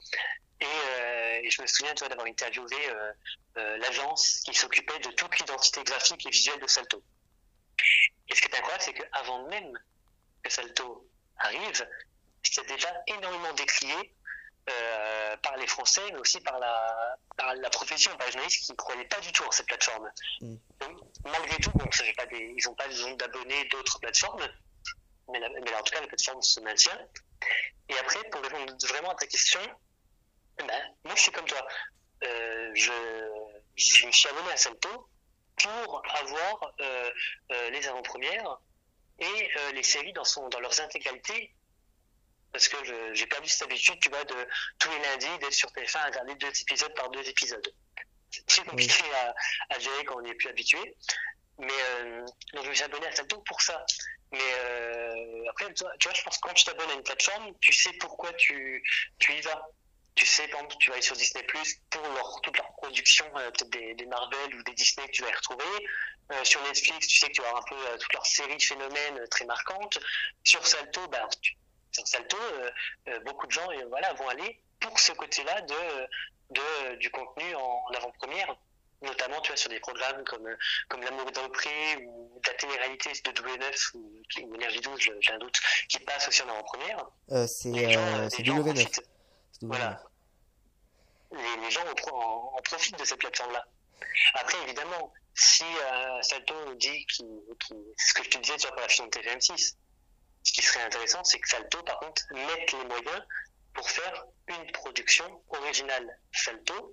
Et, 0.60 0.64
euh, 0.64 1.40
je 1.48 1.62
me 1.62 1.66
souviens, 1.66 1.94
tu 1.94 2.00
vois, 2.00 2.08
d'avoir 2.08 2.26
interviewé 2.26 2.76
euh, 2.88 3.12
euh, 3.58 3.76
l'agence 3.78 4.40
qui 4.44 4.54
s'occupait 4.54 4.98
de 5.00 5.10
toute 5.10 5.38
l'identité 5.38 5.84
graphique 5.84 6.26
et 6.26 6.30
visuelle 6.30 6.60
de 6.60 6.66
Salto. 6.66 7.02
Et 8.28 8.34
ce 8.34 8.40
qui 8.40 8.48
est 8.48 8.56
incroyable, 8.56 8.82
c'est 8.82 8.94
qu'avant 8.94 9.46
même 9.48 9.78
que 10.42 10.50
Salto 10.50 11.08
arrive, 11.38 11.86
c'était 12.52 12.74
déjà 12.74 12.92
énormément 13.06 13.52
décrié 13.54 14.14
euh, 14.68 15.36
par 15.38 15.56
les 15.56 15.66
Français, 15.66 16.02
mais 16.12 16.18
aussi 16.18 16.40
par 16.40 16.58
la, 16.58 17.16
par 17.36 17.54
la 17.54 17.70
profession, 17.70 18.14
par 18.16 18.26
les 18.26 18.32
journalistes 18.32 18.64
qui 18.64 18.72
ne 18.72 18.76
croyaient 18.76 19.04
pas 19.04 19.20
du 19.20 19.30
tout 19.32 19.44
en 19.44 19.50
cette 19.50 19.66
plateforme. 19.66 20.10
Mm. 20.40 20.56
Donc, 20.80 21.00
malgré 21.24 21.56
tout, 21.58 21.70
bon, 21.74 21.90
ça 21.92 22.04
fait 22.04 22.14
pas 22.14 22.26
des, 22.26 22.54
ils 22.56 22.64
n'ont 22.66 22.74
pas 22.74 22.86
le 22.88 22.94
nombre 23.00 23.16
d'abonnés 23.16 23.64
d'autres 23.68 24.00
plateformes, 24.00 24.48
mais, 25.28 25.38
la- 25.38 25.48
mais 25.50 25.70
là, 25.70 25.78
en 25.78 25.82
tout 25.82 25.92
cas, 25.94 26.00
la 26.00 26.08
plateforme 26.08 26.42
se 26.42 26.60
maintient. 26.60 26.98
Et 27.88 27.98
après, 27.98 28.22
pour 28.30 28.42
répondre 28.42 28.74
vraiment 28.88 29.10
à 29.10 29.14
ta 29.14 29.26
question, 29.26 29.60
ben, 30.58 30.94
moi, 31.04 31.14
je 31.14 31.22
suis 31.22 31.32
comme 31.32 31.46
toi. 31.46 31.64
Euh, 32.24 32.70
je, 32.74 32.92
je 33.76 34.06
me 34.06 34.12
suis 34.12 34.28
abonné 34.28 34.50
à 34.50 34.56
Salto 34.56 35.08
pour 35.62 36.02
avoir 36.16 36.72
euh, 36.80 37.10
les 37.70 37.86
avant-premières 37.88 38.58
et 39.18 39.50
les 39.72 39.82
séries 39.82 40.12
dans, 40.12 40.24
son, 40.24 40.48
dans 40.48 40.60
leurs 40.60 40.80
intégralités 40.80 41.54
parce 42.52 42.68
que 42.68 42.76
je- 42.84 43.14
j'ai 43.14 43.26
perdu 43.26 43.48
cette 43.48 43.62
habitude, 43.62 43.98
tu 44.00 44.08
vois, 44.08 44.24
de 44.24 44.34
tous 44.78 44.90
les 44.90 44.98
lundis 45.00 45.38
d'être 45.40 45.52
sur 45.54 45.70
TF1 45.72 46.00
à 46.00 46.06
regarder 46.06 46.34
deux 46.36 46.60
épisodes 46.60 46.94
par 46.94 47.10
deux 47.10 47.28
épisodes. 47.28 47.74
C'est 48.30 48.46
très 48.46 48.64
compliqué 48.64 49.04
à, 49.14 49.34
à 49.70 49.78
gérer 49.78 50.04
quand 50.04 50.16
on 50.18 50.22
n'y 50.22 50.30
est 50.30 50.34
plus 50.34 50.48
habitué. 50.48 50.96
Mais 51.58 51.72
euh, 51.72 52.20
donc 52.54 52.64
je 52.64 52.68
me 52.70 52.74
suis 52.74 52.84
abonné 52.84 53.06
à 53.06 53.12
Salto 53.14 53.38
pour 53.46 53.60
ça. 53.62 53.84
Mais 54.32 54.40
euh, 54.42 55.44
après, 55.50 55.72
tu 55.72 55.84
vois, 55.84 55.92
tu 55.98 56.08
vois, 56.08 56.14
je 56.14 56.22
pense 56.22 56.36
que 56.38 56.48
quand 56.48 56.54
tu 56.54 56.64
t'abonnes 56.64 56.90
à 56.90 56.94
une 56.94 57.02
plateforme, 57.02 57.52
tu 57.60 57.72
sais 57.72 57.92
pourquoi 58.00 58.32
tu, 58.34 58.82
tu 59.18 59.32
y 59.32 59.40
vas. 59.40 59.62
Tu 60.16 60.24
sais, 60.26 60.48
par 60.48 60.60
exemple, 60.60 60.76
tu 60.80 60.88
vas 60.88 60.94
aller 60.94 61.02
sur 61.02 61.14
Disney 61.16 61.44
Plus 61.44 61.76
pour 61.90 62.02
leur, 62.08 62.40
toute 62.42 62.56
leur 62.56 62.72
production, 62.72 63.26
euh, 63.36 63.50
peut-être 63.50 63.70
des, 63.70 63.94
des 63.94 64.06
Marvel 64.06 64.54
ou 64.54 64.62
des 64.64 64.72
Disney 64.72 65.06
que 65.06 65.12
tu 65.12 65.22
vas 65.22 65.28
y 65.28 65.34
retrouver. 65.34 65.64
Euh, 66.32 66.42
sur 66.44 66.60
Netflix, 66.64 67.06
tu 67.06 67.18
sais 67.18 67.28
que 67.28 67.34
tu 67.34 67.40
vas 67.42 67.48
avoir 67.48 67.62
un 67.62 67.68
peu 67.68 67.76
euh, 67.86 67.96
toutes 67.98 68.12
leurs 68.14 68.26
séries 68.26 68.60
phénomènes 68.60 69.18
euh, 69.18 69.26
très 69.28 69.44
marquantes. 69.44 69.98
Sur 70.42 70.66
Salto, 70.66 71.06
bah, 71.08 71.28
tu- 71.40 71.52
sur 71.96 72.06
Salto, 72.08 72.36
euh, 72.38 72.70
euh, 73.08 73.20
beaucoup 73.20 73.46
de 73.46 73.52
gens 73.52 73.70
euh, 73.70 73.84
voilà, 73.88 74.12
vont 74.14 74.28
aller 74.28 74.60
pour 74.80 74.98
ce 74.98 75.12
côté-là 75.12 75.60
de, 75.62 75.74
de, 76.50 76.94
du 76.96 77.10
contenu 77.10 77.54
en, 77.54 77.60
en 77.88 77.90
avant-première, 77.96 78.54
notamment 79.02 79.40
tu 79.40 79.48
vois, 79.48 79.56
sur 79.56 79.70
des 79.70 79.80
programmes 79.80 80.22
comme, 80.24 80.48
comme 80.88 81.02
L'amour 81.02 81.30
dans 81.32 81.42
le 81.44 81.50
pré 81.52 81.96
ou 82.06 82.40
de 82.42 82.48
la 82.50 82.54
télé-réalité 82.54 83.10
de 83.12 83.30
W9 83.30 83.90
ou, 83.94 84.22
ou 84.42 84.54
Énergie 84.54 84.80
12, 84.80 85.00
je- 85.00 85.12
j'ai 85.20 85.32
un 85.32 85.38
doute, 85.38 85.58
qui 85.88 85.98
passe 86.00 86.28
aussi 86.28 86.42
en 86.42 86.48
avant-première. 86.48 87.04
Euh, 87.32 87.46
c'est 87.46 87.68
euh, 87.70 87.98
euh, 87.98 88.28
c'est 88.30 88.38
les 88.38 88.44
gens 88.44 88.56
en 88.56 88.60
W9. 88.60 88.64
profitent. 88.74 88.94
C'est 89.52 89.66
W9. 89.66 89.68
Voilà. 89.68 90.02
Les, 91.32 91.56
les 91.64 91.70
gens 91.70 91.82
en, 91.90 91.94
pro- 91.94 92.16
en- 92.16 92.54
en 92.56 92.62
profitent 92.62 92.98
de 92.98 93.04
cette 93.04 93.18
plateforme-là. 93.18 93.66
Après, 94.34 94.56
évidemment, 94.64 95.12
si 95.34 95.64
euh, 95.64 96.22
Salto 96.22 96.54
nous 96.66 96.74
dit 96.76 97.04
qu'il- 97.06 97.26
c'est 97.96 98.08
ce 98.08 98.14
que 98.14 98.24
je 98.24 98.30
te 98.30 98.38
disais 98.38 98.56
tu 98.56 98.66
vois, 98.66 98.72
pour 98.72 98.82
la 98.82 98.88
fusion 98.88 99.06
de 99.06 99.10
TVM6, 99.10 99.74
ce 100.46 100.52
qui 100.52 100.62
serait 100.62 100.82
intéressant, 100.84 101.24
c'est 101.24 101.40
que 101.40 101.48
Salto, 101.48 101.82
par 101.82 101.98
contre, 101.98 102.22
mette 102.32 102.70
les 102.70 102.84
moyens 102.84 103.22
pour 103.74 103.90
faire 103.90 104.26
une 104.46 104.70
production 104.70 105.42
originale 105.48 106.20
Salto. 106.32 106.92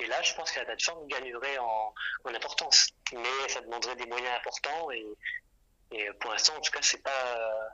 Et 0.00 0.06
là, 0.06 0.20
je 0.22 0.34
pense 0.34 0.50
que 0.50 0.58
la 0.58 0.64
plateforme 0.64 1.06
gagnerait 1.06 1.58
en, 1.58 1.94
en 2.24 2.34
importance. 2.34 2.88
Mais 3.12 3.48
ça 3.48 3.60
demanderait 3.60 3.94
des 3.94 4.06
moyens 4.06 4.34
importants. 4.36 4.90
Et, 4.90 5.06
et 5.92 6.08
pour 6.20 6.32
l'instant, 6.32 6.54
en 6.56 6.60
tout 6.60 6.72
cas, 6.72 6.80
c'est 6.82 7.02
pas, 7.02 7.70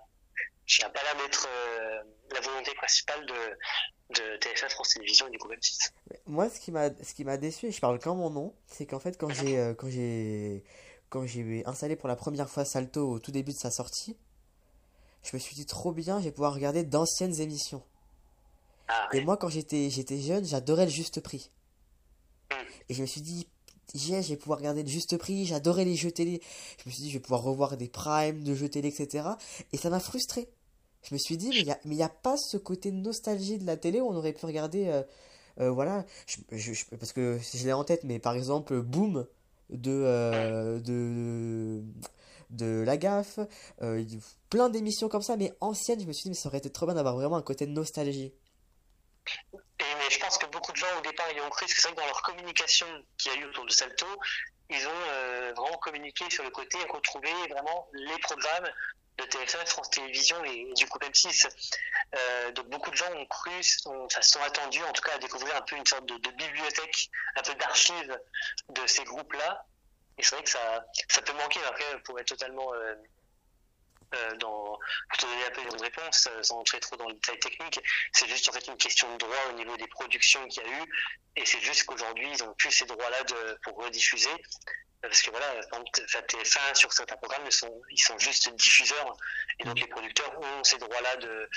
je 0.66 0.82
pas 0.82 1.02
là 1.02 1.14
d'être 1.22 1.48
euh, 1.48 2.02
la 2.34 2.40
volonté 2.40 2.74
principale 2.74 3.24
de, 3.24 4.14
de 4.14 4.36
TF1 4.40 4.68
France 4.68 4.90
Télévisions 4.90 5.26
et 5.28 5.30
du 5.30 5.38
groupe 5.38 5.52
M6. 5.52 5.90
Moi, 6.26 6.50
ce 6.50 6.60
qui 6.60 6.70
m'a, 6.70 6.90
ce 7.02 7.14
qui 7.14 7.24
m'a 7.24 7.38
déçu, 7.38 7.66
et 7.68 7.72
je 7.72 7.80
parle 7.80 7.98
quand 7.98 8.14
mon 8.14 8.28
nom, 8.28 8.54
c'est 8.66 8.84
qu'en 8.84 9.00
fait, 9.00 9.16
quand 9.16 9.30
j'ai, 9.30 9.58
euh, 9.58 9.72
quand 9.72 9.88
j'ai, 9.88 10.64
quand 11.08 11.26
j'ai 11.26 11.62
installé 11.64 11.96
pour 11.96 12.08
la 12.08 12.16
première 12.16 12.50
fois 12.50 12.66
Salto 12.66 13.10
au 13.10 13.18
tout 13.18 13.32
début 13.32 13.52
de 13.52 13.56
sa 13.56 13.70
sortie, 13.70 14.18
je 15.22 15.36
me 15.36 15.38
suis 15.38 15.54
dit 15.54 15.66
trop 15.66 15.92
bien, 15.92 16.18
je 16.20 16.24
vais 16.24 16.32
pouvoir 16.32 16.54
regarder 16.54 16.84
d'anciennes 16.84 17.40
émissions. 17.40 17.82
Ah, 18.88 19.08
Et 19.12 19.18
ouais. 19.18 19.24
moi, 19.24 19.36
quand 19.36 19.48
j'étais, 19.48 19.90
j'étais 19.90 20.18
jeune, 20.18 20.44
j'adorais 20.44 20.86
le 20.86 20.90
juste 20.90 21.20
prix. 21.20 21.50
Mm. 22.50 22.54
Et 22.88 22.94
je 22.94 23.02
me 23.02 23.06
suis 23.06 23.20
dit, 23.20 23.46
yeah, 23.94 24.22
je 24.22 24.28
vais 24.30 24.36
pouvoir 24.36 24.58
regarder 24.58 24.82
le 24.82 24.88
juste 24.88 25.16
prix, 25.18 25.44
j'adorais 25.46 25.84
les 25.84 25.96
jeux 25.96 26.10
télé. 26.12 26.40
Je 26.82 26.88
me 26.88 26.92
suis 26.92 27.02
dit, 27.02 27.08
je 27.10 27.14
vais 27.14 27.20
pouvoir 27.20 27.42
revoir 27.42 27.76
des 27.76 27.88
primes 27.88 28.42
de 28.44 28.54
jeux 28.54 28.68
télé, 28.68 28.88
etc. 28.88 29.28
Et 29.72 29.76
ça 29.76 29.90
m'a 29.90 30.00
frustré. 30.00 30.48
Je 31.02 31.14
me 31.14 31.18
suis 31.18 31.36
dit, 31.36 31.50
mais 31.50 31.60
il 31.84 31.90
n'y 31.90 32.02
a, 32.02 32.06
a 32.06 32.08
pas 32.08 32.36
ce 32.36 32.56
côté 32.56 32.90
nostalgie 32.90 33.58
de 33.58 33.66
la 33.66 33.76
télé 33.76 34.00
où 34.00 34.08
on 34.08 34.16
aurait 34.16 34.32
pu 34.32 34.46
regarder, 34.46 34.88
euh, 34.88 35.02
euh, 35.60 35.70
voilà, 35.70 36.04
je- 36.26 36.38
je- 36.56 36.72
je- 36.72 36.84
parce 36.96 37.12
que 37.12 37.38
je 37.54 37.64
l'ai 37.64 37.72
en 37.72 37.84
tête, 37.84 38.04
mais 38.04 38.18
par 38.18 38.34
exemple, 38.34 38.80
Boom 38.80 39.26
de, 39.70 39.90
euh, 39.92 40.80
de, 40.80 41.82
de 42.50 42.82
La 42.86 42.96
Gaffe, 42.96 43.38
euh, 43.82 44.04
plein 44.50 44.68
d'émissions 44.68 45.08
comme 45.08 45.22
ça, 45.22 45.36
mais 45.36 45.52
anciennes, 45.60 46.00
je 46.00 46.06
me 46.06 46.12
suis 46.12 46.24
dit, 46.24 46.30
mais 46.30 46.34
ça 46.34 46.48
aurait 46.48 46.58
été 46.58 46.70
trop 46.70 46.86
bien 46.86 46.94
d'avoir 46.94 47.16
vraiment 47.16 47.36
un 47.36 47.42
côté 47.42 47.66
de 47.66 47.72
nostalgie. 47.72 48.32
Et 49.80 50.10
je 50.10 50.18
pense 50.18 50.38
que 50.38 50.46
beaucoup 50.46 50.72
de 50.72 50.76
gens 50.76 50.86
au 50.98 51.02
départ 51.02 51.30
y 51.32 51.40
ont 51.40 51.50
cru, 51.50 51.66
parce 51.66 51.74
que 51.74 51.82
c'est 51.82 51.88
vrai 51.88 51.96
que 51.96 52.00
dans 52.00 52.06
leur 52.06 52.22
communication 52.22 52.86
qu'il 53.16 53.32
y 53.32 53.36
a 53.36 53.38
eu 53.38 53.44
autour 53.46 53.66
de 53.66 53.70
Salto, 53.70 54.06
ils 54.70 54.86
ont 54.86 55.02
euh, 55.10 55.52
vraiment 55.56 55.78
communiqué 55.78 56.24
sur 56.30 56.44
le 56.44 56.50
côté 56.50 56.78
et 56.78 56.90
retrouvé 56.90 57.30
vraiment 57.50 57.88
les 57.92 58.18
programmes 58.18 58.68
de 59.18 59.24
TF1, 59.24 59.66
France 59.66 59.90
Télévisions 59.90 60.42
et, 60.44 60.72
du 60.74 60.86
coup 60.86 60.98
M6. 60.98 61.48
Euh, 62.14 62.52
donc 62.52 62.68
beaucoup 62.68 62.90
de 62.90 62.96
gens 62.96 63.12
ont 63.14 63.26
cru, 63.26 63.62
ça 63.62 64.22
sont 64.22 64.40
attendus 64.40 64.82
en 64.84 64.92
tout 64.92 65.02
cas 65.02 65.14
à 65.14 65.18
découvrir 65.18 65.56
un 65.56 65.62
peu 65.62 65.76
une 65.76 65.86
sorte 65.86 66.06
de 66.06 66.30
bibliothèque, 66.30 67.10
un 67.36 67.42
peu 67.42 67.54
d'archives 67.54 68.18
de 68.68 68.86
ces 68.86 69.04
groupes-là. 69.04 69.66
Et 70.18 70.22
c'est 70.22 70.34
vrai 70.34 70.44
que 70.44 70.50
ça, 70.50 70.84
ça 71.08 71.22
peut 71.22 71.32
manquer 71.34 71.60
après 71.64 72.02
pour 72.02 72.18
être 72.18 72.26
totalement 72.26 72.74
euh, 72.74 72.94
euh, 74.14 74.36
dans, 74.36 74.78
pour 75.08 75.18
te 75.18 75.26
donner 75.26 75.44
un 75.44 75.50
peu 75.50 75.62
une 75.62 75.80
réponse, 75.82 76.28
euh, 76.30 76.42
sans 76.42 76.58
entrer 76.58 76.80
trop 76.80 76.96
dans 76.96 77.06
le 77.06 77.14
détail 77.14 77.38
technique, 77.38 77.80
c'est 78.12 78.26
juste 78.28 78.48
en 78.48 78.52
fait 78.52 78.66
une 78.66 78.76
question 78.76 79.10
de 79.12 79.18
droit 79.18 79.36
au 79.50 79.52
niveau 79.52 79.76
des 79.76 79.86
productions 79.86 80.46
qu'il 80.48 80.62
y 80.62 80.66
a 80.66 80.70
eu, 80.70 80.82
et 81.36 81.46
c'est 81.46 81.60
juste 81.60 81.84
qu'aujourd'hui 81.84 82.28
ils 82.32 82.42
ont 82.42 82.52
plus 82.54 82.72
ces 82.72 82.86
droits-là 82.86 83.18
pour 83.62 83.76
rediffuser, 83.76 84.30
parce 85.02 85.22
que 85.22 85.30
voilà, 85.30 85.60
TF1 85.60 86.74
sur 86.74 86.92
certains 86.92 87.16
programmes 87.16 87.44
ils 87.46 87.52
sont, 87.52 87.80
ils 87.90 88.00
sont 88.00 88.18
juste 88.18 88.52
diffuseurs, 88.56 89.12
et 89.60 89.64
donc 89.64 89.78
les 89.78 89.86
producteurs 89.86 90.36
ont 90.40 90.64
ces 90.64 90.78
droits-là 90.78 91.16
de, 91.16 91.48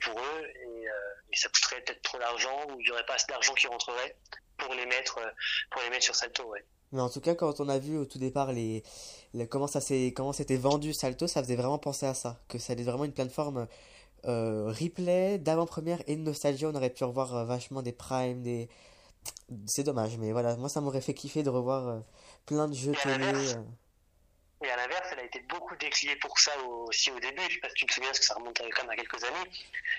pour 0.00 0.20
eux, 0.20 0.46
et, 0.46 0.84
et 1.32 1.36
ça 1.36 1.48
coûterait 1.48 1.80
peut-être 1.80 2.02
trop 2.02 2.18
d'argent, 2.18 2.66
ou 2.68 2.80
il 2.80 2.84
n'y 2.84 2.90
aurait 2.90 3.06
pas 3.06 3.14
assez 3.14 3.26
d'argent 3.28 3.54
qui 3.54 3.66
rentrerait 3.66 4.14
pour 4.58 4.74
les 4.74 4.86
mettre, 4.86 5.18
pour 5.70 5.82
les 5.82 5.90
mettre 5.90 6.04
sur 6.04 6.14
Salto, 6.14 6.44
ouais. 6.44 6.64
Mais 6.92 7.00
en 7.00 7.10
tout 7.10 7.20
cas, 7.20 7.34
quand 7.34 7.60
on 7.60 7.68
a 7.68 7.78
vu 7.78 7.98
au 7.98 8.04
tout 8.04 8.18
départ 8.18 8.52
les, 8.52 8.82
comment 9.50 9.66
ça 9.66 9.80
comment 10.14 10.32
c'était 10.32 10.56
vendu 10.56 10.92
Salto, 10.92 11.26
ça 11.26 11.42
faisait 11.42 11.56
vraiment 11.56 11.78
penser 11.78 12.06
à 12.06 12.14
ça, 12.14 12.40
que 12.48 12.58
ça 12.58 12.72
allait 12.72 12.82
vraiment 12.82 13.04
une 13.04 13.12
plateforme 13.12 13.66
euh, 14.26 14.72
replay 14.72 15.38
d'avant-première 15.38 16.02
et 16.06 16.16
de 16.16 16.22
nostalgie. 16.22 16.66
On 16.66 16.74
aurait 16.74 16.90
pu 16.90 17.04
revoir 17.04 17.34
euh, 17.36 17.44
vachement 17.44 17.82
des 17.82 17.92
primes, 17.92 18.42
des 18.42 18.68
c'est 19.66 19.82
dommage, 19.84 20.16
mais 20.18 20.32
voilà, 20.32 20.56
moi 20.56 20.68
ça 20.68 20.80
m'aurait 20.80 21.00
fait 21.00 21.14
kiffer 21.14 21.42
de 21.42 21.50
revoir 21.50 21.88
euh, 21.88 22.00
plein 22.46 22.68
de 22.68 22.74
jeux 22.74 22.94
télé. 23.02 23.54
Et 24.64 24.70
à 24.70 24.76
l'inverse, 24.76 25.08
elle 25.12 25.20
a 25.20 25.22
été 25.22 25.38
beaucoup 25.40 25.76
décriée 25.76 26.16
pour 26.16 26.36
ça 26.38 26.56
aussi 26.58 27.12
au 27.12 27.20
début. 27.20 27.42
Je 27.48 27.54
sais 27.54 27.60
pas 27.60 27.68
si 27.68 27.74
tu 27.76 27.86
te 27.86 27.92
souviens, 27.92 28.08
parce 28.08 28.18
que 28.18 28.24
ça 28.24 28.34
remonte 28.34 28.58
quand 28.58 28.82
même 28.82 28.90
à 28.90 28.96
quelques 28.96 29.22
années. 29.22 29.50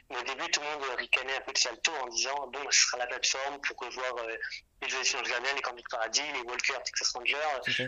Mais 0.09 0.17
au 0.17 0.23
début, 0.23 0.51
tout 0.51 0.59
le 0.59 0.67
monde 0.67 0.83
ricanait 0.97 1.35
un 1.35 1.41
peu 1.41 1.53
de 1.53 1.57
Salto 1.57 1.91
en 2.01 2.07
disant 2.07 2.47
bon, 2.47 2.59
ce 2.69 2.81
sera 2.81 2.97
la 2.97 3.07
plateforme 3.07 3.61
pour 3.61 3.77
revoir 3.77 4.17
euh, 4.17 4.35
les 4.81 4.89
jeux 4.89 5.01
des 5.01 5.29
Gardiens, 5.29 5.53
les 5.55 5.61
Candid 5.61 5.87
Paradis, 5.89 6.31
les 6.33 6.41
Walker, 6.41 6.73
Texas 6.83 7.11
Ranger, 7.13 7.37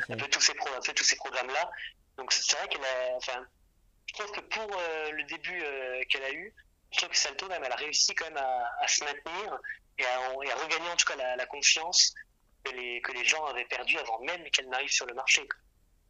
un 0.10 0.16
peu 0.16 0.28
tous 0.30 0.40
ces, 0.40 0.54
pro 0.54 0.70
un 0.74 0.80
peu 0.80 0.94
tous 0.94 1.04
ces 1.04 1.18
programmes-là. 1.18 1.72
Donc 2.18 2.32
c'est 2.32 2.56
vrai 2.56 2.68
qu'elle 2.70 2.86
a. 2.86 3.16
Enfin, 3.18 3.46
je 4.08 4.14
trouve 4.14 4.32
que 4.32 4.42
pour 4.42 4.78
euh, 4.78 5.12
le 5.12 5.24
début 5.24 5.62
euh, 5.64 6.02
qu'elle 6.10 6.24
a 6.24 6.32
eu, 6.32 6.54
je 6.92 6.98
trouve 6.98 7.10
que 7.10 7.18
Salto, 7.18 7.48
même, 7.50 7.64
elle 7.66 7.72
a 7.72 7.76
réussi 7.76 8.16
quand 8.16 8.26
même 8.26 8.38
à, 8.38 8.72
à 8.80 8.88
se 8.88 9.04
maintenir 9.04 9.60
et 9.98 10.06
à, 10.06 10.20
et 10.44 10.52
à, 10.52 10.56
regagner 10.56 10.90
en 10.90 10.96
tout 10.96 11.06
cas 11.06 11.18
la, 11.18 11.36
la 11.36 11.46
confiance 11.48 12.14
que 12.64 12.72
les, 12.72 13.02
que 13.02 13.12
les 13.12 13.26
gens 13.26 13.46
avaient 13.46 13.66
perdu 13.66 13.98
avant 13.98 14.20
même 14.22 14.44
qu'elle 14.52 14.70
n'arrive 14.70 14.92
sur 14.92 15.06
le 15.06 15.14
marché. 15.14 15.46
Quoi. 15.48 15.60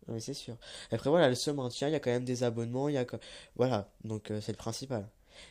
Oui, 0.08 0.22
c'est 0.22 0.34
sûr. 0.34 0.58
Après, 0.92 1.10
voilà, 1.10 1.30
le 1.30 1.36
se 1.36 1.52
maintient, 1.52 1.88
il 1.88 1.92
y 1.92 1.96
a 1.96 2.00
quand 2.00 2.10
même 2.10 2.26
des 2.26 2.44
abonnements, 2.44 2.90
il 2.90 2.96
y 2.96 2.98
a... 2.98 3.06
Voilà, 3.56 3.90
donc 4.04 4.32
euh, 4.32 4.42
c'est 4.42 4.52
le 4.52 4.58
principal. 4.58 5.08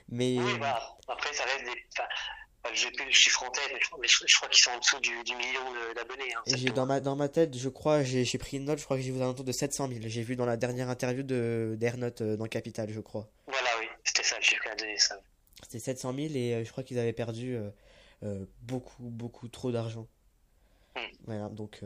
Mais... 0.09 0.39
Oui, 0.39 0.59
bah, 0.59 0.97
après, 1.09 1.33
ça 1.33 1.45
reste 1.45 1.65
des... 1.65 1.85
Enfin, 1.93 2.75
j'ai 2.75 2.91
plus 2.91 3.07
le 3.07 3.13
chiffre 3.13 3.43
en 3.43 3.51
tête, 3.51 3.73
mais 4.01 4.07
je, 4.07 4.25
je 4.27 4.37
crois 4.37 4.49
qu'ils 4.49 4.63
sont 4.63 4.71
en 4.71 4.79
dessous 4.79 5.01
du, 5.01 5.23
du 5.25 5.35
million 5.35 5.61
d'abonnés. 5.95 6.35
Hein, 6.35 6.43
j'ai 6.47 6.71
dans 6.71 6.87
ma, 6.87 7.01
dans 7.01 7.17
ma 7.17 7.29
tête, 7.29 7.57
je 7.57 7.69
crois, 7.69 8.03
j'ai 8.03 8.39
pris 8.39 8.59
une 8.59 8.65
note, 8.65 8.79
je 8.79 8.85
crois 8.85 8.97
que 8.97 9.03
j'ai 9.03 9.13
aux 9.13 9.21
alentours 9.23 9.45
de 9.45 9.53
700 9.53 9.89
000. 9.89 10.01
J'ai 10.05 10.23
vu 10.23 10.37
dans 10.37 10.45
la 10.45 10.57
dernière 10.57 10.91
interview 10.91 11.23
d'Airnote 11.23 12.21
euh, 12.21 12.37
dans 12.37 12.47
Capital, 12.47 12.91
je 12.91 13.01
crois. 13.01 13.29
Voilà, 13.47 13.69
oui, 13.81 13.87
c'était 14.05 14.23
ça, 14.23 14.37
j'ai 14.41 14.57
donné 14.79 14.99
ça. 14.99 15.21
C'était 15.63 15.79
700 15.79 16.15
000 16.15 16.29
et 16.35 16.55
euh, 16.55 16.65
je 16.65 16.71
crois 16.71 16.85
qu'ils 16.85 16.99
avaient 16.99 17.13
perdu 17.13 17.55
euh, 17.55 17.71
euh, 18.25 18.45
beaucoup, 18.63 19.05
beaucoup 19.05 19.49
trop 19.49 19.73
d'argent. 19.73 20.07
Hmm. 20.97 21.01
Voilà, 21.27 21.49
donc... 21.49 21.81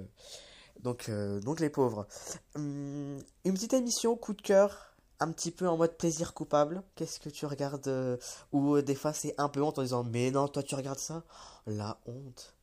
Donc, 0.81 1.09
euh, 1.09 1.41
donc 1.41 1.61
les 1.61 1.71
pauvres. 1.71 2.07
Hum, 2.55 3.19
une 3.45 3.55
petite 3.55 3.73
émission 3.73 4.17
coup 4.17 4.35
de 4.35 4.43
cœur, 4.43 4.95
un 5.21 5.33
petit 5.33 5.51
peu 5.51 5.69
en 5.69 5.77
mode 5.77 5.97
plaisir 5.97 6.35
coupable. 6.35 6.83
Qu'est-ce 6.97 7.21
que 7.21 7.29
tu 7.29 7.47
regardes 7.47 7.89
euh, 7.89 8.17
Ou 8.53 8.77
euh, 8.77 8.83
des 8.83 8.95
fois 8.95 9.13
c'est 9.13 9.35
un 9.39 9.49
peu 9.49 9.63
honte 9.63 9.79
en 9.79 9.83
disant 9.83 10.05
mais 10.05 10.31
non 10.31 10.49
toi 10.49 10.63
tu 10.63 10.75
regardes 10.75 10.99
ça? 10.99 11.23
La 11.67 11.99
honte. 12.07 12.55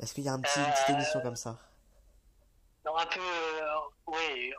Est-ce 0.00 0.12
qu'il 0.12 0.24
y 0.24 0.28
a 0.28 0.32
une 0.32 0.42
petite 0.42 0.90
émission 0.90 1.20
comme 1.22 1.36
ça? 1.36 1.58
Non 2.84 2.96
un 2.96 3.06
peu 3.06 3.20
oui. 4.06 4.52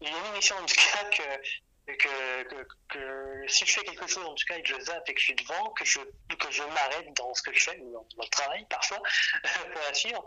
Il 0.00 0.08
y 0.08 0.12
a 0.12 0.18
une 0.18 0.34
émission 0.34 0.56
en 0.56 0.64
tout 0.64 0.74
cas 0.74 1.04
que, 1.10 1.92
que, 1.92 2.66
que, 2.88 3.48
si 3.48 3.66
je 3.66 3.72
fais 3.72 3.84
quelque 3.84 4.06
chose 4.06 4.24
en 4.24 4.34
tout 4.34 4.44
cas 4.48 4.56
et 4.56 4.62
que 4.62 4.68
je 4.68 4.80
zappe 4.80 5.08
et 5.08 5.14
que 5.14 5.20
je 5.20 5.24
suis 5.26 5.34
devant, 5.34 5.70
que 5.70 5.84
je, 5.84 5.98
que 6.00 6.50
je 6.50 6.62
m'arrête 6.62 7.12
dans 7.16 7.34
ce 7.34 7.42
que 7.42 7.52
je 7.52 7.70
fais, 7.70 7.76
dans, 7.78 8.06
dans 8.16 8.22
le 8.22 8.30
travail 8.30 8.64
parfois, 8.70 8.98
pour 9.42 9.82
la 9.86 9.94
suivre, 9.94 10.24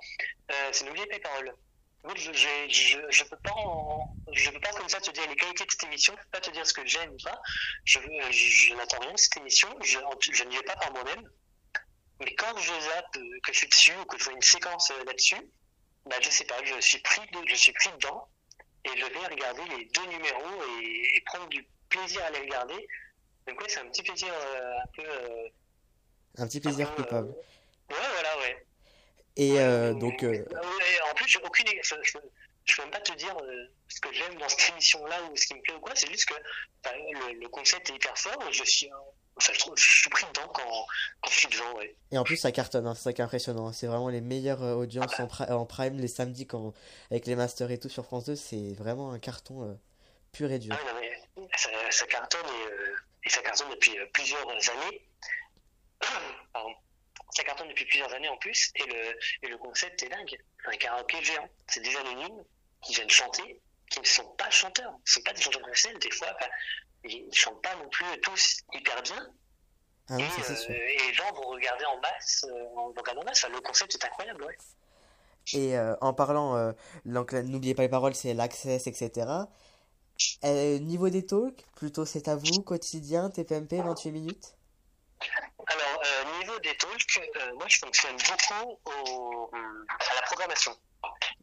c'est 0.71 0.85
n'oubliez 0.85 1.07
pas 1.07 1.15
les 1.15 1.21
paroles. 1.21 1.55
Je, 2.15 2.31
je, 2.33 2.47
je, 2.69 2.97
je, 3.09 3.23
peux 3.25 3.37
pas 3.37 3.51
en, 3.51 4.15
je 4.31 4.49
peux 4.49 4.59
pas 4.59 4.71
comme 4.71 4.87
ça 4.87 5.01
te 5.01 5.11
dire 5.11 5.27
les 5.27 5.35
qualités 5.35 5.65
de 5.65 5.71
cette 5.71 5.83
émission, 5.83 6.13
je 6.17 6.23
peux 6.23 6.29
pas 6.31 6.39
te 6.39 6.51
dire 6.51 6.65
ce 6.65 6.73
que 6.73 6.85
j'aime 6.85 7.11
ou 7.11 7.17
pas. 7.23 7.39
Je, 7.83 7.99
je, 8.31 8.73
n'attends 8.73 8.99
rien 8.99 9.11
de 9.11 9.17
cette 9.17 9.37
émission, 9.37 9.67
je, 9.83 9.99
je 10.31 10.43
n'y 10.45 10.55
vais 10.55 10.63
pas 10.63 10.77
par 10.77 10.93
moi-même. 10.93 11.29
Mais 12.21 12.33
quand 12.35 12.57
je 12.57 12.71
zappe, 12.71 13.13
que 13.43 13.53
je 13.53 13.57
suis 13.57 13.67
dessus 13.67 13.93
ou 14.01 14.05
que 14.05 14.17
je 14.17 14.23
vois 14.23 14.33
une 14.33 14.41
séquence 14.41 14.91
là-dessus, 15.05 15.41
bah 16.05 16.15
je 16.21 16.29
sais 16.29 16.45
pas, 16.45 16.63
je 16.63 16.79
suis 16.79 16.99
pris, 16.99 17.21
de, 17.31 17.47
je 17.47 17.55
suis 17.55 17.73
pris 17.73 17.89
dedans 17.91 18.27
et 18.85 18.97
je 18.97 19.05
vais 19.05 19.27
regarder 19.27 19.61
les 19.77 19.85
deux 19.85 20.05
numéros 20.07 20.63
et, 20.81 21.17
et 21.17 21.21
prendre 21.21 21.47
du 21.49 21.67
plaisir 21.89 22.23
à 22.23 22.31
les 22.31 22.39
regarder. 22.39 22.87
Donc 23.47 23.59
ouais, 23.61 23.67
c'est 23.69 23.79
un 23.79 23.87
petit 23.87 24.03
plaisir 24.03 24.29
euh, 24.31 24.77
un 24.77 24.87
peu. 24.95 25.03
Euh, 25.09 25.49
un 26.37 26.47
petit 26.47 26.59
plaisir 26.59 26.93
coupable. 26.95 27.29
Euh, 27.29 27.93
ouais, 27.93 28.09
voilà, 28.13 28.39
ouais. 28.39 28.65
Et 29.39 29.57
euh, 29.59 29.93
donc. 29.93 30.21
Euh... 30.23 30.45
En 31.09 31.13
plus, 31.15 31.27
j'ai 31.27 31.39
aucune. 31.39 31.65
Je, 31.81 31.95
je, 32.03 32.17
je 32.65 32.75
peux 32.75 32.81
même 32.83 32.91
pas 32.91 32.99
te 32.99 33.13
dire 33.13 33.35
euh, 33.41 33.65
ce 33.87 34.01
que 34.01 34.13
j'aime 34.13 34.35
dans 34.37 34.49
cette 34.49 34.69
émission-là 34.71 35.23
ou 35.23 35.35
ce 35.37 35.47
qui 35.47 35.55
me 35.55 35.61
plaît 35.61 35.75
ou 35.75 35.79
quoi. 35.79 35.93
C'est 35.95 36.11
juste 36.11 36.25
que 36.25 36.33
le, 36.85 37.39
le, 37.39 37.47
concept 37.47 37.89
est 37.89 37.95
hyper 37.95 38.17
fort 38.17 38.37
et 38.47 38.53
je 38.53 38.63
suis. 38.65 38.89
Enfin, 39.37 39.53
je, 39.53 39.59
trouve, 39.59 39.73
je 39.77 39.91
suis 40.01 40.09
pris 40.09 40.25
dedans 40.33 40.47
quand, 40.53 40.85
quand 41.21 41.31
je 41.31 41.37
suis 41.37 41.47
devant, 41.47 41.77
ouais. 41.77 41.95
Et 42.11 42.17
en 42.17 42.25
plus, 42.25 42.35
ça 42.35 42.51
cartonne, 42.51 42.85
hein, 42.85 42.93
c'est 42.93 43.03
ça 43.03 43.13
qui 43.13 43.21
est 43.21 43.23
impressionnant. 43.23 43.71
C'est 43.71 43.87
vraiment 43.87 44.09
les 44.09 44.19
meilleures 44.19 44.61
euh, 44.61 44.75
audiences 44.75 45.13
ah 45.13 45.19
bah. 45.19 45.23
en, 45.23 45.27
pri 45.27 45.43
en, 45.45 45.65
prime 45.65 45.97
les 45.97 46.09
samedis 46.09 46.45
quand, 46.45 46.73
avec 47.09 47.25
les 47.25 47.37
masters 47.37 47.71
et 47.71 47.79
tout 47.79 47.87
sur 47.87 48.03
France 48.03 48.25
2. 48.25 48.35
C'est 48.35 48.73
vraiment 48.73 49.13
un 49.13 49.19
carton 49.19 49.63
euh, 49.63 49.73
pur 50.33 50.51
et 50.51 50.59
dur. 50.59 50.75
Ah, 50.77 50.93
non, 50.93 50.99
mais 50.99 51.47
ça, 51.55 51.69
ça 51.89 52.05
cartonne 52.07 52.45
et, 52.45 53.27
et, 53.27 53.29
ça 53.29 53.41
cartonne 53.41 53.69
depuis 53.69 53.93
plusieurs 54.11 54.45
années. 54.49 55.07
Pardon 56.51 56.73
ça 57.39 57.45
cartonne 57.45 57.69
depuis 57.69 57.85
plusieurs 57.85 58.13
années 58.13 58.27
en 58.27 58.37
plus, 58.37 58.71
et 58.75 58.83
le, 58.83 59.17
et 59.43 59.47
le 59.47 59.57
concept 59.57 60.03
est 60.03 60.09
dingue. 60.09 60.37
Un 60.65 60.75
karaoké 60.75 61.23
géant. 61.23 61.47
C'est 61.67 61.79
des 61.79 61.95
anonymes 61.95 62.43
qui 62.83 62.93
viennent 62.93 63.09
chanter, 63.09 63.61
qui 63.89 64.01
ne 64.01 64.05
sont 64.05 64.27
pas 64.37 64.49
chanteurs. 64.49 64.93
Ce 65.05 65.11
ne 65.11 65.13
sont 65.13 65.23
pas 65.23 65.33
des 65.33 65.41
chanteurs 65.41 65.61
professionnels, 65.61 65.99
des 65.99 66.11
fois. 66.11 66.27
Ils 67.05 67.27
ne 67.27 67.33
chantent 67.33 67.61
pas 67.61 67.75
non 67.75 67.87
plus 67.87 68.05
tous 68.21 68.57
hyper 68.73 69.01
bien. 69.03 69.27
Ah 70.09 70.15
oui, 70.17 70.23
et, 70.23 70.51
euh, 70.51 70.73
et, 70.73 71.07
les 71.07 71.13
gens 71.13 71.31
vont 71.33 71.49
regarder 71.49 71.85
en 71.85 71.99
masse. 72.01 72.45
Euh, 72.49 72.63
vont 72.75 72.87
regarder 72.97 73.21
en 73.21 73.23
masse. 73.23 73.43
Enfin, 73.43 73.53
le 73.53 73.61
concept 73.61 73.95
est 73.95 74.05
incroyable, 74.05 74.43
ouais. 74.43 74.57
Et 75.53 75.77
euh, 75.77 75.95
en 76.01 76.13
parlant, 76.13 76.57
euh, 76.57 76.73
donc 77.05 77.31
n'oubliez 77.33 77.73
pas 77.73 77.83
les 77.83 77.89
paroles, 77.89 78.15
c'est 78.15 78.33
l'access, 78.33 78.85
etc. 78.87 79.27
Niveau 80.43 81.09
des 81.09 81.25
talks, 81.25 81.65
plutôt 81.75 82.05
c'est 82.05 82.27
à 82.27 82.35
vous, 82.35 82.61
quotidien, 82.63 83.29
TPMP, 83.29 83.81
28 83.81 84.11
minutes? 84.11 84.58
Alors, 85.67 86.01
euh, 86.05 86.39
niveau 86.39 86.59
des 86.59 86.75
talks, 86.77 87.19
euh, 87.35 87.53
moi 87.55 87.65
je 87.67 87.79
fonctionne 87.79 88.15
beaucoup 88.17 88.79
au, 88.85 89.51
à 89.53 90.15
la 90.15 90.21
programmation. 90.23 90.75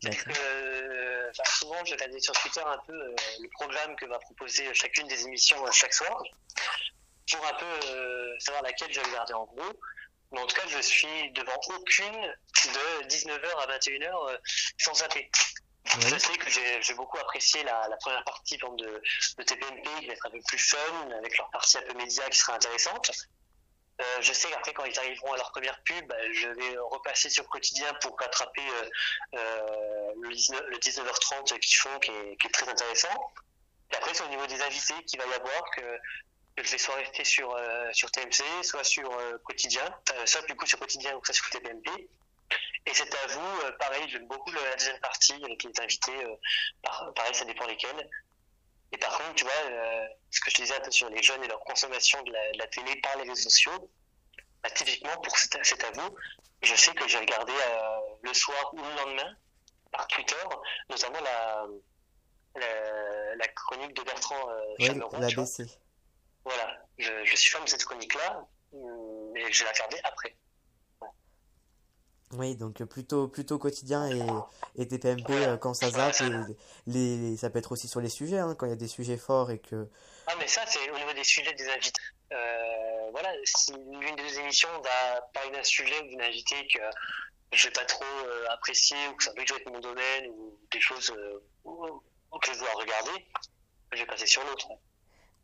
Que 0.03 0.09
euh, 0.09 1.31
enfin, 1.31 1.43
souvent 1.59 1.85
je 1.85 1.93
regarde 1.93 2.19
sur 2.19 2.35
Twitter 2.35 2.63
un 2.65 2.79
peu 2.87 2.93
euh, 2.93 3.15
le 3.41 3.49
programme 3.51 3.97
que 3.97 4.07
va 4.07 4.19
proposer 4.19 4.73
chacune 4.75 5.07
des 5.09 5.25
émissions 5.25 5.59
chaque 5.73 5.95
soir 5.95 6.23
pour 7.31 7.47
un 7.47 7.55
peu 7.55 8.39
savoir 8.39 8.63
laquelle 8.63 8.93
je 8.93 9.01
vais 9.01 9.07
regarder 9.07 9.35
en 9.35 9.45
gros. 9.45 9.73
Mais 10.33 10.41
en 10.41 10.47
tout 10.47 10.57
cas, 10.57 10.67
je 10.67 10.81
suis 10.81 11.31
devant 11.33 11.59
aucune 11.69 12.21
de 12.21 13.07
19h 13.07 13.49
à 13.63 13.79
21h 13.79 14.39
sans 14.79 14.95
zapper. 14.95 15.31
Je 16.01 16.19
sais 16.19 16.37
que 16.37 16.51
j'ai 16.51 16.95
beaucoup 16.95 17.19
apprécié 17.19 17.63
la, 17.63 17.89
la, 17.89 17.97
première 17.97 18.25
partie 18.25 18.57
de, 18.57 19.03
de 19.39 19.43
TPMP 19.43 19.89
qui 20.01 20.07
va 20.09 20.13
être 20.13 20.27
un 20.27 20.31
peu 20.31 20.41
plus 20.47 20.59
fun, 20.59 21.11
avec 21.17 21.39
leur 21.39 21.49
partie 21.51 21.79
un 21.79 21.83
peu 21.83 21.95
média 21.95 22.29
qui 22.29 22.39
sera 22.39 22.55
intéressante. 22.55 23.11
Euh, 24.01 24.05
je 24.21 24.33
sais 24.33 24.49
qu'après, 24.51 24.75
quand 24.75 24.85
ils 24.85 24.99
arriveront 24.99 25.33
à 25.33 25.37
leur 25.39 25.51
première 25.53 25.81
pub, 25.83 26.07
bah, 26.07 26.17
je 26.33 26.49
vais 26.49 26.77
repasser 26.79 27.31
sur 27.31 27.49
quotidien 27.49 27.93
pour 28.03 28.19
rattraper 28.19 28.63
euh, 28.63 28.91
euh, 29.37 30.13
le, 30.21 30.35
19, 30.35 30.65
le 30.69 30.77
19h30 30.79 31.59
qu'ils 31.59 31.79
font, 31.79 31.99
qui 32.01 32.11
est, 32.11 32.53
très 32.53 32.69
intéressant. 32.69 33.33
Et 33.93 33.97
après, 33.97 34.13
c'est 34.13 34.25
au 34.25 34.29
niveau 34.29 34.47
des 34.47 34.61
invités 34.61 34.95
qu'il 35.07 35.19
va 35.19 35.27
y 35.27 35.33
avoir 35.33 35.71
que, 35.71 35.99
je 36.59 36.71
vais 36.71 36.79
soit 36.79 36.95
rester 36.95 37.23
sur, 37.23 37.55
sur 37.93 38.11
TMC, 38.11 38.43
soit 38.63 38.83
sur 38.83 39.11
quotidien, 39.45 39.85
soit 40.25 40.41
du 40.47 40.57
coup 40.57 40.65
sur 40.65 40.79
quotidien 40.79 41.15
ou 41.15 41.23
soit 41.23 41.35
sur 41.35 41.51
TPMP. 41.51 41.87
Et 42.87 42.95
c'est 42.95 43.15
à 43.15 43.27
vous, 43.27 43.73
pareil, 43.79 44.09
j'aime 44.09 44.27
beaucoup 44.27 44.51
la 44.53 44.75
deuxième 44.75 44.99
partie 45.01 45.35
avec 45.45 45.63
les 45.63 45.81
invités, 45.83 46.27
pareil, 47.15 47.35
ça 47.35 47.45
dépend 47.45 47.67
lesquels. 47.67 48.09
Et 48.93 48.99
par 48.99 49.17
contre, 49.19 49.35
tu 49.35 49.45
vois, 49.45 49.53
euh, 49.71 50.07
ce 50.31 50.41
que 50.41 50.51
je 50.51 50.57
disais 50.57 50.77
un 50.77 50.81
peu 50.81 50.91
sur 50.91 51.09
les 51.11 51.23
jeunes 51.23 51.43
et 51.45 51.49
leur 51.49 51.61
consommation 51.61 52.23
de 52.23 52.33
la, 52.33 52.53
de 52.53 52.59
la 52.59 52.67
télé 52.69 53.01
par 53.01 53.17
les 53.17 53.23
réseaux 53.29 53.49
sociaux, 53.51 53.91
Bah, 54.63 54.71
typiquement, 54.71 55.17
pour 55.21 55.37
cet, 55.37 55.65
cet 55.65 55.85
avou, 55.85 56.17
je 56.63 56.75
sais 56.75 56.93
que 56.95 57.07
j'ai 57.09 57.19
regardé 57.19 57.53
euh, 57.53 57.99
le 58.23 58.33
soir 58.35 58.73
ou 58.75 58.79
le 58.79 58.95
lendemain 58.97 59.37
par 59.93 60.07
Twitter, 60.09 60.37
notamment 60.89 61.21
la, 61.21 61.67
la, 62.57 63.35
la 63.37 63.49
chronique 63.49 63.95
de 63.95 64.03
Bertrand 64.03 64.49
euh, 64.51 64.75
la. 65.21 65.29
BC. 65.29 65.65
Voilà, 66.45 66.79
je, 66.99 67.25
je 67.25 67.37
suis 67.37 67.51
fan 67.51 67.65
de 67.65 67.69
cette 67.69 67.85
chronique-là, 67.85 68.47
et 68.73 69.53
je 69.53 69.65
l'ai 69.65 69.71
regardée 69.71 70.01
après. 70.05 70.37
Oui, 72.39 72.57
donc 72.57 72.81
euh, 72.81 72.87
plutôt 72.87 73.29
plutôt 73.29 73.59
quotidien 73.59 74.07
et, 74.09 74.23
et 74.77 74.87
TPMP 74.89 75.31
euh, 75.31 75.57
quand 75.57 75.75
ça 75.75 75.91
zappe 75.91 76.21
et 76.21 76.55
les, 76.87 77.37
ça 77.37 77.51
peut 77.51 77.59
être 77.59 77.73
aussi 77.73 77.89
sur 77.89 78.01
les 78.01 78.09
sujets 78.09 78.39
hein, 78.39 78.55
quand 78.59 78.67
il 78.67 78.71
y 78.71 78.73
a 78.73 78.77
des 78.77 78.89
sujets 78.89 79.17
forts 79.17 79.51
et 79.51 79.59
que 79.59 79.89
Ah, 80.27 80.35
mais 80.39 80.47
ça, 80.49 80.63
c'est 80.67 80.91
au 80.91 80.97
niveau 80.99 81.13
des 81.15 81.25
sujets 81.25 81.55
des 81.55 81.69
invités. 81.69 82.01
Euh, 82.33 83.11
voilà, 83.13 83.31
si 83.45 83.73
l'une 83.73 84.17
des 84.17 84.39
émissions 84.41 84.69
va 84.83 85.21
parler 85.33 85.51
d'un 85.53 85.63
sujet 85.63 85.99
ou 86.03 86.09
d'une 86.09 86.21
invitée 86.23 86.67
que 86.75 86.81
je 87.53 87.69
vais 87.69 87.73
pas 87.73 87.85
trop 87.85 88.05
euh, 88.27 88.47
apprécier 88.51 88.97
ou 89.11 89.17
que 89.17 89.25
ça 89.25 89.33
va 89.37 89.43
être 89.43 89.71
mon 89.73 89.79
domaine 89.81 90.29
ou 90.31 90.59
des 90.73 90.81
choses 90.81 91.11
euh, 91.17 91.39
ou- 91.65 92.01
que 92.43 92.53
je 92.53 92.59
dois 92.59 92.69
regarder, 92.75 93.25
je 93.93 93.99
vais 93.99 94.07
passer 94.07 94.27
sur 94.27 94.43
l'autre. 94.45 94.69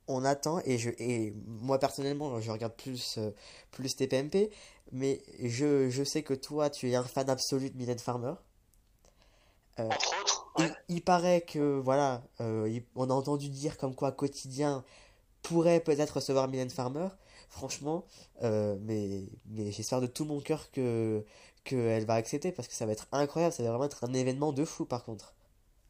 on 0.09 0.24
attend 0.24 0.61
et 0.66 0.76
je 0.78 0.90
et 0.99 1.32
moi 1.47 1.78
personnellement 1.78 2.38
je 2.40 2.51
regarde 2.51 2.74
plus 2.76 3.18
plus 3.70 3.97
TPMP 3.97 4.51
mais 4.91 5.22
je 5.41 5.89
je 5.91 6.03
sais 6.05 6.22
que 6.22 6.35
toi 6.35 6.68
tu 6.70 6.91
es 6.91 6.95
un 6.95 7.05
fan 7.05 7.30
absolu 7.30 7.70
de 7.70 7.76
Mylène 7.76 7.99
Farmer. 7.99 8.35
Euh, 9.78 9.85
Entre 9.87 10.20
autres, 10.20 10.74
il, 10.89 11.03
paraît 11.03 11.41
que 11.41 11.78
voilà 11.80 12.22
euh, 12.41 12.68
il- 12.68 12.85
on 12.95 13.09
a 13.09 13.14
entendu 13.14 13.49
dire 13.49 13.78
comme 13.78 13.95
quoi 13.95 14.12
quotidien 14.12 14.85
pourrait 15.43 15.80
peut-être 15.80 16.16
recevoir 16.16 16.49
Mylène 16.49 16.70
Farmer. 16.70 17.09
Franchement, 17.49 18.05
euh, 18.43 18.76
mais 18.80 19.24
mais 19.47 19.72
j'espère 19.72 20.01
de 20.01 20.07
tout 20.07 20.24
mon 20.24 20.41
cœur 20.41 20.70
que 20.70 21.24
qu'elle 21.64 22.05
va 22.07 22.14
accepter 22.14 22.51
parce 22.53 22.66
que 22.68 22.74
ça 22.74 22.87
va 22.87 22.93
être 22.93 23.07
incroyable, 23.12 23.55
ça 23.55 23.62
va 23.62 23.68
vraiment 23.70 23.85
être 23.85 24.05
un 24.05 24.12
événement 24.14 24.53
de 24.53 24.64
fou 24.64 24.85
par 24.85 25.05
contre. 25.05 25.35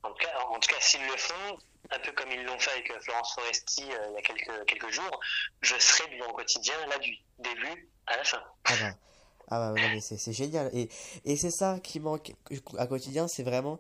En 0.03 0.09
tout 0.11 0.15
cas, 0.17 0.29
en 0.51 0.59
tout 0.59 0.69
cas, 0.69 0.81
s'ils 0.81 1.01
le 1.01 1.17
font, 1.17 1.57
un 1.95 1.99
peu 2.01 2.13
comme 2.13 2.31
ils 2.31 2.43
l'ont 2.45 2.59
fait 2.59 2.71
avec 2.73 2.91
euh, 2.91 3.01
Florence 3.01 3.35
Foresti 3.35 3.83
euh, 3.83 4.07
il 4.11 4.15
y 4.15 4.19
a 4.19 4.23
quelques, 4.23 4.65
quelques 4.67 4.91
jours, 4.91 5.21
je 5.61 5.75
serai 5.79 6.15
devant 6.17 6.31
au 6.31 6.35
quotidien, 6.35 6.75
là, 6.89 6.99
du 6.99 7.17
début 7.39 7.89
à 8.07 8.17
la 8.17 8.25
fin. 8.25 8.43
Ah 8.65 8.75
bah, 8.81 8.95
ah 9.49 9.73
mais 9.93 10.01
c'est 10.01 10.33
génial. 10.33 10.71
Et, 10.75 10.89
et 11.25 11.37
c'est 11.37 11.51
ça 11.51 11.79
qui 11.83 12.01
manque 12.01 12.33
à 12.79 12.87
quotidien 12.87 13.29
c'est 13.29 13.43
vraiment 13.43 13.79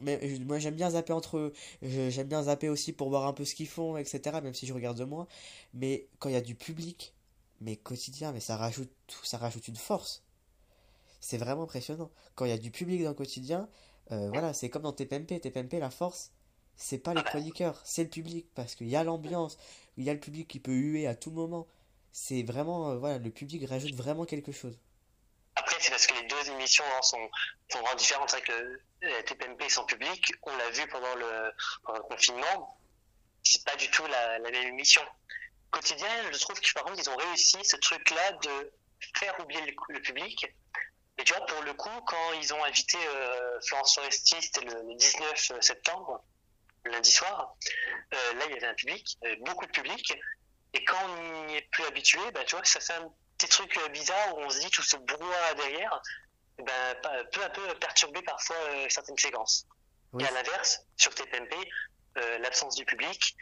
mais 0.00 0.18
je- 0.28 0.40
moi 0.42 0.58
j'aime 0.58 0.74
bien 0.74 0.90
zapper 0.90 1.12
entre 1.12 1.36
eux. 1.38 1.52
J'aime 1.82 2.26
bien 2.28 2.42
zapper 2.44 2.68
aussi 2.68 2.92
pour 2.92 3.10
voir 3.10 3.26
un 3.26 3.32
peu 3.32 3.44
ce 3.44 3.54
qu'ils 3.54 3.68
font 3.68 3.96
etc 3.96 4.20
même 4.42 4.54
si 4.54 4.66
je 4.66 4.72
regarde 4.72 4.96
de 4.98 5.04
moins. 5.04 5.26
Mais 5.74 6.06
quand 6.18 6.28
il 6.30 6.32
y 6.32 6.36
a 6.36 6.40
du 6.40 6.54
public 6.54 7.12
mais 7.60 7.76
quotidien 7.76 8.32
mais 8.32 8.40
ça 8.40 8.56
rajoute 8.56 8.90
ça 9.22 9.36
rajoute 9.38 9.68
une 9.68 9.76
force. 9.76 10.22
C'est 11.20 11.38
vraiment 11.38 11.62
impressionnant. 11.64 12.10
Quand 12.34 12.44
il 12.44 12.50
y 12.50 12.54
a 12.54 12.58
du 12.58 12.70
public 12.70 13.02
dans 13.02 13.10
le 13.10 13.14
quotidien 13.14 13.68
euh, 14.10 14.30
voilà 14.32 14.52
c'est 14.54 14.70
comme 14.70 14.82
dans 14.82 14.92
TPMP 14.92 15.38
TPMP 15.40 15.78
la 15.80 15.90
force 15.90 16.32
c'est 16.76 16.98
pas 16.98 17.14
les 17.14 17.22
chroniqueurs 17.22 17.80
c'est 17.84 18.04
le 18.04 18.10
public 18.10 18.46
parce 18.54 18.74
qu'il 18.74 18.88
y 18.88 18.96
a 18.96 19.04
l'ambiance 19.04 19.56
il 19.96 20.04
y 20.04 20.10
a 20.10 20.14
le 20.14 20.20
public 20.20 20.48
qui 20.48 20.60
peut 20.60 20.72
huer 20.72 21.06
à 21.06 21.14
tout 21.14 21.30
moment 21.30 21.66
c'est 22.12 22.42
vraiment 22.42 22.90
euh, 22.90 22.96
voilà 22.96 23.18
le 23.18 23.30
public 23.30 23.68
rajoute 23.68 23.94
vraiment 23.94 24.24
quelque 24.24 24.52
chose 24.52 24.78
Après, 25.56 25.76
c'est 25.80 25.90
parce 25.90 26.06
que 26.06 26.14
les 26.14 26.26
deux 26.28 26.50
émissions 26.50 26.84
hein, 26.96 27.02
sont, 27.02 27.30
sont 27.70 27.80
vraiment 27.80 27.94
différentes. 27.96 28.30
C'est 28.30 28.38
vrai 28.38 28.46
que 28.46 28.80
le 29.02 29.22
TPMP 29.24 29.68
sans 29.68 29.84
public, 29.84 30.32
on 30.42 30.56
l'a 30.56 30.70
vu 30.70 30.86
pendant 30.88 31.14
le, 31.16 31.52
pendant 31.84 31.98
le 31.98 32.04
confinement, 32.04 32.78
c'est 33.42 33.64
pas 33.64 33.76
du 33.76 33.90
tout 33.90 34.06
la, 34.06 34.38
la 34.38 34.50
même 34.50 34.68
émission. 34.68 35.02
Quotidien, 35.70 36.08
je 36.32 36.38
trouve 36.38 36.58
que 36.60 36.72
par 36.72 36.84
contre, 36.84 36.98
ils 37.00 37.10
ont 37.10 37.16
réussi 37.16 37.58
ce 37.64 37.76
truc-là 37.76 38.32
de 38.32 38.72
faire 39.18 39.34
oublier 39.40 39.60
le, 39.62 39.74
le 39.88 40.00
public. 40.00 40.46
Et 41.18 41.24
tu 41.24 41.32
vois, 41.34 41.46
pour 41.46 41.62
le 41.62 41.74
coup, 41.74 42.00
quand 42.06 42.32
ils 42.40 42.52
ont 42.54 42.64
invité 42.64 42.98
euh, 43.06 43.60
Florence 43.66 43.94
Foresti, 43.94 44.36
c'était 44.40 44.64
le, 44.64 44.82
le 44.88 44.94
19 44.96 45.60
septembre, 45.60 46.12
le 46.14 46.33
lundi 46.86 47.10
soir, 47.10 47.54
euh, 48.12 48.16
là, 48.34 48.44
il 48.46 48.52
y 48.52 48.56
avait 48.56 48.66
un 48.66 48.74
public, 48.74 49.16
avait 49.24 49.36
beaucoup 49.36 49.66
de 49.66 49.70
public. 49.72 50.14
Et 50.72 50.84
quand 50.84 50.98
on 51.08 51.44
n'y 51.46 51.56
est 51.56 51.68
plus 51.70 51.84
habitué, 51.84 52.18
bah, 52.32 52.44
tu 52.44 52.56
vois, 52.56 52.64
ça 52.64 52.80
fait 52.80 52.94
un 52.94 53.08
petit 53.38 53.48
truc 53.48 53.76
euh, 53.78 53.88
bizarre 53.88 54.36
où 54.36 54.40
on 54.40 54.50
se 54.50 54.58
dit 54.60 54.70
tout 54.70 54.82
ce 54.82 54.96
brouhaha 54.96 55.54
derrière, 55.54 56.00
pa- 56.56 57.24
peu 57.32 57.42
à 57.44 57.50
peu 57.50 57.62
perturber 57.78 58.22
parfois 58.22 58.56
euh, 58.56 58.86
certaines 58.88 59.18
séquences. 59.18 59.66
oui 60.12 60.22
Et 60.24 60.26
à 60.26 60.30
l'inverse, 60.32 60.80
sur 60.96 61.14
TPMP, 61.14 61.54
euh, 62.18 62.38
l'absence 62.38 62.74
du 62.76 62.84
public 62.84 63.36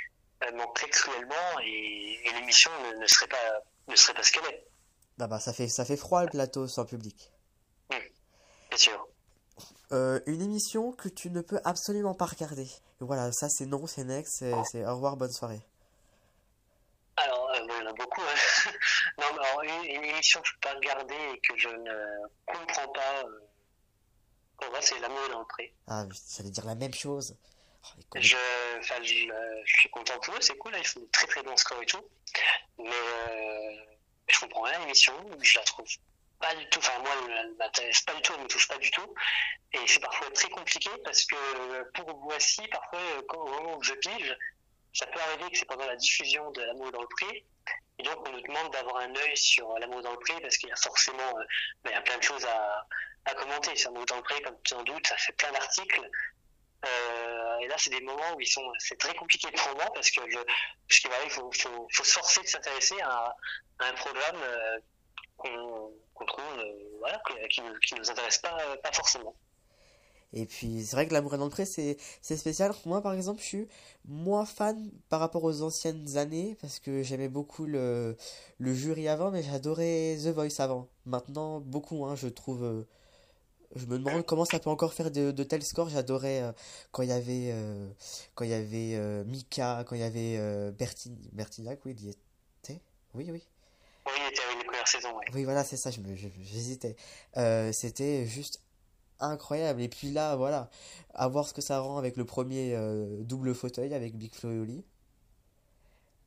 euh, 0.45 0.53
manquerait 0.53 0.89
cruellement 0.91 1.59
et, 1.63 2.21
et 2.25 2.33
l'émission 2.33 2.71
ne, 2.93 2.99
ne 2.99 3.07
serait 3.07 3.29
pas 3.29 3.61
ne 3.89 3.97
serait 3.97 4.15
pas 4.15 4.23
ce 4.23 4.33
qu'elle 4.33 4.45
est, 4.47 4.67
bah, 5.19 5.27
bah, 5.27 5.41
ça 5.41 5.53
fait 5.53 5.69
ça 5.69 5.85
fait 5.85 5.97
froid 5.97 6.23
le 6.23 6.31
plateau 6.31 6.69
sans 6.69 6.85
public 6.87 7.31
bien 7.91 8.79
sûr. 8.79 9.07
Euh, 9.93 10.21
une 10.27 10.41
émission 10.41 10.93
que 10.93 11.09
tu 11.09 11.29
ne 11.31 11.43
peux 11.43 11.61
absolument 11.65 12.15
pas 12.15 12.25
regarder 12.27 12.67
Et 13.03 13.05
voilà 13.05 13.33
ça 13.33 13.49
c'est 13.49 13.67
non 13.67 13.87
c'est 13.89 14.05
next 14.05 14.35
c'est 14.39 14.53
c'est 14.71 14.85
au 14.87 14.95
revoir 14.95 15.17
bonne 15.17 15.33
soirée 15.33 15.61
Alors, 17.17 17.51
euh, 17.51 17.67
bon, 17.67 17.75
il 17.81 17.85
y 17.85 17.87
en 17.87 17.91
a 17.91 17.93
beaucoup. 17.93 18.21
hein. 18.23 18.71
non, 19.19 19.27
mais 19.35 19.45
alors, 19.45 19.63
une, 19.63 19.91
une 19.97 20.05
émission 20.05 20.41
que 20.41 20.47
je 20.49 20.53
peux 20.55 20.61
pas 20.61 20.75
regarder 20.75 21.15
et 21.35 21.41
que 21.41 21.57
je 21.59 21.69
ne 21.69 22.27
comprends 22.47 22.89
pas, 22.93 23.25
euh, 23.25 23.41
pour 24.59 24.71
moi, 24.71 24.81
c'est 24.81 24.99
L'amour 25.01 25.19
est 25.27 25.33
dans 25.33 25.41
le 25.41 25.47
pré. 25.47 25.75
ah 25.89 26.05
j'allais 26.37 26.51
dire 26.51 26.65
la 26.65 26.75
même 26.77 26.95
chose 26.95 27.37
Oh. 27.85 28.19
Je, 28.21 28.37
euh, 28.37 29.63
je 29.65 29.73
suis 29.81 29.91
content 29.91 30.17
pour 30.21 30.35
eux, 30.35 30.41
c'est 30.41 30.57
cool, 30.57 30.71
là, 30.71 30.79
ils 30.79 30.87
font 30.87 31.01
de 31.01 31.09
très 31.11 31.27
très 31.27 31.43
bons 31.43 31.57
scores 31.57 31.83
et 31.83 31.87
tout. 31.87 32.05
Mais 32.79 32.85
euh, 32.89 33.77
je 34.29 34.39
comprends 34.39 34.63
rien 34.63 34.77
à 34.77 34.79
l'émission, 34.83 35.13
je 35.41 35.59
la 35.59 35.65
trouve 35.65 35.87
pas 36.43 36.55
du 36.55 36.69
tout, 36.69 36.81
enfin 36.81 36.99
moi 36.99 37.13
elle 37.41 37.55
m'intéresse 37.55 38.03
pas 38.03 38.15
du 38.15 38.23
tout, 38.23 38.33
elle 38.37 38.43
me 38.43 38.49
touche 38.49 38.69
pas 38.69 38.79
du 38.79 38.91
tout. 38.91 39.15
Et 39.73 39.79
c'est 39.87 40.01
parfois 40.01 40.31
très 40.33 40.51
compliqué 40.51 40.91
parce 41.05 41.25
que 41.25 41.91
pour 41.95 42.19
Voici, 42.25 42.67
parfois 42.69 42.99
euh, 42.99 43.23
au 43.35 43.49
moment 43.49 43.79
où 43.79 43.83
je 43.83 43.95
pige, 43.95 44.37
ça 44.93 45.07
peut 45.07 45.21
arriver 45.21 45.51
que 45.51 45.59
c'est 45.59 45.65
pendant 45.65 45.87
la 45.87 45.97
diffusion 45.97 46.51
de 46.51 46.63
L'amour 46.63 46.93
dans 46.93 47.01
le 47.01 47.09
pré. 47.17 47.47
Et 47.99 48.03
donc 48.03 48.29
on 48.29 48.33
nous 48.33 48.41
demande 48.43 48.73
d'avoir 48.73 48.97
un 48.97 49.15
œil 49.15 49.37
sur 49.37 49.79
L'amour 49.79 50.03
dans 50.03 50.13
le 50.13 50.19
pré 50.19 50.35
parce 50.43 50.59
qu'il 50.59 50.69
y 50.69 50.73
a 50.73 50.77
forcément 50.77 51.39
euh, 51.39 51.45
ben, 51.85 51.91
il 51.91 51.95
y 51.95 51.97
a 51.97 52.03
plein 52.03 52.19
de 52.19 52.23
choses 52.23 52.45
à, 52.45 52.87
à 53.25 53.35
commenter. 53.35 53.75
Sur 53.77 53.93
L'amour 53.93 54.07
dans 54.07 54.17
le 54.17 54.23
pré, 54.23 54.43
comme 54.43 54.61
tu 54.65 54.75
en 54.75 54.83
doutes, 54.83 55.07
ça 55.07 55.17
fait 55.17 55.33
plein 55.33 55.53
d'articles. 55.53 56.11
Euh, 56.85 57.59
et 57.61 57.69
là, 57.69 57.77
c'est 57.79 57.91
des 57.91 58.01
moments 58.01 58.35
où 58.37 58.41
ils 58.41 58.47
sont, 58.47 58.73
c'est 58.79 58.99
très 58.99 59.15
compliqué 59.15 59.49
pour 59.53 59.75
moi 59.77 59.87
parce 59.95 60.11
que 60.11 60.21
je, 60.29 60.39
parce 60.89 61.01
que 61.01 61.09
voilà, 61.09 61.25
il 61.25 61.31
faut, 61.31 61.51
faut, 61.53 61.89
faut 61.93 62.05
se 62.05 62.13
forcer 62.13 62.43
de 62.43 62.49
s'intéresser 62.49 63.01
à, 63.03 63.35
un 63.79 63.93
programme 63.95 64.41
euh, 64.43 64.79
qu'on 65.37 65.93
qu'on 66.15 66.27
trouve, 66.27 66.45
euh, 66.59 66.99
voilà, 67.01 67.19
que- 67.27 67.49
qui, 67.49 67.61
ne- 67.61 67.99
nous 67.99 68.11
intéresse 68.11 68.39
pas, 68.39 68.57
euh, 68.61 68.77
pas 68.83 68.93
forcément. 68.93 69.35
Et 70.35 70.47
puis, 70.47 70.83
c'est 70.85 70.97
vrai 70.97 71.07
que 71.07 71.13
dans 71.15 71.45
le 71.45 71.51
pré, 71.51 71.67
c'est 71.67 71.97
spécial. 72.37 72.73
Moi, 72.87 73.03
par 73.03 73.13
exemple, 73.13 73.41
je 73.43 73.47
suis 73.47 73.69
moins 74.07 74.47
fan 74.47 74.91
par 75.11 75.21
rapport 75.21 75.45
aux 75.45 75.61
anciennes 75.63 76.17
années, 76.17 76.57
parce 76.61 76.79
que 76.79 77.03
j'aimais 77.03 77.29
beaucoup 77.29 77.67
le, 77.67 78.17
le 78.59 78.75
jury 78.75 79.09
avant, 79.09 79.31
mais 79.31 79.43
j'adorais 79.43 80.17
The 80.23 80.29
Voice 80.29 80.61
avant. 80.61 80.89
Maintenant, 81.05 81.61
beaucoup, 81.61 82.07
hein, 82.07 82.17
je 82.17 82.29
trouve. 82.29 82.65
euh, 82.65 82.85
je 83.75 83.87
me 83.87 83.99
demande 83.99 84.25
comment 84.27 84.45
ça 84.45 84.59
peut 84.61 84.71
encore 84.71 84.93
faire 84.95 85.11
de, 85.11 85.31
de 85.33 85.45
tels 85.45 85.63
scores. 85.65 85.89
J'adorais 85.91 86.43
euh, 86.43 86.53
quand 86.93 87.03
il 87.03 87.09
y 87.11 87.13
avait, 87.13 87.51
euh, 87.53 87.89
quand 88.35 88.45
il 88.45 88.51
y 88.51 88.55
avait 88.55 89.25
Mika, 89.25 89.85
quand 89.87 89.97
il 89.97 90.01
y 90.03 90.05
avait 90.05 90.73
Bertin, 90.73 91.13
Bertignac, 91.33 91.81
oui, 91.87 91.95
il 91.99 92.07
y 92.07 92.11
était. 92.11 92.83
Oui, 93.15 93.29
oui. 93.31 93.43
Oui, 94.33 94.39
il 94.39 94.41
était 94.41 94.43
avec 94.45 94.59
les 94.59 94.65
premières 94.65 94.89
saisons, 94.89 95.17
ouais. 95.17 95.27
Oui, 95.35 95.45
voilà, 95.45 95.65
c'est 95.65 95.77
ça, 95.77 95.91
j'hésitais. 95.91 96.97
Euh, 97.37 97.73
c'était 97.73 98.27
juste 98.27 98.61
incroyable. 99.21 99.83
Et 99.83 99.89
puis 99.89 100.11
là, 100.11 100.37
voilà, 100.37 100.69
à 101.15 101.29
voir 101.29 101.47
ce 101.47 101.55
que 101.55 101.61
ça 101.61 101.81
rend 101.81 101.99
avec 101.99 102.17
le 102.17 102.25
premier 102.25 102.75
euh, 102.75 103.19
double 103.21 103.55
fauteuil 103.55 103.95
avec 103.95 104.17
Big 104.17 104.35
Flo 104.35 104.53
et 104.53 104.59
Oli. 104.59 104.85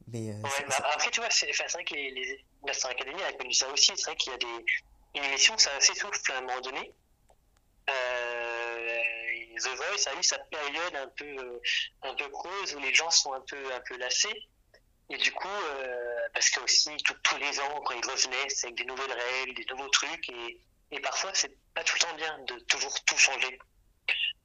Mais 0.07 0.31
euh, 0.31 0.33
Ouais, 0.35 0.65
bah, 0.67 0.75
après, 0.93 1.09
tu 1.11 1.19
vois, 1.19 1.29
c'est 1.31 1.51
vrai 1.51 1.83
que 1.83 1.95
les, 1.95 2.11
les, 2.11 2.45
la 2.65 2.73
Star 2.73 2.91
Academy 2.91 3.21
a 3.23 3.33
connu 3.33 3.53
ça 3.53 3.67
aussi. 3.69 3.91
C'est 3.95 4.05
vrai 4.05 4.15
qu'il 4.15 4.31
y 4.31 4.35
a 4.35 4.37
des, 4.37 4.65
une 5.15 5.23
émission, 5.23 5.57
ça 5.57 5.71
s'essouffle 5.79 6.31
à 6.31 6.37
un 6.37 6.41
moment 6.41 6.61
donné. 6.61 6.93
Euh, 7.89 9.01
The 9.57 9.75
Voice 9.75 10.07
a 10.07 10.19
eu 10.19 10.23
sa 10.23 10.37
période 10.37 10.95
un 10.95 11.07
peu, 11.07 11.61
un 12.03 12.13
peu 12.15 12.27
creuse 12.29 12.75
où 12.75 12.79
les 12.79 12.93
gens 12.93 13.09
sont 13.09 13.33
un 13.33 13.41
peu, 13.41 13.73
un 13.73 13.81
peu 13.81 13.97
lassés. 13.97 14.47
Et 15.09 15.17
du 15.17 15.31
coup, 15.31 15.47
euh, 15.47 16.14
parce 16.33 16.49
que 16.49 16.59
aussi, 16.61 16.95
tous 17.23 17.37
les 17.37 17.59
ans, 17.59 17.81
quand 17.85 17.93
ils 17.93 18.09
revenaient, 18.09 18.49
c'est 18.49 18.67
avec 18.67 18.77
des 18.77 18.85
nouvelles 18.85 19.11
règles, 19.11 19.53
des 19.55 19.65
nouveaux 19.65 19.89
trucs. 19.89 20.29
Et, 20.29 20.59
et 20.91 20.99
parfois, 20.99 21.31
c'est 21.33 21.57
pas 21.73 21.83
tout 21.83 21.95
le 21.95 21.99
temps 21.99 22.15
bien 22.15 22.37
de 22.47 22.59
toujours 22.65 22.93
tout 23.05 23.17
changer. 23.17 23.59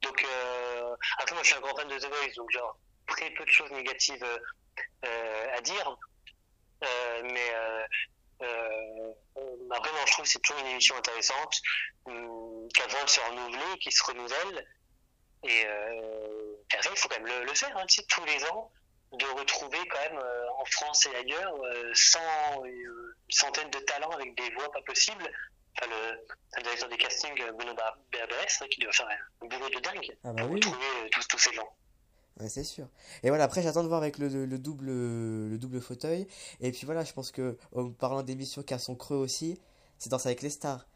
Donc, 0.03 0.25
euh, 0.25 0.97
après, 1.19 1.35
moi, 1.35 1.43
je 1.43 1.49
suis 1.49 1.57
un 1.57 1.61
grand 1.61 1.77
fan 1.77 1.89
de 1.89 1.99
The 1.99 2.07
Voice, 2.07 2.35
donc 2.37 2.51
genre, 2.51 2.79
très 3.07 3.31
peu 3.31 3.45
de 3.45 3.51
choses 3.51 3.71
négatives 3.73 4.25
euh, 4.25 4.39
euh, 5.05 5.57
à 5.57 5.61
dire. 5.61 5.97
Euh, 6.83 7.23
mais 7.25 7.51
euh, 7.53 7.87
euh, 8.43 9.13
après, 9.71 9.93
moi, 9.93 10.01
je 10.07 10.13
trouve 10.13 10.25
que 10.25 10.31
c'est 10.31 10.41
toujours 10.41 10.61
une 10.63 10.69
émission 10.69 10.97
intéressante, 10.97 11.55
hum, 12.07 12.69
qui 12.75 12.83
avance 12.83 13.05
de 13.05 13.11
se 13.11 13.21
renouveler, 13.21 13.79
qui 13.81 13.93
se 13.93 14.05
renouvelle. 14.05 14.67
Et 15.43 15.65
euh, 15.67 16.57
après, 16.75 16.91
il 16.91 16.97
faut 16.97 17.09
quand 17.09 17.21
même 17.21 17.45
le, 17.45 17.55
faire, 17.55 17.77
hein, 17.77 17.87
tu 17.87 17.97
sais, 17.97 18.07
tous 18.09 18.25
les 18.25 18.45
ans, 18.47 18.73
de 19.13 19.27
retrouver 19.27 19.79
quand 19.89 20.01
même 20.01 20.19
euh, 20.19 20.40
en 20.61 20.65
France 20.67 21.07
et 21.07 21.17
ailleurs 21.17 21.55
euh, 21.63 21.91
100, 21.95 22.19
euh, 22.65 23.17
centaines 23.29 23.71
de 23.71 23.79
talents 23.81 24.11
avec 24.11 24.37
des 24.37 24.51
voix 24.55 24.71
pas 24.73 24.83
possibles. 24.83 25.29
Enfin, 25.79 25.91
le, 25.91 26.63
directeur 26.63 26.89
des 26.89 26.97
castings, 26.97 27.41
euh, 27.41 27.53
Bruno 27.53 27.75
Berberes, 28.13 28.69
qui 28.71 28.81
doit 28.81 28.93
faire 28.93 29.09
un 29.43 29.47
boulot 29.47 29.69
de 29.69 29.81
dingue 29.81 30.17
ah 30.25 30.33
bah 30.33 30.43
pour 30.43 30.53
oui. 30.53 30.61
trouver 30.61 30.87
tous, 31.13 31.27
tous 31.29 31.39
ces 31.39 31.53
gens. 31.53 31.69
Ouais, 32.39 32.49
c'est 32.49 32.65
sûr. 32.65 32.89
Et 33.23 33.29
voilà, 33.29 33.45
après 33.45 33.63
j'attends 33.63 33.83
de 33.83 33.89
voir 33.89 34.01
avec 34.01 34.19
le, 34.19 34.29
le, 34.47 34.59
double, 34.59 34.87
le 34.87 35.59
double 35.59 35.81
fauteuil. 35.81 36.27
Et 36.61 36.73
puis 36.73 36.87
voilà, 36.87 37.05
je 37.05 37.13
pense 37.13 37.33
que 37.33 37.57
en 37.75 37.91
parlant 37.91 38.23
d'émissions 38.23 38.63
qui 38.63 38.75
a 38.75 38.79
son 38.79 38.95
creux 38.95 39.17
aussi, 39.17 39.61
c'est 39.99 40.11
Danse 40.11 40.27
avec 40.27 40.43
les 40.43 40.51
stars. 40.51 40.87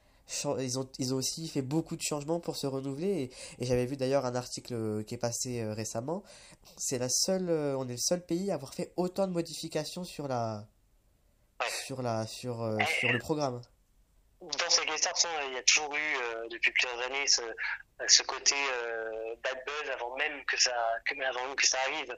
Ils 0.59 0.79
ont, 0.79 0.89
ils 0.99 1.15
ont 1.15 1.19
aussi 1.19 1.49
fait 1.49 1.63
beaucoup 1.63 1.97
de 1.97 2.03
changements 2.03 2.41
pour 2.41 2.57
se 2.57 2.67
renouveler. 2.67 3.31
Et, 3.59 3.67
j'avais 3.67 3.87
vu 3.87 3.97
d'ailleurs 3.97 4.25
un 4.25 4.35
article 4.35 5.05
qui 5.05 5.15
est 5.15 5.19
passé 5.19 5.61
euh, 5.61 5.75
récemment. 5.75 6.23
C'est 6.79 6.99
la 6.99 7.09
seule, 7.09 7.51
euh, 7.51 7.77
on 7.77 7.87
est 7.89 7.93
le 7.93 7.99
seul 7.99 8.25
pays 8.25 8.51
à 8.51 8.55
avoir 8.55 8.75
fait 8.75 8.93
autant 8.97 9.27
de 9.27 9.33
modifications 9.33 10.05
sur 10.05 10.27
la, 10.27 10.67
sur 11.87 12.03
la, 12.03 12.27
sur, 12.27 12.63
euh, 12.63 12.79
sur 12.99 13.13
le 13.13 13.19
programme. 13.19 13.61
Dans 14.41 14.71
ces 14.71 14.83
stars, 14.99 15.15
il 15.49 15.55
y 15.55 15.59
a 15.59 15.63
toujours 15.63 15.95
eu 15.95 16.49
depuis 16.51 16.71
plusieurs 16.73 17.01
années 17.01 17.27
ce, 17.27 17.41
ce 18.07 18.23
côté 18.25 18.55
bad 19.43 19.59
buzz 19.65 19.91
avant 19.91 20.15
même 20.17 20.45
que 20.45 20.61
ça, 20.61 20.75
que, 21.07 21.19
avant 21.23 21.47
même 21.47 21.57
que 21.57 21.67
ça 21.67 21.79
arrive. 21.87 22.15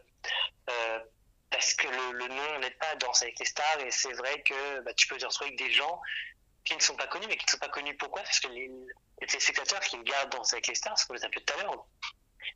parce 1.51 1.75
que 1.75 1.87
le, 1.87 2.19
le 2.19 2.29
nom 2.29 2.59
n'est 2.61 2.73
pas 2.73 2.97
Danse 2.97 3.23
avec 3.23 3.39
les 3.39 3.45
stars 3.47 3.81
et 3.81 3.93
c'est 3.93 4.13
vrai 4.15 4.43
que 4.43 4.81
bah, 4.81 4.93
tu 4.95 5.07
peux 5.07 5.17
te 5.19 5.25
retrouver 5.25 5.51
avec 5.51 5.59
des 5.59 5.73
gens 5.73 6.01
qui 6.67 6.75
ne 6.75 6.81
sont 6.81 6.97
pas 6.97 7.07
connus, 7.07 7.27
mais 7.29 7.37
qui 7.37 7.47
ne 7.47 7.51
sont 7.51 7.59
pas 7.59 7.69
connus 7.69 7.97
pourquoi? 7.97 8.23
Parce 8.23 8.41
que 8.41 8.49
les, 8.49 8.69
les 9.21 9.27
téléspectateurs 9.27 9.81
qui 9.81 9.97
regardent 9.97 10.33
Danse 10.33 10.53
avec 10.53 10.67
les 10.67 10.75
stars, 10.75 10.99
ce 10.99 11.07
qu'on 11.07 11.15
un 11.15 11.31
peu 11.31 11.41
tout 11.41 11.55
à 11.55 11.63
l'heure, 11.63 11.87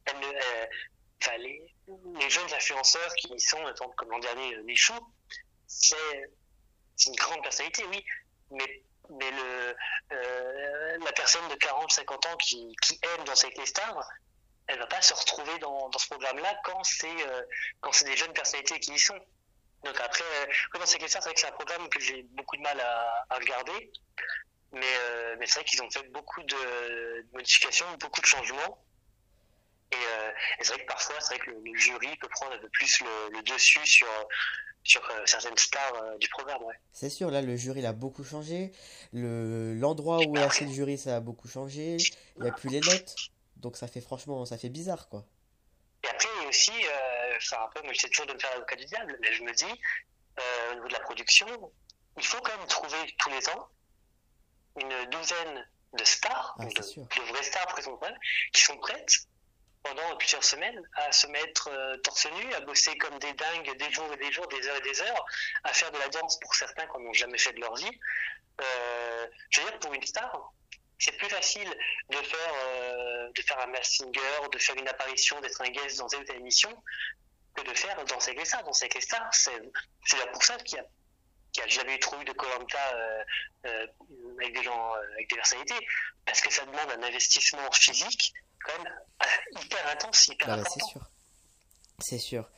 euh, 0.08 0.66
les, 1.38 1.62
les, 2.18 2.30
jeunes 2.30 2.52
influenceurs 2.52 3.14
qui 3.14 3.32
y 3.32 3.40
sont, 3.40 3.62
comme 3.96 4.10
l'an 4.10 4.18
dernier 4.18 4.56
euh, 4.56 4.62
Michou, 4.64 4.94
c'est 5.66 5.96
une 7.06 7.14
grande 7.14 7.42
personnalité, 7.42 7.84
oui, 7.86 8.04
mais, 8.50 8.82
mais 9.10 9.30
le, 9.30 9.76
euh, 10.12 10.98
la 10.98 11.12
personne 11.12 11.46
de 11.48 11.54
40, 11.54 11.92
50 11.92 12.26
ans 12.26 12.36
qui, 12.36 12.74
qui 12.82 12.98
aime 13.02 13.24
Danse 13.24 13.44
avec 13.44 13.56
les 13.58 13.66
stars, 13.66 14.08
elle 14.66 14.78
va 14.78 14.86
pas 14.86 15.02
se 15.02 15.14
retrouver 15.14 15.58
dans, 15.58 15.88
dans 15.88 15.98
ce 15.98 16.08
programme-là 16.08 16.60
quand 16.64 16.82
c'est 16.84 17.26
euh, 17.26 17.42
des 18.04 18.16
jeunes 18.16 18.32
personnalités 18.32 18.80
qui 18.80 18.92
y 18.92 18.98
sont. 18.98 19.18
Donc 19.84 19.98
après, 20.00 20.24
euh, 20.24 20.78
dans 20.78 20.86
ces 20.86 20.98
questions, 20.98 21.20
c'est 21.20 21.28
vrai 21.28 21.34
que 21.34 21.40
c'est 21.40 21.48
un 21.48 21.52
programme 21.52 21.88
que 21.88 22.00
j'ai 22.00 22.22
beaucoup 22.34 22.56
de 22.56 22.62
mal 22.62 22.78
à, 22.80 23.26
à 23.30 23.36
regarder. 23.36 23.90
Mais, 24.72 24.80
euh, 24.82 25.36
mais 25.38 25.46
c'est 25.46 25.60
vrai 25.60 25.64
qu'ils 25.64 25.82
ont 25.82 25.90
fait 25.90 26.08
beaucoup 26.10 26.42
de, 26.42 27.26
modifications, 27.32 27.86
beaucoup 27.98 28.20
de 28.20 28.26
changements. 28.26 28.84
Et, 29.90 29.96
euh, 29.96 30.30
et 30.60 30.64
c'est 30.64 30.74
vrai 30.74 30.82
que 30.82 30.86
parfois, 30.86 31.16
c'est 31.20 31.34
vrai 31.36 31.44
que 31.44 31.50
le, 31.50 31.76
jury 31.76 32.16
peut 32.16 32.28
prendre 32.28 32.52
un 32.52 32.58
peu 32.58 32.68
plus 32.68 33.00
le, 33.00 33.36
le 33.36 33.42
dessus 33.42 33.84
sur, 33.84 34.06
sur 34.84 35.02
euh, 35.10 35.22
certaines 35.26 35.58
stars 35.58 36.18
du 36.20 36.28
programme. 36.28 36.62
Ouais. 36.62 36.74
C'est 36.92 37.10
sûr, 37.10 37.30
là, 37.30 37.42
le 37.42 37.56
jury 37.56 37.80
il 37.80 37.86
a 37.86 37.92
beaucoup 37.92 38.22
changé. 38.22 38.70
Le, 39.12 39.74
l'endroit 39.74 40.18
où 40.24 40.36
est 40.36 40.42
assis 40.42 40.66
le 40.66 40.72
jury, 40.72 40.98
ça 40.98 41.16
a 41.16 41.20
beaucoup 41.20 41.48
changé. 41.48 41.96
Il 42.36 42.42
n'y 42.44 42.48
a 42.48 42.52
plus 42.52 42.68
les 42.68 42.80
notes. 42.80 43.16
Donc 43.56 43.76
ça 43.76 43.88
fait 43.88 44.00
franchement, 44.00 44.46
ça 44.46 44.56
fait 44.56 44.68
bizarre, 44.68 45.08
quoi. 45.08 45.26
Et 46.04 46.08
après, 46.08 46.46
aussi, 46.48 46.72
enfin, 47.52 47.64
un 47.64 47.68
peu, 47.68 47.82
moi, 47.82 47.92
j'essaie 47.92 48.08
toujours 48.08 48.26
de 48.26 48.34
me 48.34 48.38
faire 48.38 48.50
l'avocat 48.52 48.76
du 48.76 48.84
diable, 48.84 49.18
mais 49.20 49.32
je 49.32 49.42
me 49.42 49.52
dis, 49.52 49.64
euh, 50.38 50.72
au 50.72 50.74
niveau 50.74 50.88
de 50.88 50.92
la 50.92 51.00
production, 51.00 51.46
il 52.16 52.26
faut 52.26 52.40
quand 52.40 52.56
même 52.56 52.66
trouver 52.66 52.98
tous 53.18 53.30
les 53.30 53.48
ans 53.50 53.68
une 54.80 55.10
douzaine 55.10 55.68
de 55.94 56.04
stars, 56.04 56.56
ah, 56.58 56.64
de, 56.64 57.32
vraies 57.32 57.42
stars 57.42 57.74
qui 58.52 58.62
sont 58.62 58.76
prêtes 58.78 59.12
pendant 59.82 60.16
plusieurs 60.16 60.44
semaines 60.44 60.80
à 60.94 61.10
se 61.10 61.26
mettre 61.26 61.68
euh, 61.68 61.96
torse 61.98 62.26
nu, 62.30 62.54
à 62.54 62.60
bosser 62.60 62.96
comme 62.98 63.18
des 63.18 63.32
dingues 63.32 63.76
des 63.76 63.90
jours 63.90 64.12
et 64.12 64.16
des 64.16 64.30
jours, 64.30 64.46
des 64.48 64.66
heures 64.66 64.76
et 64.76 64.82
des 64.82 65.00
heures, 65.00 65.24
à 65.64 65.72
faire 65.72 65.90
de 65.90 65.98
la 65.98 66.08
danse 66.08 66.38
pour 66.40 66.54
certains 66.54 66.86
qui 66.86 66.98
n'ont 66.98 67.12
jamais 67.12 67.38
fait 67.38 67.52
de 67.52 67.60
leur 67.60 67.74
vie. 67.74 68.00
Euh, 68.60 69.26
je 69.50 69.60
veux 69.60 69.70
dire, 69.70 69.78
pour 69.80 69.94
une 69.94 70.04
star, 70.04 70.52
c'est 70.98 71.16
plus 71.16 71.30
facile 71.30 71.68
de 72.10 72.16
faire, 72.16 72.54
euh, 72.54 73.30
de 73.34 73.42
faire 73.42 73.58
un 73.58 73.82
singer, 73.82 74.48
de 74.52 74.58
faire 74.58 74.76
une 74.76 74.88
apparition, 74.88 75.40
d'être 75.40 75.60
un 75.62 75.70
guest 75.70 75.98
dans 75.98 76.08
une 76.08 76.24
telle 76.24 76.36
émission, 76.36 76.70
que 77.54 77.62
de 77.62 77.74
faire. 77.74 78.04
Danser 78.04 78.30
avec 78.30 78.94
les 78.94 79.00
stars, 79.00 79.34
c'est 79.34 80.16
là 80.18 80.26
pour 80.32 80.42
ça 80.42 80.56
qu'il 80.58 80.78
y 80.78 80.80
a 80.80 80.84
qui 81.52 81.60
a 81.60 81.66
jamais 81.66 81.96
eu 81.96 81.98
trop 81.98 82.20
eu 82.20 82.24
de 82.24 82.32
Colanta 82.32 82.78
euh, 82.94 83.24
euh, 83.66 83.86
avec 84.40 84.54
des 84.54 84.62
gens 84.62 84.94
euh, 84.94 85.14
avec 85.14 85.28
des 85.28 85.36
personnalités. 85.36 85.86
Parce 86.24 86.40
que 86.40 86.52
ça 86.52 86.64
demande 86.64 86.90
un 86.98 87.02
investissement 87.02 87.70
physique 87.72 88.32
quand 88.64 88.82
même 88.82 88.92
hyper 89.62 89.88
intense 89.88 90.28
hyper 90.28 90.46
bah, 90.46 90.62
c'est 90.68 90.84
sûr. 90.84 91.10
C'est 91.98 92.18
sûr. 92.18 92.50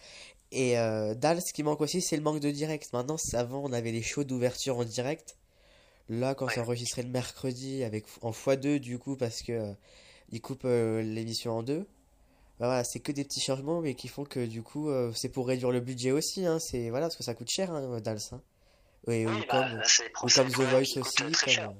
Et 0.51 0.74
Dal 1.16 1.40
ce 1.40 1.53
qui 1.53 1.62
manque 1.62 1.80
aussi 1.80 2.03
c'est 2.03 2.16
le 2.16 2.22
manque 2.22 2.40
de 2.40 2.51
direct. 2.51 2.93
Maintenant 2.93 3.16
avant 3.34 3.62
on 3.64 3.72
avait 3.72 3.93
les 3.93 4.03
shows 4.03 4.24
d'ouverture 4.24 4.78
en 4.78 4.84
direct. 4.84 5.36
Là, 6.09 6.34
quand 6.34 6.49
c'est 6.49 6.61
enregistré 6.61 7.03
le 7.03 7.09
mercredi 7.09 7.84
avec 7.84 8.05
en 8.20 8.32
x2 8.32 8.78
du 8.78 8.99
coup 8.99 9.16
parce 9.16 9.43
que 9.43 9.74
ils 10.30 10.40
coupent 10.40 10.64
l'émission 10.64 11.53
en 11.59 11.62
deux. 11.62 11.86
Bah, 12.62 12.68
voilà, 12.68 12.84
c'est 12.84 13.00
que 13.00 13.10
des 13.10 13.24
petits 13.24 13.40
changements 13.40 13.80
mais 13.80 13.96
qui 13.96 14.06
font 14.06 14.24
que 14.24 14.46
du 14.46 14.62
coup 14.62 14.88
euh, 14.88 15.12
c'est 15.16 15.28
pour 15.28 15.48
réduire 15.48 15.72
le 15.72 15.80
budget 15.80 16.12
aussi 16.12 16.46
hein, 16.46 16.60
c'est 16.60 16.90
voilà 16.90 17.06
parce 17.06 17.16
que 17.16 17.24
ça 17.24 17.34
coûte 17.34 17.50
cher 17.50 17.72
hein, 17.72 17.98
Dals 17.98 18.20
hein. 18.30 18.40
oui, 19.08 19.26
ou, 19.26 19.30
bah, 19.30 19.44
comme, 19.50 19.82
ou 20.22 20.28
comme 20.28 20.48
The 20.48 20.70
Voice 20.70 21.00
aussi 21.00 21.56
comme 21.56 21.74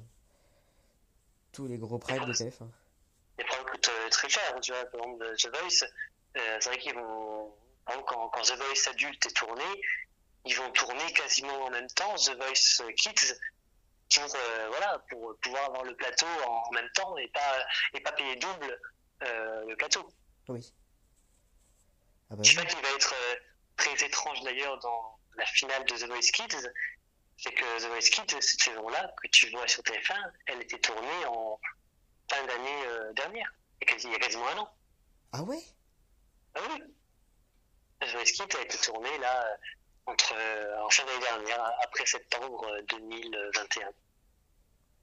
tous 1.53 1.67
les 1.67 1.77
gros 1.77 1.99
primes 1.99 2.25
de 2.25 2.33
TF1. 2.33 2.67
Les 3.37 3.45
primes 3.45 3.65
coûtent 3.71 3.91
très 4.11 4.27
cher, 4.27 4.59
tu 4.61 4.73
vois, 4.73 4.83
par 4.87 4.99
exemple 4.99 5.33
The 5.37 5.57
Voice, 5.57 5.87
c'est 6.35 6.65
vrai 6.65 6.77
qu'ils 6.77 6.95
vont 6.95 7.53
quand, 7.85 8.27
quand 8.27 8.41
The 8.41 8.57
Voice 8.57 8.89
adulte 8.89 9.25
est 9.25 9.37
tourné, 9.37 9.63
ils 10.43 10.55
vont 10.57 10.69
tourner 10.71 11.13
quasiment 11.13 11.63
en 11.63 11.69
même 11.69 11.87
temps 11.95 12.13
The 12.15 12.35
Voice 12.35 12.93
Kids 12.97 13.35
pour 14.13 14.23
euh, 14.25 14.67
voilà 14.67 15.01
pour 15.09 15.33
pouvoir 15.41 15.63
avoir 15.67 15.85
le 15.85 15.95
plateau 15.95 16.27
en 16.45 16.73
même 16.73 16.89
temps 16.93 17.17
et 17.17 17.29
pas 17.29 17.65
et 17.93 18.01
pas 18.01 18.11
payer 18.11 18.35
double 18.35 18.81
euh, 19.23 19.63
le 19.65 19.77
plateau. 19.77 20.05
Oui. 20.49 20.73
Ah 22.29 22.35
bah, 22.35 22.43
Ce 22.43 22.49
qui 22.49 22.55
va 22.55 22.63
être 22.63 23.13
euh, 23.13 23.35
très 23.77 24.05
étrange 24.05 24.41
d'ailleurs 24.41 24.77
dans 24.79 25.19
la 25.35 25.45
finale 25.45 25.85
de 25.85 25.95
The 25.95 26.07
Voice 26.07 26.31
Kids, 26.33 26.67
c'est 27.37 27.53
que 27.53 27.81
The 27.81 27.87
Voice 27.87 28.09
Kids 28.09 28.41
cette 28.41 28.61
saison-là 28.61 29.13
que 29.21 29.27
tu 29.29 29.49
vois 29.49 29.67
sur 29.67 29.81
TF1, 29.83 30.31
elle 30.47 30.61
était 30.61 30.79
tournée 30.79 31.25
en 31.27 31.59
fin 32.29 32.43
d'année 32.45 33.13
dernière, 33.15 33.51
il 33.81 34.11
y 34.11 34.15
a 34.15 34.19
quasiment 34.19 34.47
un 34.47 34.57
an. 34.59 34.75
Ah 35.31 35.43
ouais? 35.43 35.61
Ah 36.55 36.61
oui. 36.69 36.83
The 38.01 38.11
Voice 38.11 38.31
Kids 38.31 38.57
a 38.57 38.61
été 38.61 38.77
tournée 38.77 39.17
là 39.17 39.57
entre 40.05 40.33
en 40.81 40.89
fin 40.89 41.05
d'année 41.05 41.19
dernière, 41.19 41.71
après 41.83 42.05
septembre 42.05 42.67
2021. 42.89 43.89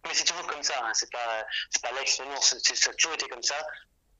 Mais 0.04 0.14
c'est 0.14 0.24
toujours 0.24 0.46
comme 0.46 0.62
ça, 0.62 0.84
hein. 0.84 0.94
c'est 0.94 1.10
pas, 1.10 1.46
c'est 1.70 1.82
pas 1.82 1.92
l'expérience, 1.92 2.56
ça 2.58 2.90
a 2.90 2.94
toujours 2.94 3.14
été 3.14 3.28
comme 3.28 3.42
ça, 3.42 3.66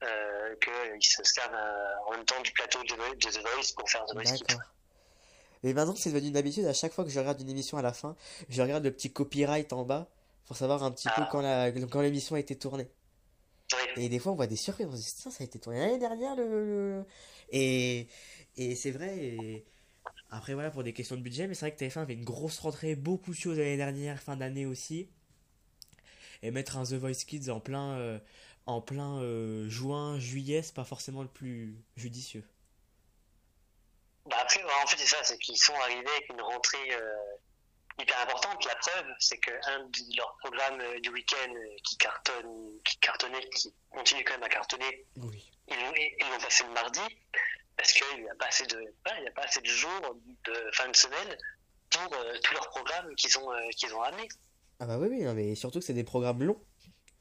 euh, 0.03 0.57
qu'ils 0.57 1.03
se 1.03 1.22
servent 1.24 1.55
euh, 1.55 2.09
en 2.09 2.12
même 2.12 2.24
temps 2.24 2.40
du 2.42 2.53
plateau 2.53 2.82
de, 2.82 3.16
de 3.16 3.30
The 3.30 3.40
Voice 3.40 3.74
pour 3.76 3.88
faire 3.88 4.05
The 4.07 4.14
Voice 4.14 4.38
D'accord. 4.38 4.61
Mais 5.62 5.74
maintenant, 5.74 5.94
c'est 5.94 6.11
devenu 6.11 6.28
une 6.28 6.36
habitude, 6.36 6.64
à 6.64 6.72
chaque 6.72 6.92
fois 6.92 7.05
que 7.05 7.11
je 7.11 7.18
regarde 7.18 7.40
une 7.40 7.51
émission 7.51 7.76
à 7.76 7.82
la 7.82 7.92
fin, 7.92 8.16
je 8.48 8.62
regarde 8.62 8.82
le 8.82 8.90
petit 8.90 9.12
copyright 9.12 9.72
en 9.74 9.84
bas 9.84 10.09
pour 10.46 10.57
savoir 10.57 10.82
un 10.82 10.90
petit 10.90 11.09
peu 11.09 11.22
ah. 11.22 11.28
quand, 11.30 11.42
la, 11.42 11.70
quand 11.70 12.01
l'émission 12.01 12.34
a 12.34 12.40
été 12.40 12.57
tournée. 12.57 12.88
Et 13.96 14.09
des 14.09 14.18
fois, 14.18 14.32
on 14.32 14.36
voit 14.36 14.46
des 14.46 14.57
surprises, 14.57 14.86
on 14.90 14.96
se 14.96 14.96
dit, 14.96 15.05
ça, 15.05 15.30
ça 15.30 15.42
a 15.42 15.44
été 15.44 15.59
tourné 15.59 15.80
l'année 15.80 15.98
dernière, 15.98 16.34
le... 16.34 17.05
Et, 17.51 18.09
et 18.57 18.74
c'est 18.74 18.90
vrai, 18.90 19.16
et... 19.18 19.64
Après, 20.32 20.55
voilà, 20.55 20.70
pour 20.70 20.84
des 20.84 20.92
questions 20.92 21.16
de 21.16 21.22
budget, 21.22 21.48
mais 21.48 21.55
c'est 21.55 21.66
vrai 21.66 21.74
que 21.74 21.84
TF1 21.84 22.03
avait 22.03 22.14
une 22.14 22.24
grosse 22.24 22.61
rentrée, 22.61 22.94
beaucoup 22.94 23.32
de 23.32 23.36
choses 23.36 23.59
l'année 23.59 23.76
dernière, 23.76 24.20
fin 24.20 24.36
d'année 24.36 24.64
aussi 24.64 25.09
et 26.42 26.51
mettre 26.51 26.76
un 26.76 26.84
The 26.84 26.94
Voice 26.94 27.24
Kids 27.26 27.51
en 27.51 27.61
plein, 27.61 27.92
euh, 27.98 28.18
en 28.71 28.81
plein 28.81 29.18
euh, 29.18 29.68
juin, 29.68 30.18
juillet, 30.18 30.62
c'est 30.62 30.75
pas 30.75 30.85
forcément 30.85 31.23
le 31.23 31.29
plus 31.29 31.77
judicieux. 31.97 32.45
Bah 34.27 34.37
après, 34.41 34.62
en 34.62 34.87
fait, 34.87 34.97
c'est 34.99 35.07
ça, 35.07 35.23
c'est 35.23 35.39
qu'ils 35.39 35.59
sont 35.59 35.75
arrivés 35.75 36.09
avec 36.09 36.29
une 36.29 36.41
rentrée 36.41 36.93
euh, 36.93 37.16
hyper 38.01 38.21
importante. 38.21 38.64
La 38.64 38.75
preuve, 38.77 39.07
c'est 39.18 39.39
qu'un 39.39 39.81
de 39.81 40.16
leurs 40.16 40.37
programmes 40.39 40.83
du 41.01 41.11
week-end 41.11 41.53
qui 41.85 41.97
cartonne, 41.97 42.79
qui 42.85 42.99
cartonnait, 42.99 43.49
qui 43.51 43.75
continue 43.91 44.25
quand 44.25 44.35
même 44.35 44.45
à 44.45 44.49
cartonner, 44.49 45.07
oui. 45.16 45.51
ils 45.68 45.77
l'ont 46.31 46.39
passé 46.41 46.64
le 46.64 46.73
mardi 46.73 47.01
parce 47.77 47.93
qu'il 47.93 48.23
n'y 48.23 48.29
a 48.29 48.35
pas 48.35 48.47
assez 48.47 48.66
de, 48.66 48.79
il 48.79 49.25
y 49.25 49.29
a 49.29 49.33
pas 49.33 49.43
assez 49.43 49.61
de 49.61 49.66
jours 49.66 50.16
de 50.45 50.71
fin 50.73 50.89
de 50.89 50.97
semaine 50.97 51.37
pour 51.91 52.14
tous 52.43 52.55
leurs 52.55 52.68
programmes 52.68 53.14
qu'ils 53.16 53.39
ont, 53.39 53.51
qu'ils 53.77 53.95
ont 53.95 54.03
amenés. 54.03 54.29
Ah 54.81 54.87
bah 54.87 54.99
oui, 54.99 55.09
oui, 55.11 55.25
mais 55.35 55.55
surtout 55.55 55.79
que 55.79 55.85
c'est 55.85 55.95
des 55.95 56.05
programmes 56.05 56.43
longs. 56.43 56.62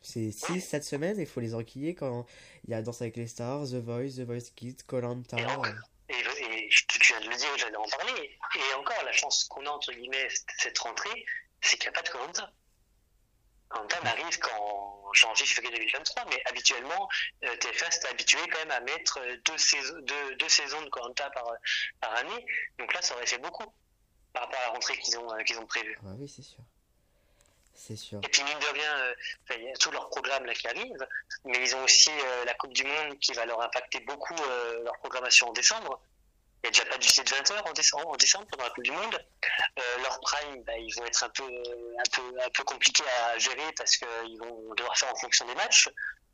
C'est 0.01 0.29
6-7 0.29 0.81
semaines, 0.81 1.19
il 1.19 1.27
faut 1.27 1.39
les 1.39 1.53
enquiller 1.55 1.93
quand 1.93 2.25
il 2.63 2.71
y 2.71 2.73
a 2.73 2.81
Danse 2.81 3.01
avec 3.01 3.17
les 3.17 3.27
Stars, 3.27 3.65
The 3.65 3.75
Voice, 3.75 4.15
The 4.17 4.21
Voice 4.21 4.51
Kids, 4.55 4.77
Colanta. 4.87 5.37
Et, 5.37 6.13
et, 6.13 6.69
viens 7.05 7.19
de 7.21 7.29
le 7.29 7.35
dire, 7.35 7.57
j'allais 7.57 7.75
en 7.75 7.87
parler. 7.87 8.37
Et 8.55 8.73
encore, 8.75 9.03
la 9.03 9.11
chance 9.11 9.43
qu'on 9.45 9.65
a, 9.65 9.69
entre 9.69 9.91
guillemets, 9.91 10.27
cette 10.57 10.77
rentrée, 10.79 11.25
c'est 11.61 11.77
qu'il 11.77 11.89
n'y 11.89 11.95
a 11.95 12.01
pas 12.01 12.07
de 12.07 12.09
Colanta. 12.09 12.51
Colanta 13.67 14.01
n'arrive 14.01 14.39
qu'en 14.39 15.13
janvier, 15.13 15.45
février 15.45 15.77
2023, 15.77 16.25
mais 16.29 16.41
habituellement, 16.45 17.07
euh, 17.43 17.55
TF1 17.57 17.91
s'est 17.91 18.07
habitué 18.07 18.39
quand 18.51 18.59
même 18.59 18.71
à 18.71 18.79
mettre 18.79 19.19
deux, 19.45 19.57
saisons, 19.57 19.99
deux, 20.01 20.35
deux 20.37 20.49
saisons 20.49 20.81
de 20.81 20.89
Colanta 20.89 21.29
par, 21.31 21.45
par 21.99 22.15
année. 22.15 22.45
Donc 22.79 22.93
là, 22.93 23.01
ça 23.01 23.15
aurait 23.15 23.27
fait 23.27 23.37
beaucoup. 23.37 23.65
par 24.33 24.43
rapport 24.43 24.59
à 24.59 24.63
la 24.67 24.69
rentrée 24.69 24.97
qu'ils 24.97 25.17
ont, 25.19 25.27
qu'ils 25.45 25.59
ont 25.59 25.67
prévue. 25.67 25.97
Ah 26.03 26.13
oui, 26.17 26.27
c'est 26.27 26.41
sûr. 26.41 26.63
Et 28.23 28.27
puis, 28.27 28.43
mine 28.43 28.59
de 28.59 28.73
rien, 28.73 29.15
il 29.57 29.63
y 29.63 29.69
a 29.69 29.77
tout 29.77 29.91
leur 29.91 30.09
programme 30.09 30.45
là 30.45 30.53
qui 30.53 30.67
arrive, 30.67 31.07
mais 31.45 31.61
ils 31.61 31.75
ont 31.75 31.83
aussi 31.83 32.11
la 32.45 32.53
Coupe 32.55 32.73
du 32.73 32.83
Monde 32.83 33.17
qui 33.19 33.33
va 33.33 33.45
leur 33.45 33.61
impacter 33.61 33.99
beaucoup 34.01 34.35
leur 34.83 34.97
programmation 34.99 35.49
en 35.49 35.53
décembre. 35.53 36.01
Il 36.61 36.69
n'y 36.69 36.69
a 36.69 36.71
déjà 36.71 36.85
pas 36.91 36.97
du 36.97 37.07
de 37.07 37.29
20 37.29 37.51
heures 37.51 37.67
en 37.67 37.73
décembre, 37.73 38.09
en 38.09 38.17
décembre 38.17 38.45
pendant 38.51 38.65
la 38.65 38.69
Coupe 38.71 38.83
du 38.83 38.91
Monde. 38.91 39.25
Euh, 39.79 39.97
leur 40.03 40.19
prime, 40.19 40.61
bah, 40.63 40.77
ils 40.77 40.93
vont 40.95 41.05
être 41.05 41.23
un 41.23 41.29
peu, 41.29 41.43
un 41.43 42.09
peu, 42.11 42.41
un 42.43 42.49
peu 42.49 42.63
compliqués 42.63 43.03
à 43.23 43.37
gérer 43.37 43.71
parce 43.77 43.95
qu'ils 43.95 44.37
vont 44.39 44.73
devoir 44.75 44.97
faire 44.97 45.11
en 45.11 45.15
fonction 45.15 45.45
des 45.45 45.55
matchs, 45.55 45.89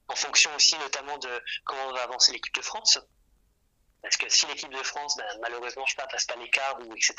en 0.08 0.16
fonction 0.16 0.50
aussi 0.56 0.78
notamment 0.80 1.18
de 1.20 1.30
comment 1.64 1.94
va 1.94 2.04
avancer 2.04 2.32
l'équipe 2.32 2.56
de 2.56 2.62
France. 2.62 2.98
Parce 4.06 4.18
que 4.18 4.30
si 4.30 4.46
l'équipe 4.46 4.70
de 4.70 4.84
France, 4.84 5.18
bah, 5.18 5.24
malheureusement, 5.42 5.84
je 5.88 5.92
sais 5.92 5.96
pas, 5.96 6.06
passe 6.06 6.26
pas 6.26 6.36
l'écart 6.36 6.78
ou 6.80 6.94
etc., 6.94 7.16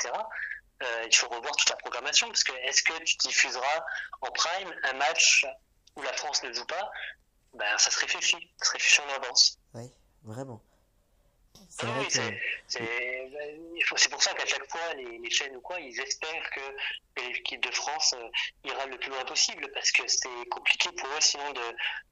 euh, 0.81 1.03
il 1.05 1.13
faut 1.13 1.27
revoir 1.27 1.53
toute 1.57 1.69
la 1.69 1.75
programmation 1.75 2.27
parce 2.27 2.45
que 2.45 2.53
est-ce 2.63 2.81
que 2.81 2.97
tu 3.03 3.17
diffuseras 3.17 3.83
en 4.21 4.31
prime 4.31 4.73
un 4.83 4.93
match 4.93 5.45
où 5.97 6.01
la 6.01 6.13
France 6.13 6.43
ne 6.43 6.53
joue 6.53 6.65
pas? 6.65 6.89
Ben, 7.55 7.77
ça 7.77 7.91
se 7.91 7.99
réfléchit, 7.99 8.37
ça 8.55 8.65
se 8.67 8.71
réfléchit 8.71 9.01
en 9.01 9.09
avance. 9.21 9.59
Oui, 9.73 9.91
vraiment. 10.23 10.61
C'est 11.69 11.87
c'est 13.97 14.09
pour 14.09 14.23
ça 14.23 14.33
qu'à 14.33 14.45
chaque 14.45 14.69
fois, 14.71 14.93
les, 14.93 15.29
chaînes 15.29 15.57
ou 15.57 15.61
quoi, 15.61 15.81
ils 15.81 15.99
espèrent 15.99 16.49
que 16.51 17.21
l'équipe 17.21 17.61
de 17.61 17.71
France 17.71 18.13
euh, 18.17 18.29
ira 18.63 18.85
le 18.85 18.97
plus 18.97 19.09
loin 19.09 19.25
possible 19.25 19.69
parce 19.73 19.91
que 19.91 20.07
c'est 20.07 20.47
compliqué 20.49 20.89
pour 20.93 21.09
eux 21.09 21.21
sinon 21.21 21.53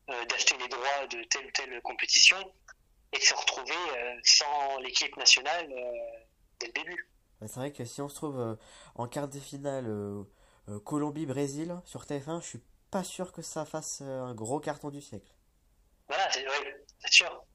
euh, 0.09 0.25
d'acheter 0.25 0.57
les 0.57 0.67
droits 0.67 1.07
de 1.07 1.23
telle 1.23 1.45
ou 1.45 1.51
telle 1.51 1.81
compétition 1.81 2.37
et 3.15 3.19
de 3.19 3.23
se 3.23 3.33
retrouver 3.33 3.73
euh, 3.73 4.19
sans 4.23 4.79
l'équipe 4.79 5.15
nationale 5.17 5.67
dès 6.59 6.67
le 6.67 6.73
début. 6.73 7.09
C'est 7.41 7.55
vrai 7.55 7.71
que 7.71 7.85
si 7.85 8.01
on 8.01 8.09
se 8.09 8.15
trouve 8.15 8.57
en 8.95 9.07
quart 9.07 9.27
de 9.27 9.39
finale 9.39 9.93
Colombie-Brésil 10.83 11.79
sur 11.85 12.05
TF1, 12.05 12.41
je 12.41 12.47
suis 12.47 12.63
pas 12.89 13.03
sûr 13.03 13.31
que 13.31 13.41
ça 13.41 13.65
fasse 13.65 14.01
un 14.01 14.33
gros 14.33 14.59
carton 14.59 14.89
du 14.89 15.01
siècle. 15.01 15.31
Voilà, 16.07 16.29
c'est 16.31 17.11
sûr. 17.11 17.45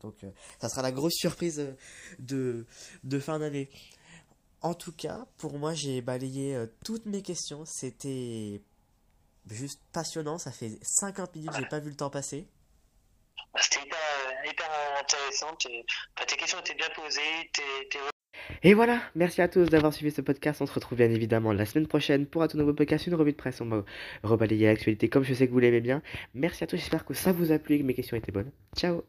Donc 0.00 0.24
euh, 0.24 0.30
ça 0.60 0.68
sera 0.68 0.82
la 0.82 0.92
grosse 0.92 1.14
surprise 1.14 1.60
euh, 1.60 1.76
de, 2.18 2.66
de 3.04 3.20
fin 3.20 3.38
d'année. 3.38 3.70
En 4.62 4.74
tout 4.74 4.92
cas, 4.92 5.26
pour 5.38 5.58
moi, 5.58 5.72
j'ai 5.74 6.02
balayé 6.02 6.54
euh, 6.54 6.66
toutes 6.84 7.06
mes 7.06 7.22
questions. 7.22 7.64
C'était 7.64 8.62
juste 9.48 9.80
passionnant. 9.92 10.38
Ça 10.38 10.52
fait 10.52 10.78
50 10.82 11.36
minutes, 11.36 11.52
j'ai 11.56 11.66
pas 11.66 11.80
vu 11.80 11.90
le 11.90 11.96
temps 11.96 12.10
passer. 12.10 12.48
Bah, 13.52 13.60
c'était 13.62 13.86
hyper, 13.86 14.68
intéressant. 15.00 15.54
tes 15.56 16.36
questions 16.36 16.58
étaient 16.60 16.74
bien 16.74 16.88
posées. 16.94 17.50
Et 18.62 18.74
voilà, 18.74 19.00
merci 19.14 19.42
à 19.42 19.48
tous 19.48 19.68
d'avoir 19.70 19.92
suivi 19.92 20.10
ce 20.10 20.20
podcast. 20.20 20.60
On 20.60 20.66
se 20.66 20.72
retrouve 20.72 20.98
bien 20.98 21.10
évidemment 21.10 21.52
la 21.52 21.64
semaine 21.66 21.86
prochaine 21.86 22.26
pour 22.26 22.42
un 22.42 22.48
tout 22.48 22.58
nouveau 22.58 22.74
podcast, 22.74 23.06
une 23.06 23.14
revue 23.14 23.32
de 23.32 23.36
presse. 23.36 23.60
On 23.60 23.66
va 23.66 23.84
rebalayer 24.22 24.66
l'actualité 24.66 25.08
comme 25.08 25.24
je 25.24 25.34
sais 25.34 25.46
que 25.46 25.52
vous 25.52 25.58
l'aimez 25.58 25.80
bien. 25.80 26.02
Merci 26.34 26.64
à 26.64 26.66
tous, 26.66 26.76
j'espère 26.76 27.04
que 27.04 27.14
ça 27.14 27.32
vous 27.32 27.52
a 27.52 27.58
plu 27.58 27.76
et 27.76 27.78
que 27.80 27.84
mes 27.84 27.94
questions 27.94 28.16
étaient 28.16 28.32
bonnes. 28.32 28.50
Ciao 28.76 29.02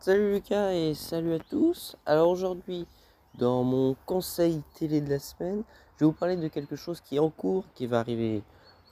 Salut 0.00 0.32
Lucas 0.32 0.72
et 0.72 0.94
salut 0.94 1.34
à 1.34 1.38
tous. 1.38 1.96
Alors 2.06 2.30
aujourd'hui, 2.30 2.86
dans 3.34 3.62
mon 3.62 3.94
conseil 4.06 4.62
télé 4.78 5.00
de 5.00 5.10
la 5.10 5.18
semaine, 5.18 5.62
je 5.96 6.04
vais 6.04 6.06
vous 6.06 6.16
parler 6.16 6.36
de 6.36 6.48
quelque 6.48 6.76
chose 6.76 7.00
qui 7.00 7.16
est 7.16 7.20
en 7.20 7.30
cours, 7.30 7.66
qui 7.74 7.86
va 7.86 8.00
arriver 8.00 8.42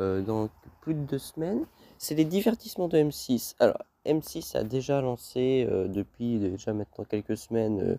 euh, 0.01 0.20
dans 0.20 0.49
plus 0.82 0.94
de 0.94 1.01
deux 1.01 1.18
semaines. 1.18 1.64
C'est 1.99 2.14
les 2.14 2.24
divertissements 2.24 2.88
de 2.88 2.99
M6. 2.99 3.55
Alors 3.59 3.82
M6 4.07 4.57
a 4.57 4.64
déjà 4.64 5.01
lancé 5.01 5.66
euh, 5.68 5.88
depuis 5.88 6.38
déjà 6.38 6.72
maintenant 6.72 7.05
quelques 7.05 7.36
semaines 7.36 7.80
euh, 7.80 7.96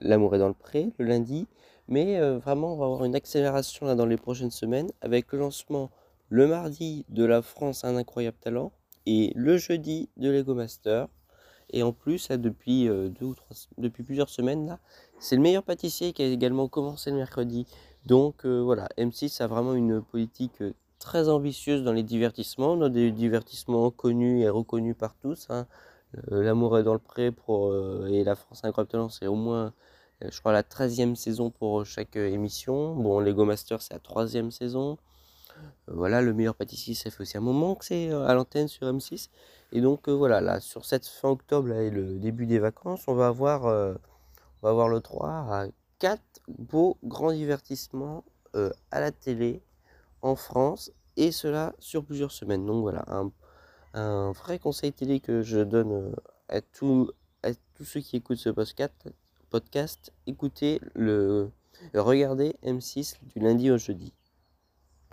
L'amour 0.00 0.34
est 0.34 0.38
dans 0.38 0.48
le 0.48 0.54
pré 0.54 0.90
le 0.98 1.06
lundi. 1.06 1.46
Mais 1.86 2.18
vraiment, 2.38 2.72
on 2.72 2.76
va 2.76 2.86
avoir 2.86 3.04
une 3.04 3.14
accélération 3.14 3.84
là 3.84 3.94
dans 3.94 4.06
les 4.06 4.16
prochaines 4.16 4.50
semaines 4.50 4.90
avec 5.02 5.30
le 5.32 5.38
lancement 5.38 5.90
le 6.30 6.46
mardi 6.46 7.04
de 7.10 7.24
La 7.24 7.42
France 7.42 7.84
un 7.84 7.96
incroyable 7.96 8.38
talent 8.40 8.72
et 9.06 9.32
le 9.36 9.56
jeudi 9.56 10.08
de 10.16 10.30
Lego 10.30 10.54
Master. 10.54 11.08
Et 11.70 11.82
en 11.82 11.92
plus, 11.92 12.30
depuis, 12.30 12.88
euh, 12.88 13.08
deux 13.08 13.26
ou 13.26 13.34
trois, 13.34 13.56
plusieurs 14.04 14.28
semaines, 14.28 14.66
là, 14.66 14.78
c'est 15.18 15.36
le 15.36 15.42
meilleur 15.42 15.62
pâtissier 15.62 16.12
qui 16.12 16.22
a 16.22 16.26
également 16.26 16.68
commencé 16.68 17.10
le 17.10 17.16
mercredi. 17.16 17.66
Donc 18.06 18.44
euh, 18.44 18.60
voilà, 18.60 18.88
M6 18.98 19.42
a 19.42 19.46
vraiment 19.46 19.74
une 19.74 20.02
politique 20.02 20.60
euh, 20.60 20.74
très 21.04 21.28
ambitieuse 21.28 21.84
dans 21.84 21.92
les 21.92 22.02
divertissements. 22.02 22.80
A 22.80 22.88
des 22.88 23.12
divertissements 23.12 23.90
connus 23.90 24.40
et 24.40 24.48
reconnus 24.48 24.96
par 24.98 25.14
tous. 25.14 25.46
Hein. 25.50 25.66
L'amour 26.30 26.78
est 26.78 26.82
dans 26.82 26.94
le 26.94 26.98
pré 26.98 27.30
pour, 27.30 27.74
et 28.06 28.24
la 28.24 28.36
France 28.36 28.64
incroyable 28.64 29.10
c'est 29.10 29.26
au 29.26 29.34
moins, 29.34 29.72
je 30.22 30.38
crois, 30.40 30.52
la 30.52 30.62
13e 30.62 31.14
saison 31.16 31.50
pour 31.50 31.84
chaque 31.84 32.14
émission. 32.16 32.94
Bon, 32.94 33.18
Lego 33.18 33.44
Master, 33.44 33.82
c'est 33.82 33.94
la 33.94 34.00
troisième 34.00 34.50
saison. 34.52 34.96
voilà, 35.88 36.22
le 36.22 36.32
meilleur 36.32 36.54
pâtissier, 36.54 36.94
ça 36.94 37.10
fait 37.10 37.20
aussi 37.20 37.36
un 37.36 37.40
moment 37.40 37.74
que 37.74 37.84
c'est 37.84 38.10
à 38.10 38.32
l'antenne 38.34 38.68
sur 38.68 38.86
M6. 38.86 39.28
Et 39.74 39.80
donc 39.80 40.08
euh, 40.08 40.12
voilà, 40.12 40.40
là, 40.40 40.60
sur 40.60 40.84
cette 40.84 41.06
fin 41.06 41.28
octobre 41.30 41.72
et 41.72 41.90
le 41.90 42.18
début 42.20 42.46
des 42.46 42.60
vacances, 42.60 43.08
on 43.08 43.14
va 43.14 43.26
avoir, 43.26 43.66
euh, 43.66 43.94
on 44.62 44.66
va 44.66 44.70
avoir 44.70 44.88
le 44.88 45.00
3 45.00 45.28
à 45.28 45.66
4 45.98 46.22
beaux 46.46 46.96
grands 47.02 47.32
divertissements 47.32 48.24
euh, 48.54 48.70
à 48.92 49.00
la 49.00 49.10
télé 49.10 49.62
en 50.24 50.36
France, 50.36 50.90
et 51.16 51.30
cela 51.30 51.74
sur 51.78 52.04
plusieurs 52.04 52.32
semaines. 52.32 52.64
Donc 52.66 52.80
voilà, 52.80 53.04
un, 53.92 54.32
vrai 54.32 54.58
conseil 54.58 54.92
télé 54.92 55.20
que 55.20 55.42
je 55.42 55.60
donne 55.60 56.16
à, 56.48 56.60
tout, 56.60 57.10
à 57.42 57.50
tous 57.74 57.84
ceux 57.84 58.00
qui 58.00 58.16
écoutent 58.16 58.38
ce 58.38 58.48
podcast, 58.48 58.92
podcast 59.50 60.12
écoutez 60.26 60.80
le, 60.94 61.50
regardez 61.94 62.56
M6 62.64 63.18
du 63.22 63.38
lundi 63.38 63.70
au 63.70 63.76
jeudi. 63.76 64.14